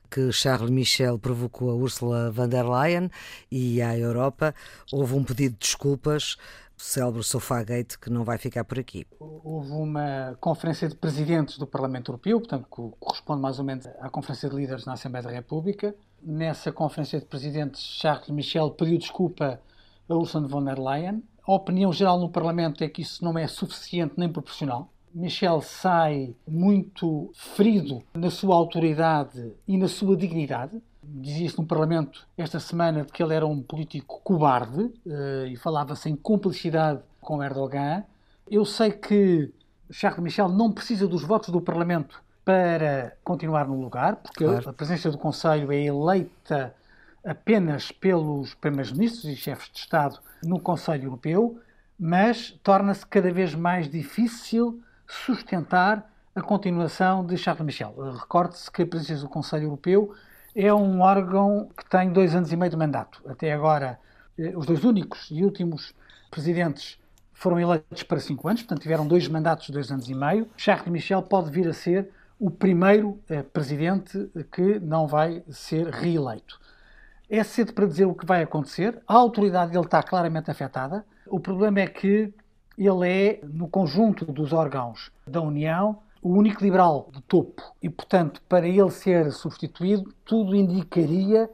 que 0.10 0.32
Charles 0.32 0.70
Michel 0.70 1.20
provocou 1.20 1.70
a 1.70 1.76
Ursula 1.76 2.32
von 2.32 2.48
der 2.48 2.64
Leyen 2.64 3.12
e 3.52 3.82
à 3.82 3.98
Europa. 3.98 4.56
Houve 4.90 5.16
um 5.16 5.26
pedido 5.26 5.54
de 5.54 5.60
desculpas 5.60 6.38
célebre 6.78 7.24
Sofagate 7.24 7.98
que 7.98 8.10
não 8.10 8.24
vai 8.24 8.38
ficar 8.38 8.64
por 8.64 8.80
aqui. 8.80 9.06
Houve 9.20 9.72
uma 9.72 10.38
conferência 10.40 10.88
de 10.88 10.96
presidentes 10.96 11.58
do 11.58 11.66
Parlamento 11.66 12.12
Europeu, 12.12 12.40
portanto, 12.40 12.66
que 12.66 12.98
corresponde 13.00 13.42
mais 13.42 13.60
ou 13.60 13.66
menos 13.66 13.88
à 14.00 14.10
conferência 14.10 14.50
de 14.50 14.56
líderes 14.56 14.86
na 14.86 14.94
Assembleia 14.94 15.24
da 15.24 15.32
República. 15.32 15.96
Nessa 16.22 16.72
conferência 16.72 17.20
de 17.20 17.26
presidentes, 17.26 17.82
Charles 17.82 18.30
Michel 18.30 18.72
pediu 18.72 18.98
desculpa 18.98 19.60
a 20.08 20.16
Ursula 20.16 20.48
von 20.48 20.64
der 20.64 20.80
Leyen. 20.80 21.24
A 21.46 21.54
opinião 21.54 21.92
geral 21.92 22.20
no 22.20 22.30
Parlamento 22.30 22.84
é 22.84 22.90
que 22.90 23.02
isso 23.02 23.24
não 23.24 23.38
é 23.38 23.48
suficiente 23.48 24.14
nem 24.18 24.32
proporcional. 24.32 24.92
Michel 25.14 25.62
sai 25.62 26.36
muito 26.48 27.32
ferido 27.34 28.04
na 28.14 28.30
sua 28.30 28.56
autoridade 28.56 29.52
e 29.68 29.78
na 29.78 29.88
sua 29.88 30.16
dignidade 30.16 30.82
dizia-se 31.08 31.58
no 31.58 31.66
Parlamento 31.66 32.28
esta 32.38 32.60
semana 32.60 33.04
de 33.04 33.12
que 33.12 33.24
ele 33.24 33.34
era 33.34 33.46
um 33.46 33.62
político 33.62 34.22
cobarde 34.24 34.82
uh, 35.06 35.46
e 35.48 35.56
falava-se 35.56 36.10
em 36.10 36.16
cumplicidade 36.16 37.02
com 37.22 37.42
Erdogan. 37.44 38.04
Eu 38.50 38.66
sei 38.66 38.92
que 38.92 39.52
Charles 39.90 40.22
Michel 40.22 40.50
não 40.50 40.72
precisa 40.72 41.08
dos 41.08 41.24
votos 41.24 41.50
do 41.50 41.62
Parlamento 41.62 42.22
para 42.44 43.16
continuar 43.24 43.68
no 43.68 43.80
lugar, 43.80 44.18
porque 44.18 44.44
claro. 44.44 44.70
a 44.70 44.74
presença 44.74 45.12
do 45.12 45.18
Conselho 45.18 45.72
é 45.72 45.82
eleita 45.84 46.74
apenas 47.26 47.92
pelos 47.92 48.54
primeiros-ministros 48.56 49.26
e 49.26 49.36
chefes 49.36 49.70
de 49.72 49.80
Estado 49.80 50.20
no 50.44 50.60
Conselho 50.60 51.06
Europeu, 51.06 51.60
mas 52.00 52.52
torna-se 52.64 53.06
cada 53.06 53.32
vez 53.32 53.54
mais 53.54 53.90
difícil 53.90 54.82
sustentar 55.06 56.10
a 56.34 56.42
continuação 56.42 57.26
de 57.26 57.38
Charles 57.38 57.66
Michel. 57.66 57.96
Recorde-se 58.14 58.72
que 58.72 58.84
a 58.84 58.88
presença 58.88 59.24
do 59.24 59.30
Conselho 59.30 59.64
Europeu 59.64 60.14
é 60.58 60.74
um 60.74 61.02
órgão 61.02 61.70
que 61.78 61.88
tem 61.88 62.12
dois 62.12 62.34
anos 62.34 62.52
e 62.52 62.58
meio 62.58 62.72
de 62.72 62.78
mandato. 62.78 63.22
Até 63.28 63.54
agora, 63.54 64.00
eh, 64.40 64.54
os 64.56 64.66
dois 64.66 64.84
únicos 64.84 65.30
e 65.30 65.44
últimos 65.44 65.94
presidentes 66.32 67.00
foram 67.32 67.60
eleitos 67.60 68.02
para 68.02 68.20
cinco 68.20 68.48
anos, 68.48 68.64
portanto 68.64 68.82
tiveram 68.82 69.08
dois 69.08 69.28
mandatos 69.28 69.68
de 69.68 69.74
dois 69.74 69.92
anos 69.92 70.10
e 70.10 70.16
meio. 70.16 70.50
Charles 70.58 70.88
Michel 70.88 71.22
pode 71.22 71.52
vir 71.52 71.68
a 71.68 71.74
ser 71.74 72.10
o 72.40 72.50
primeiro 72.50 73.20
eh, 73.30 73.44
presidente 73.44 74.32
que 74.52 74.80
não 74.80 75.06
vai 75.06 75.44
ser 75.48 75.90
reeleito. 75.90 76.60
É 77.30 77.44
cedo 77.44 77.74
para 77.74 77.86
dizer 77.86 78.06
o 78.06 78.16
que 78.16 78.26
vai 78.26 78.42
acontecer. 78.42 79.00
A 79.08 79.14
autoridade 79.14 79.72
dele 79.72 79.86
está 79.86 80.02
claramente 80.02 80.50
afetada. 80.50 81.06
O 81.28 81.40
problema 81.40 81.82
é 81.82 81.88
que 81.88 82.34
ele 82.76 83.10
é, 83.10 83.40
no 83.44 83.68
conjunto 83.68 84.26
dos 84.26 84.54
órgãos 84.54 85.12
da 85.28 85.42
União, 85.42 86.00
o 86.22 86.30
único 86.30 86.64
liberal 86.64 87.10
de 87.14 87.22
topo. 87.22 87.62
E, 87.82 87.90
portanto, 87.90 88.42
para 88.48 88.68
ele 88.68 88.92
ser 88.92 89.32
substituído, 89.32 90.14
tudo 90.26 90.56
indicaria 90.56 91.50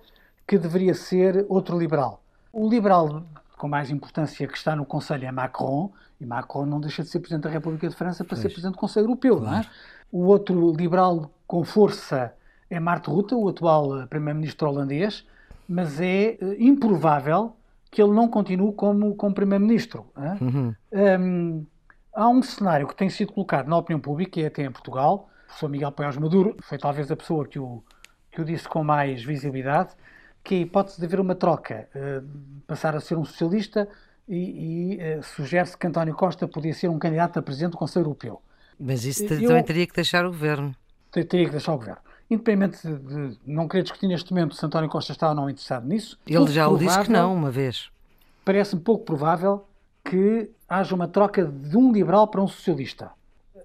que 0.48 0.58
deveria 0.58 0.94
ser 0.94 1.46
outro 1.50 1.78
liberal. 1.78 2.22
O 2.52 2.70
liberal 2.70 3.24
com 3.64 3.68
mais 3.70 3.90
importância 3.90 4.46
que 4.46 4.58
está 4.58 4.76
no 4.76 4.86
Conselho 4.86 5.26
é 5.26 5.32
Macron, 5.32 5.90
e 6.20 6.26
Macron 6.26 6.66
não 6.66 6.82
deixa 6.82 7.02
de 7.02 7.08
ser 7.08 7.20
Presidente 7.20 7.44
da 7.44 7.50
República 7.50 7.88
de 7.88 7.96
França 7.96 8.24
para 8.24 8.36
pois. 8.36 8.42
ser 8.42 8.50
Presidente 8.50 8.74
do 8.74 8.78
Conselho 8.78 9.06
Europeu. 9.06 9.38
Claro. 9.38 9.52
Não 9.52 9.60
é? 9.60 9.66
O 10.12 10.26
outro 10.26 10.74
liberal 10.74 11.32
com 11.48 11.64
força 11.64 12.34
é 12.70 12.78
Mark 12.78 13.08
Rutte, 13.08 13.34
o 13.34 13.48
atual 13.48 14.02
eh, 14.02 14.06
Primeiro-Ministro 14.06 14.68
holandês, 14.68 15.26
mas 15.68 16.02
é 16.02 16.38
uh, 16.42 16.56
improvável 16.60 17.56
que 17.90 18.02
ele 18.02 18.12
não 18.12 18.28
continue 18.28 18.74
como, 18.74 19.16
como 19.16 19.34
Primeiro-Ministro. 19.34 20.08
Uhum. 20.42 20.76
Um, 20.92 21.66
Há 22.14 22.30
um 22.30 22.44
cenário 22.44 22.88
que 22.88 22.96
tem 22.96 23.10
sido 23.10 23.34
colocado 23.34 23.68
na 23.68 23.78
opinião 23.78 24.00
pública, 24.00 24.40
e 24.40 24.46
até 24.46 24.64
em 24.64 24.72
Portugal, 24.72 25.30
o 25.44 25.46
professor 25.48 25.70
Miguel 25.70 25.92
Paios 25.92 26.18
Maduro 26.18 26.56
foi 26.62 26.78
talvez 26.78 27.10
a 27.12 27.16
pessoa 27.16 27.48
que 27.48 27.58
o, 27.58 27.84
que 28.32 28.40
o 28.40 28.46
disse 28.46 28.68
com 28.68 28.84
mais 28.84 29.24
visibilidade, 29.24 29.92
que 30.44 30.56
é 30.56 30.58
a 30.60 30.62
hipótese 30.62 31.00
de 31.00 31.06
haver 31.06 31.20
uma 31.20 31.34
troca, 31.34 31.90
uh, 31.96 32.28
passar 32.68 32.96
a 32.96 33.00
ser 33.00 33.18
um 33.18 33.26
socialista 33.26 33.88
e, 34.28 34.98
e 34.98 35.18
uh, 35.18 35.24
sugere-se 35.24 35.76
que 35.76 35.88
António 35.88 36.14
Costa 36.14 36.48
podia 36.48 36.74
ser 36.74 36.88
um 36.88 37.00
candidato 37.00 37.40
a 37.40 37.42
presidente 37.42 37.72
do 37.72 37.78
Conselho 37.78 38.04
Europeu. 38.04 38.42
Mas 38.80 39.06
isso 39.06 39.24
Eu, 39.24 39.48
também 39.48 39.64
teria 39.64 39.88
que 39.88 39.94
deixar 39.94 40.26
o 40.26 40.30
governo. 40.30 40.76
Teria 41.12 41.46
que 41.46 41.52
deixar 41.52 41.74
o 41.74 41.78
governo. 41.78 42.02
Independente 42.30 42.88
de 42.88 43.38
não 43.46 43.68
querer 43.68 43.84
discutir 43.84 44.08
neste 44.08 44.32
momento 44.32 44.56
se 44.56 44.66
António 44.66 44.90
Costa 44.90 45.12
está 45.12 45.30
ou 45.30 45.36
não 45.36 45.50
interessado 45.50 45.88
nisso. 45.88 46.18
Ele 46.28 46.52
já 46.52 46.68
o 46.68 46.78
disse 46.78 47.00
que 47.02 47.12
não, 47.12 47.34
uma 47.34 47.52
vez. 47.52 47.90
Parece-me 48.46 48.82
pouco 48.82 49.06
provável 49.06 49.66
que 50.04 50.52
haja 50.68 50.94
uma 50.94 51.08
troca 51.08 51.46
de 51.46 51.78
um 51.78 51.92
liberal 51.92 52.28
para 52.28 52.42
um 52.42 52.48
socialista. 52.48 53.12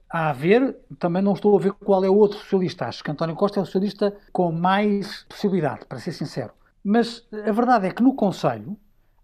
A 0.08 0.32
ver, 0.32 0.76
também 0.98 1.22
não 1.22 1.34
estou 1.34 1.56
a 1.56 1.60
ver 1.60 1.72
qual 1.72 2.02
é 2.04 2.08
o 2.08 2.14
outro 2.14 2.38
socialista. 2.38 2.86
Acho 2.86 3.04
que 3.04 3.10
António 3.10 3.36
Costa 3.36 3.60
é 3.60 3.62
o 3.62 3.66
socialista 3.66 4.16
com 4.32 4.50
mais 4.50 5.24
possibilidade, 5.28 5.84
para 5.86 5.98
ser 5.98 6.12
sincero. 6.12 6.52
Mas 6.82 7.26
a 7.32 7.52
verdade 7.52 7.86
é 7.86 7.90
que 7.90 8.02
no 8.02 8.14
Conselho 8.14 8.76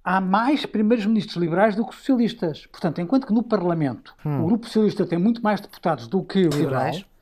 há 0.05 0.21
mais 0.21 0.67
primeiros 0.67 1.07
ministros 1.07 1.37
liberais 1.37 1.75
do 1.75 1.87
que 1.87 1.95
socialistas. 1.95 2.67
Portanto, 2.67 3.01
enquanto 3.01 3.27
que 3.27 3.33
no 3.33 3.43
Parlamento 3.43 4.15
hum. 4.25 4.43
o 4.43 4.47
Grupo 4.47 4.67
Socialista 4.67 5.07
tem 5.07 5.19
muito 5.19 5.43
mais 5.43 5.61
deputados 5.61 6.07
do 6.07 6.23
que 6.23 6.41
liberais, 6.43 6.97
liberal, 6.97 7.14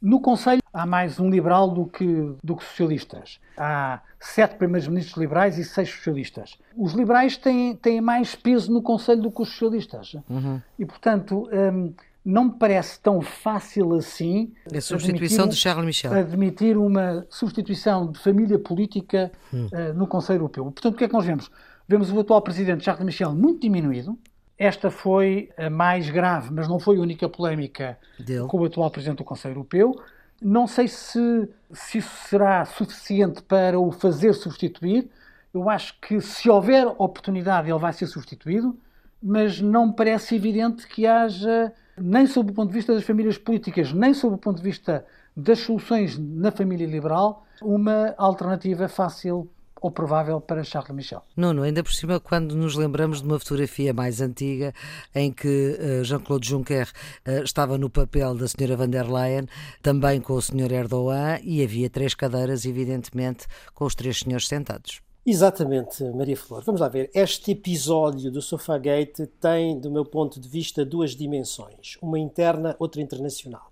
no 0.00 0.20
Conselho 0.20 0.62
há 0.72 0.86
mais 0.86 1.20
um 1.20 1.28
liberal 1.28 1.68
do 1.68 1.86
que, 1.86 2.34
do 2.42 2.56
que 2.56 2.64
socialistas. 2.64 3.38
Há 3.56 4.00
sete 4.18 4.56
primeiros 4.56 4.88
ministros 4.88 5.16
liberais 5.18 5.58
e 5.58 5.64
seis 5.64 5.90
socialistas. 5.90 6.58
Os 6.76 6.92
liberais 6.92 7.36
têm, 7.36 7.76
têm 7.76 8.00
mais 8.00 8.34
peso 8.34 8.72
no 8.72 8.80
Conselho 8.80 9.22
do 9.22 9.30
que 9.30 9.42
os 9.42 9.50
socialistas. 9.50 10.14
Uhum. 10.28 10.60
E, 10.78 10.86
portanto, 10.86 11.48
hum, 11.52 11.92
não 12.24 12.44
me 12.44 12.52
parece 12.52 13.00
tão 13.00 13.20
fácil 13.20 13.94
assim. 13.94 14.52
A 14.74 14.80
substituição 14.80 15.46
de 15.46 15.56
Charles 15.56 15.84
Michel. 15.84 16.12
Admitir 16.12 16.76
uma 16.76 17.26
substituição 17.28 18.10
de 18.10 18.18
família 18.18 18.58
política 18.58 19.30
hum. 19.52 19.66
uh, 19.66 19.94
no 19.94 20.06
Conselho 20.06 20.38
Europeu. 20.38 20.64
Portanto, 20.64 20.94
o 20.94 20.96
que 20.96 21.04
é 21.04 21.08
que 21.08 21.14
nós 21.14 21.24
vemos? 21.24 21.50
Vemos 21.88 22.10
o 22.12 22.20
atual 22.20 22.40
presidente 22.40 22.84
Charles 22.84 23.04
Michel 23.04 23.34
muito 23.34 23.60
diminuído. 23.60 24.18
Esta 24.60 24.90
foi 24.90 25.48
a 25.56 25.70
mais 25.70 26.10
grave, 26.10 26.52
mas 26.52 26.68
não 26.68 26.78
foi 26.78 26.98
a 26.98 27.00
única 27.00 27.26
polémica 27.30 27.98
Dele. 28.18 28.46
com 28.46 28.58
o 28.58 28.64
atual 28.66 28.90
presidente 28.90 29.16
do 29.16 29.24
Conselho 29.24 29.52
Europeu. 29.52 29.98
Não 30.38 30.66
sei 30.66 30.86
se, 30.86 31.48
se 31.72 31.96
isso 31.96 32.28
será 32.28 32.66
suficiente 32.66 33.42
para 33.42 33.80
o 33.80 33.90
fazer 33.90 34.34
substituir. 34.34 35.08
Eu 35.54 35.70
acho 35.70 35.98
que 35.98 36.20
se 36.20 36.50
houver 36.50 36.86
oportunidade 36.98 37.70
ele 37.70 37.78
vai 37.78 37.94
ser 37.94 38.06
substituído, 38.06 38.78
mas 39.22 39.62
não 39.62 39.86
me 39.86 39.96
parece 39.96 40.36
evidente 40.36 40.86
que 40.86 41.06
haja 41.06 41.72
nem 41.96 42.26
sob 42.26 42.50
o 42.50 42.54
ponto 42.54 42.68
de 42.68 42.74
vista 42.74 42.92
das 42.92 43.04
famílias 43.04 43.38
políticas, 43.38 43.94
nem 43.94 44.12
sob 44.12 44.34
o 44.34 44.38
ponto 44.38 44.58
de 44.58 44.62
vista 44.62 45.06
das 45.34 45.60
soluções 45.60 46.18
na 46.18 46.50
família 46.50 46.86
liberal, 46.86 47.46
uma 47.62 48.14
alternativa 48.18 48.88
fácil 48.88 49.50
ou 49.80 49.90
provável 49.90 50.40
para 50.40 50.62
Charles 50.62 50.94
Michel. 50.94 51.22
Nuno, 51.36 51.62
ainda 51.62 51.82
por 51.82 51.92
cima, 51.92 52.20
quando 52.20 52.54
nos 52.54 52.74
lembramos 52.74 53.20
de 53.20 53.26
uma 53.26 53.38
fotografia 53.38 53.92
mais 53.92 54.20
antiga 54.20 54.72
em 55.14 55.32
que 55.32 55.78
uh, 55.78 56.04
Jean-Claude 56.04 56.48
Juncker 56.48 56.90
uh, 57.26 57.42
estava 57.42 57.78
no 57.78 57.88
papel 57.88 58.34
da 58.34 58.46
senhora 58.46 58.76
van 58.76 58.90
der 58.90 59.10
Leyen, 59.10 59.46
também 59.82 60.20
com 60.20 60.34
o 60.34 60.42
senhor 60.42 60.70
Erdogan, 60.70 61.38
e 61.42 61.62
havia 61.62 61.88
três 61.88 62.14
cadeiras, 62.14 62.64
evidentemente, 62.64 63.46
com 63.74 63.84
os 63.84 63.94
três 63.94 64.18
senhores 64.18 64.46
sentados. 64.46 65.00
Exatamente, 65.24 66.02
Maria 66.04 66.36
Flor. 66.36 66.62
Vamos 66.64 66.80
lá 66.80 66.88
ver. 66.88 67.10
Este 67.14 67.52
episódio 67.52 68.30
do 68.30 68.40
Sofagate 68.40 69.26
tem, 69.38 69.78
do 69.78 69.90
meu 69.90 70.04
ponto 70.04 70.40
de 70.40 70.48
vista, 70.48 70.84
duas 70.84 71.14
dimensões: 71.14 71.98
uma 72.00 72.18
interna, 72.18 72.74
outra 72.78 73.02
internacional. 73.02 73.70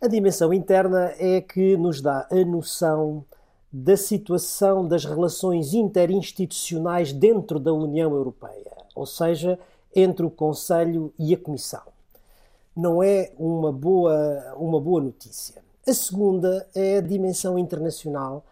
A 0.00 0.06
dimensão 0.06 0.52
interna 0.52 1.12
é 1.18 1.40
que 1.40 1.76
nos 1.76 2.00
dá 2.00 2.26
a 2.30 2.44
noção 2.44 3.24
da 3.72 3.96
situação 3.96 4.86
das 4.86 5.04
relações 5.04 5.72
interinstitucionais 5.72 7.12
dentro 7.12 7.58
da 7.58 7.72
União 7.72 8.12
Europeia, 8.12 8.70
ou 8.94 9.06
seja, 9.06 9.58
entre 9.94 10.26
o 10.26 10.30
Conselho 10.30 11.12
e 11.18 11.32
a 11.32 11.38
Comissão. 11.38 11.82
Não 12.76 13.02
é 13.02 13.32
uma 13.38 13.72
boa, 13.72 14.54
uma 14.56 14.80
boa 14.80 15.00
notícia. 15.00 15.62
A 15.86 15.92
segunda 15.94 16.66
é 16.74 16.98
a 16.98 17.00
dimensão 17.00 17.58
internacional 17.58 18.44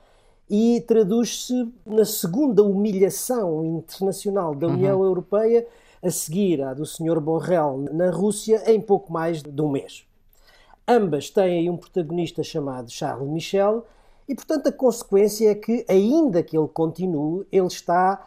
e 0.49 0.83
traduz-se 0.87 1.73
na 1.87 2.05
segunda 2.05 2.63
humilhação 2.63 3.65
internacional 3.65 4.55
da 4.55 4.67
União 4.67 4.99
uhum. 4.99 5.05
Europeia, 5.05 5.67
a 6.03 6.11
seguir 6.11 6.63
à 6.63 6.75
do 6.75 6.85
Sr. 6.85 7.21
Borrell 7.21 7.85
na 7.93 8.11
Rússia, 8.11 8.63
em 8.67 8.81
pouco 8.81 9.13
mais 9.13 9.43
de 9.43 9.63
um 9.63 9.69
mês. 9.69 10.05
Ambas 10.89 11.31
têm 11.31 11.71
um 11.71 11.77
protagonista 11.77 12.43
chamado 12.43 12.91
Charles 12.91 13.31
Michel, 13.31 13.87
e 14.31 14.35
portanto 14.37 14.69
a 14.69 14.73
consequência 14.73 15.51
é 15.51 15.57
que, 15.57 15.85
ainda 15.89 16.41
que 16.41 16.57
ele 16.57 16.69
continue, 16.69 17.45
ele 17.51 17.67
está 17.67 18.25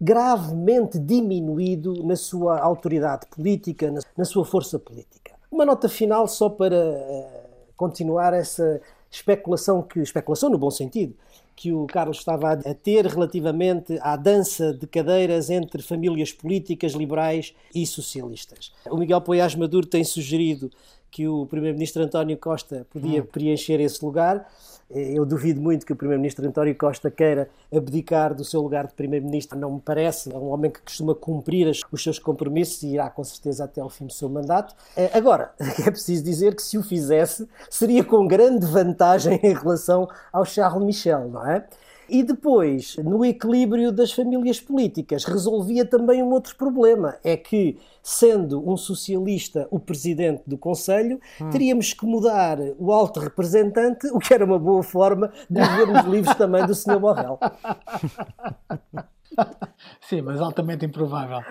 gravemente 0.00 0.98
diminuído 0.98 2.02
na 2.04 2.16
sua 2.16 2.58
autoridade 2.58 3.26
política, 3.28 3.94
na 4.16 4.24
sua 4.24 4.44
força 4.44 4.76
política. 4.76 5.34
Uma 5.48 5.64
nota 5.64 5.88
final 5.88 6.26
só 6.26 6.48
para 6.48 6.76
uh, 6.76 7.72
continuar 7.76 8.34
essa 8.34 8.80
especulação 9.08 9.82
que 9.82 10.00
especulação 10.00 10.50
no 10.50 10.58
bom 10.58 10.70
sentido 10.70 11.14
que 11.54 11.72
o 11.72 11.86
Carlos 11.86 12.18
estava 12.18 12.52
a 12.52 12.74
ter 12.74 13.06
relativamente 13.06 13.96
à 14.02 14.16
dança 14.16 14.74
de 14.74 14.86
cadeiras 14.86 15.48
entre 15.48 15.80
famílias 15.80 16.32
políticas 16.32 16.92
liberais 16.92 17.54
e 17.72 17.86
socialistas. 17.86 18.74
O 18.90 18.96
Miguel 18.96 19.20
Poiás 19.22 19.54
Maduro 19.54 19.86
tem 19.86 20.02
sugerido 20.02 20.70
que 21.08 21.26
o 21.26 21.46
primeiro-ministro 21.46 22.02
António 22.02 22.36
Costa 22.36 22.86
podia 22.90 23.22
hum. 23.22 23.26
preencher 23.26 23.80
esse 23.80 24.04
lugar. 24.04 24.46
Eu 24.88 25.26
duvido 25.26 25.60
muito 25.60 25.84
que 25.84 25.92
o 25.92 25.96
Primeiro-Ministro 25.96 26.46
António 26.46 26.74
Costa 26.76 27.10
queira 27.10 27.48
abdicar 27.74 28.32
do 28.32 28.44
seu 28.44 28.60
lugar 28.60 28.86
de 28.86 28.94
Primeiro-Ministro. 28.94 29.58
Não 29.58 29.72
me 29.72 29.80
parece. 29.80 30.32
É 30.32 30.36
um 30.36 30.48
homem 30.48 30.70
que 30.70 30.80
costuma 30.80 31.14
cumprir 31.14 31.68
os 31.90 32.02
seus 32.02 32.18
compromissos 32.18 32.82
e 32.84 32.94
irá 32.94 33.10
com 33.10 33.24
certeza 33.24 33.64
até 33.64 33.80
ao 33.80 33.90
fim 33.90 34.06
do 34.06 34.12
seu 34.12 34.28
mandato. 34.28 34.74
Eh, 34.96 35.10
agora, 35.12 35.50
é 35.58 35.90
preciso 35.90 36.22
dizer 36.22 36.54
que 36.54 36.62
se 36.62 36.78
o 36.78 36.82
fizesse, 36.82 37.48
seria 37.68 38.04
com 38.04 38.28
grande 38.28 38.64
vantagem 38.64 39.40
em 39.42 39.54
relação 39.54 40.08
ao 40.32 40.44
Charles 40.44 40.84
Michel, 40.84 41.28
não 41.30 41.44
é? 41.44 41.66
E 42.08 42.22
depois, 42.22 42.96
no 42.98 43.24
equilíbrio 43.24 43.90
das 43.90 44.12
famílias 44.12 44.60
políticas, 44.60 45.24
resolvia 45.24 45.84
também 45.84 46.22
um 46.22 46.30
outro 46.30 46.54
problema: 46.56 47.16
é 47.24 47.36
que, 47.36 47.78
sendo 48.02 48.68
um 48.68 48.76
socialista 48.76 49.66
o 49.70 49.80
presidente 49.80 50.42
do 50.46 50.56
Conselho, 50.56 51.20
hum. 51.40 51.50
teríamos 51.50 51.92
que 51.92 52.06
mudar 52.06 52.58
o 52.78 52.92
alto 52.92 53.20
representante, 53.20 54.06
o 54.08 54.18
que 54.18 54.32
era 54.32 54.44
uma 54.44 54.58
boa 54.58 54.82
forma 54.82 55.32
de 55.50 55.60
vermos 55.60 56.04
livros 56.10 56.36
também 56.36 56.66
do 56.66 56.74
Sr. 56.74 57.00
Borrell. 57.00 57.38
Sim, 60.00 60.22
mas 60.22 60.40
altamente 60.40 60.84
improvável. 60.86 61.38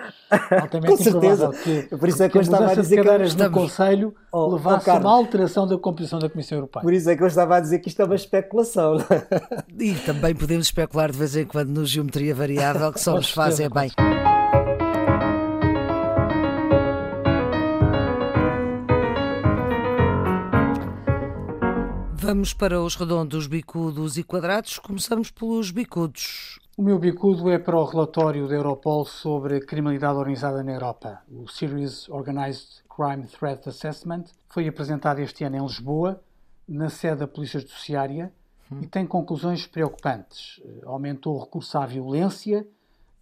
Altamente 0.62 0.88
Com 0.88 0.98
certeza. 0.98 1.52
Que, 1.52 1.98
Por 1.98 2.10
isso 2.10 2.24
é 2.24 2.30
que 2.30 2.38
eu 2.38 2.42
estava 2.42 2.72
a 2.72 2.76
dizer 2.76 3.02
que 3.02 3.10
estamos... 3.24 3.36
no 3.36 3.52
Conselho 3.52 4.16
oh, 4.32 4.54
levasse 4.54 4.90
oh, 4.90 4.98
uma 4.98 5.12
alteração 5.12 5.68
da 5.68 5.78
composição 5.78 6.20
da 6.20 6.30
Comissão 6.30 6.58
Europeia. 6.58 6.82
Por 6.82 6.94
isso 6.94 7.10
é 7.10 7.16
que 7.16 7.24
eu 7.24 7.28
estava 7.28 7.58
a 7.58 7.60
dizer 7.60 7.80
que 7.80 7.90
isto 7.90 8.02
é 8.02 8.06
uma 8.06 8.16
especulação. 8.16 8.98
E 9.78 9.94
também 10.06 10.34
podemos 10.34 10.68
especular 10.68 11.12
de 11.12 11.18
vez 11.18 11.36
em 11.36 11.46
quando 11.46 11.70
no 11.70 11.86
geometria 11.86 12.34
variável 12.34 12.92
que 12.92 13.00
só 13.00 13.16
nos 13.16 13.30
fazem 13.30 13.70
bem. 13.70 13.92
Vamos 22.26 22.54
para 22.54 22.82
os 22.82 22.96
redondos, 22.96 23.46
bicudos 23.46 24.18
e 24.18 24.24
quadrados. 24.24 24.80
Começamos 24.80 25.30
pelos 25.30 25.70
bicudos. 25.70 26.60
O 26.78 26.82
meu 26.82 27.00
bicudo 27.00 27.50
é 27.50 27.58
para 27.58 27.78
o 27.78 27.86
relatório 27.86 28.50
da 28.50 28.56
Europol 28.56 29.06
sobre 29.06 29.62
criminalidade 29.62 30.20
organizada 30.20 30.62
na 30.62 30.74
Europa. 30.74 31.22
O 31.32 31.48
Series 31.48 32.10
Organized 32.10 32.84
Crime 32.94 33.26
Threat 33.28 33.70
Assessment 33.70 34.26
foi 34.50 34.68
apresentado 34.68 35.20
este 35.20 35.46
ano 35.46 35.56
em 35.56 35.62
Lisboa, 35.62 36.22
na 36.68 36.90
sede 36.90 37.20
da 37.20 37.28
Polícia 37.30 37.62
Judiciária, 37.62 38.30
hum. 38.70 38.82
e 38.82 38.88
tem 38.88 39.08
conclusões 39.08 39.66
preocupantes. 39.66 40.62
Aumentou 40.86 41.38
o 41.38 41.40
recurso 41.46 41.78
à 41.78 41.86
violência 41.86 42.68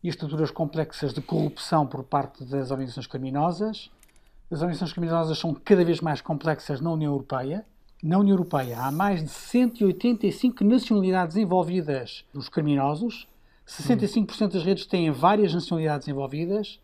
e 0.02 0.10
estruturas 0.10 0.50
complexas 0.50 1.14
de 1.14 1.22
corrupção 1.22 1.86
por 1.86 2.04
parte 2.04 2.44
das 2.44 2.72
organizações 2.72 3.06
criminosas. 3.06 3.92
As 4.50 4.62
organizações 4.62 4.94
criminosas 4.94 5.38
são 5.38 5.54
cada 5.54 5.86
vez 5.86 6.02
mais 6.02 6.22
complexas 6.22 6.82
na 6.82 6.92
União 6.92 7.12
Europeia. 7.12 7.64
Na 8.02 8.18
União 8.18 8.34
Europeia 8.34 8.80
há 8.80 8.92
mais 8.92 9.22
de 9.22 9.30
185 9.30 10.64
nacionalidades 10.64 11.38
envolvidas 11.38 12.26
nos 12.34 12.50
criminosos 12.50 13.28
65% 13.82 14.54
das 14.54 14.64
redes 14.64 14.86
têm 14.86 15.10
várias 15.12 15.54
nacionalidades 15.54 16.08
envolvidas 16.08 16.80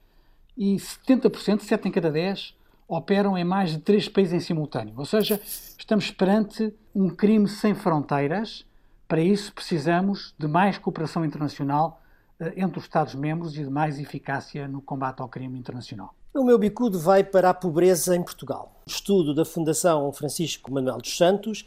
e 0.57 0.75
70%, 0.75 1.61
7 1.61 1.87
em 1.87 1.91
cada 1.91 2.11
10, 2.11 2.55
operam 2.87 3.37
em 3.37 3.43
mais 3.43 3.71
de 3.71 3.79
3 3.79 4.09
países 4.09 4.33
em 4.33 4.39
simultâneo. 4.39 4.95
Ou 4.97 5.05
seja, 5.05 5.39
estamos 5.43 6.09
perante 6.09 6.73
um 6.93 7.09
crime 7.09 7.47
sem 7.47 7.75
fronteiras. 7.75 8.65
Para 9.07 9.21
isso, 9.21 9.53
precisamos 9.53 10.33
de 10.37 10.47
mais 10.47 10.77
cooperação 10.77 11.23
internacional 11.23 12.01
eh, 12.39 12.53
entre 12.57 12.79
os 12.79 12.85
Estados-membros 12.85 13.55
e 13.55 13.63
de 13.63 13.69
mais 13.69 13.99
eficácia 13.99 14.67
no 14.67 14.81
combate 14.81 15.21
ao 15.21 15.29
crime 15.29 15.57
internacional. 15.57 16.15
O 16.33 16.43
meu 16.43 16.57
bicudo 16.57 16.99
vai 16.99 17.23
para 17.23 17.49
a 17.49 17.53
pobreza 17.53 18.15
em 18.15 18.23
Portugal. 18.23 18.81
Estudo 18.85 19.33
da 19.33 19.45
Fundação 19.45 20.11
Francisco 20.11 20.71
Manuel 20.71 20.97
dos 20.97 21.15
Santos 21.15 21.65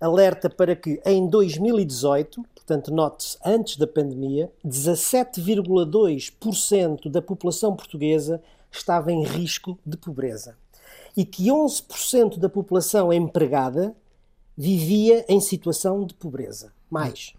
alerta 0.00 0.50
para 0.50 0.76
que 0.76 1.00
em 1.04 1.28
2018, 1.28 2.42
portanto, 2.54 2.92
note-se 2.92 3.36
antes 3.44 3.76
da 3.76 3.86
pandemia, 3.86 4.50
17,2% 4.64 7.10
da 7.10 7.22
população 7.22 7.74
portuguesa 7.74 8.40
estava 8.70 9.10
em 9.12 9.24
risco 9.24 9.78
de 9.84 9.96
pobreza 9.96 10.56
e 11.16 11.24
que 11.24 11.46
11% 11.46 12.38
da 12.38 12.48
população 12.48 13.12
empregada 13.12 13.96
vivia 14.56 15.24
em 15.28 15.40
situação 15.40 16.04
de 16.04 16.14
pobreza. 16.14 16.72
Mais, 16.90 17.34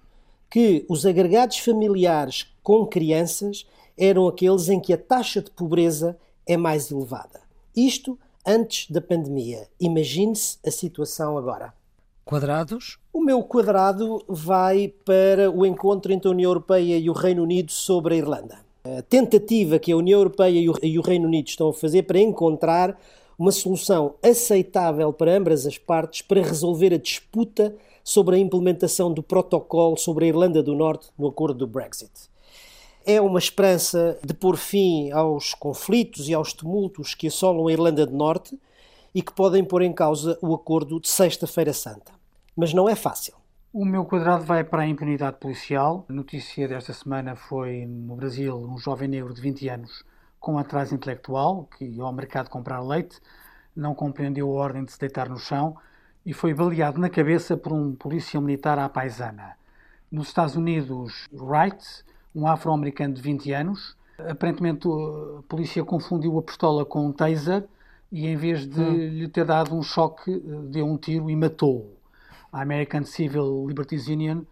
que 0.49 0.85
os 0.89 1.05
agregados 1.05 1.59
familiares 1.59 2.47
com 2.63 2.85
crianças 2.85 3.65
eram 3.97 4.27
aqueles 4.27 4.69
em 4.69 4.79
que 4.79 4.93
a 4.93 4.97
taxa 4.97 5.41
de 5.41 5.51
pobreza 5.51 6.17
é 6.45 6.57
mais 6.57 6.91
elevada. 6.91 7.41
Isto 7.75 8.17
antes 8.45 8.89
da 8.89 9.01
pandemia. 9.01 9.67
Imagine-se 9.79 10.57
a 10.65 10.71
situação 10.71 11.37
agora. 11.37 11.73
Quadrados? 12.27 12.99
O 13.13 13.21
meu 13.21 13.41
quadrado 13.41 14.21
vai 14.27 14.93
para 15.05 15.49
o 15.49 15.65
encontro 15.65 16.11
entre 16.11 16.27
a 16.27 16.31
União 16.31 16.49
Europeia 16.49 16.97
e 16.97 17.09
o 17.09 17.13
Reino 17.13 17.41
Unido 17.41 17.71
sobre 17.71 18.15
a 18.15 18.17
Irlanda. 18.17 18.59
A 18.83 19.01
tentativa 19.01 19.79
que 19.79 19.93
a 19.93 19.95
União 19.95 20.19
Europeia 20.19 20.75
e 20.83 20.99
o 20.99 21.01
Reino 21.01 21.25
Unido 21.25 21.47
estão 21.47 21.69
a 21.69 21.73
fazer 21.73 22.03
para 22.03 22.19
encontrar 22.19 22.99
uma 23.39 23.49
solução 23.49 24.15
aceitável 24.21 25.13
para 25.13 25.37
ambas 25.37 25.65
as 25.65 25.77
partes 25.77 26.21
para 26.21 26.41
resolver 26.41 26.93
a 26.93 26.97
disputa 26.97 27.73
sobre 28.03 28.35
a 28.35 28.39
implementação 28.39 29.13
do 29.13 29.23
protocolo 29.23 29.95
sobre 29.95 30.25
a 30.25 30.27
Irlanda 30.27 30.61
do 30.61 30.75
Norte 30.75 31.07
no 31.17 31.27
acordo 31.27 31.59
do 31.59 31.67
Brexit. 31.67 32.11
É 33.05 33.21
uma 33.21 33.39
esperança 33.39 34.19
de 34.21 34.33
pôr 34.33 34.57
fim 34.57 35.11
aos 35.11 35.53
conflitos 35.53 36.27
e 36.27 36.33
aos 36.33 36.51
tumultos 36.51 37.15
que 37.15 37.27
assolam 37.27 37.67
a 37.67 37.71
Irlanda 37.71 38.05
do 38.05 38.17
Norte 38.17 38.59
e 39.15 39.21
que 39.21 39.31
podem 39.31 39.63
pôr 39.63 39.81
em 39.81 39.93
causa 39.93 40.37
o 40.41 40.53
acordo 40.53 40.99
de 40.99 41.07
Sexta-feira 41.07 41.71
Santa. 41.71 42.16
Mas 42.59 42.73
não 42.73 42.89
é 42.89 42.95
fácil. 42.95 43.35
O 43.71 43.85
meu 43.85 44.03
quadrado 44.03 44.43
vai 44.43 44.63
para 44.63 44.81
a 44.81 44.87
impunidade 44.87 45.37
policial. 45.37 46.07
A 46.09 46.13
notícia 46.13 46.67
desta 46.67 46.91
semana 46.91 47.35
foi 47.35 47.85
no 47.85 48.15
Brasil 48.15 48.57
um 48.57 48.79
jovem 48.79 49.07
negro 49.07 49.31
de 49.31 49.39
20 49.39 49.69
anos 49.69 50.03
com 50.39 50.57
atraso 50.57 50.95
intelectual, 50.95 51.69
que 51.77 51.85
ia 51.85 52.01
ao 52.01 52.11
mercado 52.11 52.49
comprar 52.49 52.81
leite, 52.81 53.21
não 53.75 53.93
compreendeu 53.93 54.49
a 54.49 54.53
ordem 54.59 54.83
de 54.83 54.91
se 54.91 54.99
deitar 54.99 55.29
no 55.29 55.37
chão 55.37 55.77
e 56.25 56.33
foi 56.33 56.51
baleado 56.51 56.99
na 56.99 57.11
cabeça 57.11 57.55
por 57.55 57.71
um 57.71 57.93
polícia 57.93 58.41
militar 58.41 58.79
à 58.79 58.89
paisana. 58.89 59.55
Nos 60.11 60.29
Estados 60.29 60.55
Unidos, 60.55 61.27
Wright, 61.31 62.03
um 62.33 62.47
afro-americano 62.47 63.13
de 63.13 63.21
20 63.21 63.51
anos, 63.51 63.95
aparentemente 64.17 64.87
a 64.87 65.43
polícia 65.43 65.85
confundiu 65.85 66.39
a 66.39 66.41
pistola 66.41 66.83
com 66.83 67.05
um 67.05 67.11
taser 67.11 67.67
e 68.11 68.25
em 68.25 68.35
vez 68.35 68.67
de 68.67 68.81
hum. 68.81 68.93
lhe 68.93 69.27
ter 69.27 69.45
dado 69.45 69.75
um 69.75 69.83
choque, 69.83 70.39
deu 70.71 70.87
um 70.87 70.97
tiro 70.97 71.29
e 71.29 71.35
matou-o. 71.35 71.96
A 72.51 72.61
American 72.61 73.03
Civil 73.03 73.65
Liberties 73.67 74.07
Union 74.07 74.43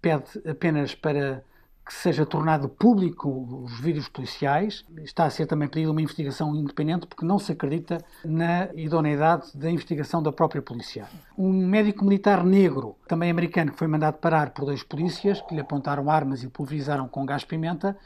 pede 0.00 0.40
apenas 0.48 0.94
para 0.94 1.42
que 1.86 1.92
seja 1.92 2.24
tornado 2.24 2.66
público 2.68 3.28
os 3.64 3.78
vídeos 3.78 4.08
policiais. 4.08 4.84
Está 5.02 5.26
a 5.26 5.30
ser 5.30 5.46
também 5.46 5.68
pedida 5.68 5.90
uma 5.90 6.00
investigação 6.00 6.54
independente 6.56 7.06
porque 7.06 7.26
não 7.26 7.38
se 7.38 7.52
acredita 7.52 7.98
na 8.24 8.72
idoneidade 8.74 9.48
da 9.54 9.70
investigação 9.70 10.22
da 10.22 10.32
própria 10.32 10.62
polícia. 10.62 11.06
Um 11.36 11.52
médico 11.52 12.04
militar 12.04 12.42
negro, 12.42 12.96
também 13.06 13.30
americano, 13.30 13.72
que 13.72 13.78
foi 13.78 13.86
mandado 13.86 14.14
parar 14.14 14.50
por 14.50 14.64
dois 14.64 14.82
polícias 14.82 15.42
que 15.42 15.54
lhe 15.54 15.60
apontaram 15.60 16.10
armas 16.10 16.42
e 16.42 16.48
pulverizaram 16.48 17.06
com 17.06 17.26
gás-pimenta, 17.26 17.96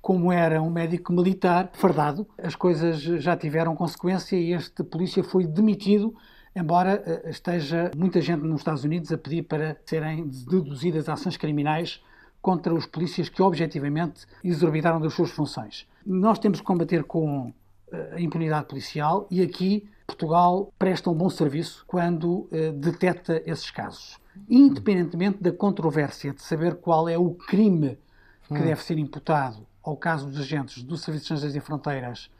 como 0.00 0.32
era 0.32 0.62
um 0.62 0.70
médico 0.70 1.12
militar 1.12 1.70
fardado, 1.74 2.26
as 2.38 2.54
coisas 2.54 3.00
já 3.00 3.36
tiveram 3.36 3.74
consequência 3.74 4.36
e 4.36 4.52
este 4.52 4.82
polícia 4.84 5.22
foi 5.22 5.46
demitido 5.46 6.14
embora 6.56 7.02
eh, 7.06 7.30
esteja 7.30 7.90
muita 7.94 8.20
gente 8.20 8.42
nos 8.42 8.60
Estados 8.60 8.82
Unidos 8.82 9.12
a 9.12 9.18
pedir 9.18 9.42
para 9.42 9.76
serem 9.84 10.26
deduzidas 10.26 11.08
ações 11.08 11.36
criminais 11.36 12.02
contra 12.40 12.72
os 12.74 12.86
polícias 12.86 13.28
que 13.28 13.42
objetivamente 13.42 14.26
exorbitaram 14.42 15.00
das 15.00 15.12
suas 15.12 15.30
funções. 15.30 15.86
Nós 16.04 16.38
temos 16.38 16.60
que 16.60 16.66
combater 16.66 17.04
com 17.04 17.52
eh, 17.92 18.14
a 18.14 18.20
impunidade 18.20 18.66
policial 18.66 19.26
e 19.30 19.42
aqui 19.42 19.86
Portugal 20.06 20.72
presta 20.78 21.10
um 21.10 21.14
bom 21.14 21.28
serviço 21.28 21.84
quando 21.86 22.48
uh, 22.52 22.72
detecta 22.76 23.42
esses 23.44 23.70
casos. 23.72 24.18
Independentemente 24.48 25.42
da 25.42 25.50
controvérsia 25.50 26.32
de 26.32 26.42
saber 26.42 26.76
qual 26.76 27.08
é 27.08 27.18
o 27.18 27.30
crime 27.34 27.98
que 28.46 28.54
hum. 28.54 28.62
deve 28.62 28.82
ser 28.82 28.96
imputado 28.98 29.66
ao 29.82 29.96
caso 29.96 30.28
dos 30.28 30.38
agentes 30.38 30.82
do 30.84 30.96
Serviço 30.96 31.26
de 31.26 31.34
Estrangeiros 31.34 31.56
e 31.56 31.60
Fronteiras 31.60 32.30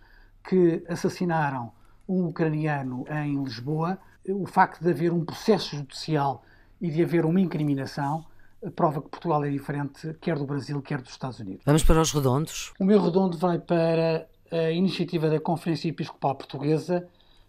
que 0.48 0.84
assassinaram 0.88 1.72
um 2.08 2.26
ucraniano 2.26 3.04
em 3.08 3.42
Lisboa, 3.42 3.98
o 4.28 4.46
facto 4.46 4.82
de 4.82 4.90
haver 4.90 5.12
um 5.12 5.24
processo 5.24 5.76
judicial 5.76 6.42
e 6.80 6.90
de 6.90 7.02
haver 7.02 7.24
uma 7.24 7.40
incriminação 7.40 8.24
prova 8.74 9.00
que 9.02 9.08
Portugal 9.08 9.44
é 9.44 9.50
diferente, 9.50 10.14
quer 10.20 10.36
do 10.36 10.46
Brasil, 10.46 10.80
quer 10.82 11.00
dos 11.00 11.12
Estados 11.12 11.38
Unidos. 11.38 11.62
Vamos 11.64 11.84
para 11.84 12.00
os 12.00 12.12
redondos. 12.12 12.72
O 12.80 12.84
meu 12.84 13.00
redondo 13.00 13.36
vai 13.36 13.58
para 13.58 14.26
a 14.50 14.70
iniciativa 14.70 15.28
da 15.28 15.40
Conferência 15.40 15.88
Episcopal 15.88 16.34
Portuguesa 16.34 17.06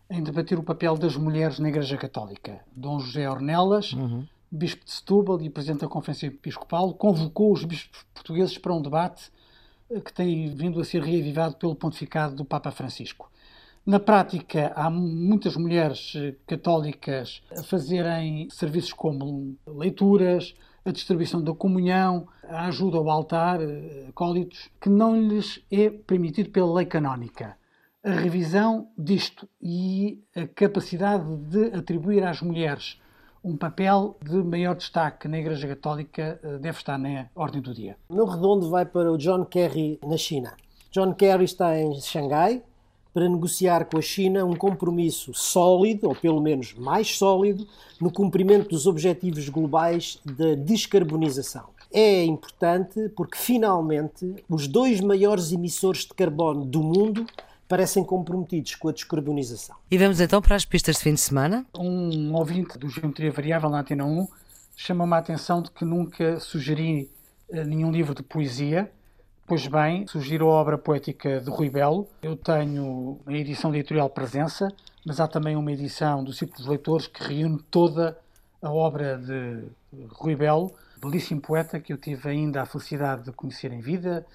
em 0.09 0.23
debater 0.23 0.57
o 0.57 0.63
papel 0.63 0.97
das 0.97 1.15
mulheres 1.15 1.59
na 1.59 1.69
Igreja 1.69 1.97
Católica. 1.97 2.59
Dom 2.75 2.99
José 2.99 3.29
Ornelas, 3.29 3.93
uhum. 3.93 4.25
bispo 4.51 4.85
de 4.85 4.91
Setúbal 4.91 5.41
e 5.41 5.49
presidente 5.49 5.81
da 5.81 5.87
Conferência 5.87 6.27
Episcopal, 6.27 6.93
convocou 6.93 7.51
os 7.51 7.63
bispos 7.63 8.05
portugueses 8.13 8.57
para 8.57 8.73
um 8.73 8.81
debate 8.81 9.31
eh, 9.89 9.99
que 9.99 10.13
tem 10.13 10.53
vindo 10.55 10.79
a 10.79 10.85
ser 10.85 11.01
reavivado 11.01 11.55
pelo 11.57 11.75
pontificado 11.75 12.35
do 12.35 12.45
Papa 12.45 12.71
Francisco. 12.71 13.29
Na 13.87 14.01
prática, 14.01 14.73
há 14.75 14.89
muitas 14.89 15.55
mulheres 15.55 16.11
eh, 16.13 16.35
católicas 16.45 17.41
a 17.57 17.63
fazerem 17.63 18.49
serviços 18.49 18.91
como 18.91 19.55
leituras, 19.65 20.53
a 20.83 20.91
distribuição 20.91 21.41
da 21.41 21.53
comunhão, 21.53 22.27
a 22.49 22.65
ajuda 22.65 22.97
ao 22.97 23.09
altar, 23.09 23.61
eh, 23.61 24.07
acólitos, 24.09 24.69
que 24.81 24.89
não 24.89 25.17
lhes 25.17 25.63
é 25.71 25.89
permitido 25.89 26.49
pela 26.49 26.73
lei 26.73 26.85
canónica. 26.85 27.55
A 28.03 28.11
revisão 28.11 28.89
disto 28.97 29.47
e 29.61 30.21
a 30.35 30.45
capacidade 30.45 31.37
de 31.37 31.67
atribuir 31.67 32.25
às 32.25 32.41
mulheres 32.41 32.99
um 33.41 33.55
papel 33.55 34.17
de 34.21 34.35
maior 34.43 34.75
destaque 34.75 35.29
na 35.29 35.39
Igreja 35.39 35.65
Católica 35.65 36.37
eh, 36.43 36.57
deve 36.57 36.77
estar 36.77 36.97
na 36.97 37.29
ordem 37.33 37.61
do 37.61 37.73
dia. 37.73 37.95
O 38.09 38.15
meu 38.15 38.25
redondo 38.25 38.69
vai 38.69 38.85
para 38.85 39.09
o 39.09 39.17
John 39.17 39.45
Kerry 39.45 39.97
na 40.05 40.17
China. 40.17 40.57
John 40.91 41.13
Kerry 41.13 41.45
está 41.45 41.79
em 41.79 41.93
Xangai, 42.01 42.63
para 43.17 43.27
negociar 43.27 43.85
com 43.85 43.97
a 43.97 44.01
China 44.01 44.45
um 44.45 44.55
compromisso 44.55 45.33
sólido, 45.33 46.07
ou 46.07 46.13
pelo 46.13 46.39
menos 46.39 46.75
mais 46.75 47.17
sólido, 47.17 47.67
no 47.99 48.11
cumprimento 48.11 48.69
dos 48.69 48.85
objetivos 48.85 49.49
globais 49.49 50.19
da 50.23 50.53
descarbonização. 50.53 51.63
É 51.91 52.23
importante 52.23 53.09
porque 53.15 53.35
finalmente 53.35 54.35
os 54.47 54.67
dois 54.67 55.01
maiores 55.01 55.51
emissores 55.51 56.01
de 56.01 56.13
carbono 56.13 56.63
do 56.63 56.83
mundo 56.83 57.25
parecem 57.67 58.03
comprometidos 58.03 58.75
com 58.75 58.89
a 58.89 58.91
descarbonização. 58.91 59.75
E 59.89 59.97
vamos 59.97 60.21
então 60.21 60.39
para 60.39 60.55
as 60.55 60.63
pistas 60.63 60.97
de 60.97 61.01
fim 61.01 61.15
de 61.15 61.19
semana? 61.19 61.65
Um 61.75 62.35
ouvinte 62.35 62.77
do 62.77 62.87
Geometria 62.87 63.31
Variável 63.31 63.71
na 63.71 63.79
Antena 63.79 64.05
1 64.05 64.27
chama-me 64.75 65.13
a 65.15 65.17
atenção 65.17 65.63
de 65.63 65.71
que 65.71 65.83
nunca 65.83 66.39
sugeri 66.39 67.09
eh, 67.49 67.63
nenhum 67.63 67.91
livro 67.91 68.13
de 68.13 68.21
poesia 68.21 68.91
Pois 69.47 69.65
bem, 69.65 70.05
sugiro 70.05 70.49
a 70.49 70.55
obra 70.55 70.77
poética 70.77 71.39
de 71.39 71.49
Rui 71.49 71.69
Belo. 71.69 72.05
Eu 72.21 72.35
tenho 72.35 73.17
a 73.25 73.31
edição 73.31 73.71
de 73.71 73.77
editorial 73.77 74.09
Presença, 74.09 74.67
mas 75.05 75.21
há 75.21 75.27
também 75.27 75.55
uma 75.55 75.71
edição 75.71 76.21
do 76.21 76.33
Círculo 76.33 76.57
dos 76.57 76.67
Leitores 76.67 77.07
que 77.07 77.23
reúne 77.23 77.57
toda 77.71 78.19
a 78.61 78.69
obra 78.69 79.17
de 79.17 79.63
Rui 80.09 80.35
Belo, 80.35 80.73
belíssimo 81.01 81.39
poeta 81.39 81.79
que 81.79 81.93
eu 81.93 81.97
tive 81.97 82.27
ainda 82.27 82.61
a 82.61 82.65
felicidade 82.65 83.23
de 83.23 83.31
conhecer 83.31 83.71
em 83.71 83.79
vida. 83.79 84.25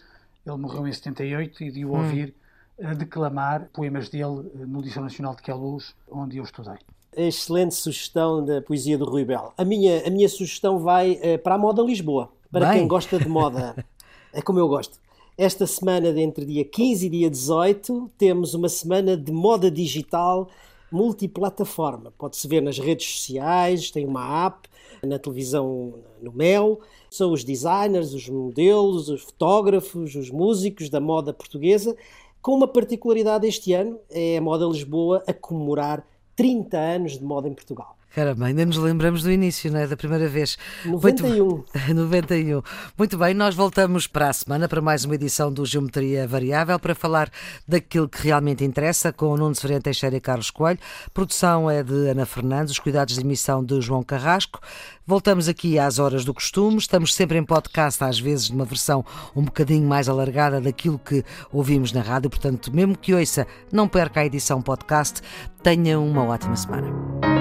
Ele 0.46 0.56
morreu 0.56 0.88
em 0.88 0.92
78 0.94 1.62
e 1.62 1.70
de 1.70 1.84
o 1.84 1.92
hum. 1.92 1.98
ouvir 1.98 2.34
hum. 2.80 2.88
a 2.88 2.94
declamar 2.94 3.68
poemas 3.70 4.08
dele 4.08 4.50
no 4.66 4.80
Liceu 4.80 5.02
Nacional 5.02 5.36
de 5.36 5.42
Queluz, 5.42 5.94
onde 6.10 6.38
eu 6.38 6.44
estudei. 6.44 6.78
Excelente 7.14 7.74
sugestão 7.74 8.42
da 8.42 8.62
poesia 8.62 8.96
do 8.96 9.04
Rui 9.04 9.26
Belo. 9.26 9.52
A 9.58 9.64
minha, 9.66 10.06
a 10.06 10.10
minha 10.10 10.28
sugestão 10.30 10.78
vai 10.78 11.20
uh, 11.22 11.38
para 11.42 11.56
a 11.56 11.58
moda 11.58 11.82
Lisboa. 11.82 12.30
Para 12.50 12.68
Bem. 12.68 12.78
quem 12.80 12.88
gosta 12.88 13.18
de 13.18 13.28
moda, 13.28 13.74
é 14.33 14.41
como 14.41 14.59
eu 14.59 14.68
gosto. 14.68 14.99
Esta 15.37 15.66
semana, 15.66 16.09
entre 16.20 16.45
dia 16.45 16.64
15 16.64 17.07
e 17.07 17.11
dia 17.11 17.30
18, 17.30 18.11
temos 18.18 18.55
uma 18.55 18.68
semana 18.68 19.16
de 19.16 19.33
moda 19.33 19.70
digital 19.70 20.49
multiplataforma. 20.91 22.12
Pode-se 22.18 22.47
ver 22.47 22.61
nas 22.61 22.78
redes 22.78 23.07
sociais, 23.07 23.91
tem 23.91 24.07
uma 24.07 24.47
app, 24.47 24.68
na 25.03 25.18
televisão 25.18 25.95
no 26.20 26.33
Mel. 26.33 26.80
São 27.11 27.33
os 27.33 27.43
designers, 27.43 28.12
os 28.12 28.28
modelos, 28.28 29.09
os 29.09 29.22
fotógrafos, 29.22 30.14
os 30.14 30.30
músicos 30.30 30.91
da 30.91 31.01
moda 31.01 31.33
portuguesa, 31.33 31.97
com 32.43 32.55
uma 32.55 32.68
particularidade 32.68 33.47
este 33.47 33.72
ano, 33.72 33.99
é 34.11 34.37
a 34.37 34.41
Moda 34.41 34.66
Lisboa 34.66 35.22
a 35.26 35.33
comemorar 35.33 36.05
30 36.35 36.76
anos 36.76 37.18
de 37.18 37.24
moda 37.24 37.49
em 37.49 37.55
Portugal. 37.55 37.97
Caramba, 38.14 38.44
ainda 38.44 38.66
nos 38.66 38.76
lembramos 38.76 39.22
do 39.22 39.30
início, 39.30 39.72
não 39.72 39.80
é? 39.80 39.86
Da 39.86 39.96
primeira 39.96 40.28
vez. 40.28 40.58
91. 40.84 41.46
Muito... 41.46 41.64
91. 41.94 42.62
Muito 42.98 43.16
bem, 43.16 43.32
nós 43.32 43.54
voltamos 43.54 44.06
para 44.06 44.28
a 44.28 44.32
semana 44.34 44.68
para 44.68 44.82
mais 44.82 45.06
uma 45.06 45.14
edição 45.14 45.50
do 45.50 45.64
Geometria 45.64 46.28
Variável 46.28 46.78
para 46.78 46.94
falar 46.94 47.30
daquilo 47.66 48.06
que 48.06 48.22
realmente 48.22 48.64
interessa 48.64 49.14
com 49.14 49.28
o 49.28 49.36
Nuno 49.38 49.54
Severino 49.54 49.80
Teixeira 49.80 50.14
e 50.14 50.20
Carlos 50.20 50.50
Coelho. 50.50 50.78
A 51.06 51.10
produção 51.10 51.70
é 51.70 51.82
de 51.82 52.10
Ana 52.10 52.26
Fernandes, 52.26 52.72
os 52.72 52.78
cuidados 52.78 53.14
de 53.14 53.22
emissão 53.22 53.64
de 53.64 53.80
João 53.80 54.02
Carrasco. 54.02 54.60
Voltamos 55.06 55.48
aqui 55.48 55.78
às 55.78 55.98
horas 55.98 56.22
do 56.22 56.34
costume. 56.34 56.76
Estamos 56.76 57.14
sempre 57.14 57.38
em 57.38 57.44
podcast, 57.44 58.04
às 58.04 58.20
vezes 58.20 58.50
numa 58.50 58.66
versão 58.66 59.02
um 59.34 59.42
bocadinho 59.42 59.88
mais 59.88 60.06
alargada 60.06 60.60
daquilo 60.60 60.98
que 60.98 61.24
ouvimos 61.50 61.92
na 61.92 62.02
rádio. 62.02 62.28
Portanto, 62.28 62.70
mesmo 62.74 62.96
que 62.96 63.14
ouça, 63.14 63.46
não 63.72 63.88
perca 63.88 64.20
a 64.20 64.26
edição 64.26 64.60
podcast. 64.60 65.22
Tenha 65.62 65.98
uma 65.98 66.24
ótima 66.24 66.56
semana. 66.56 67.32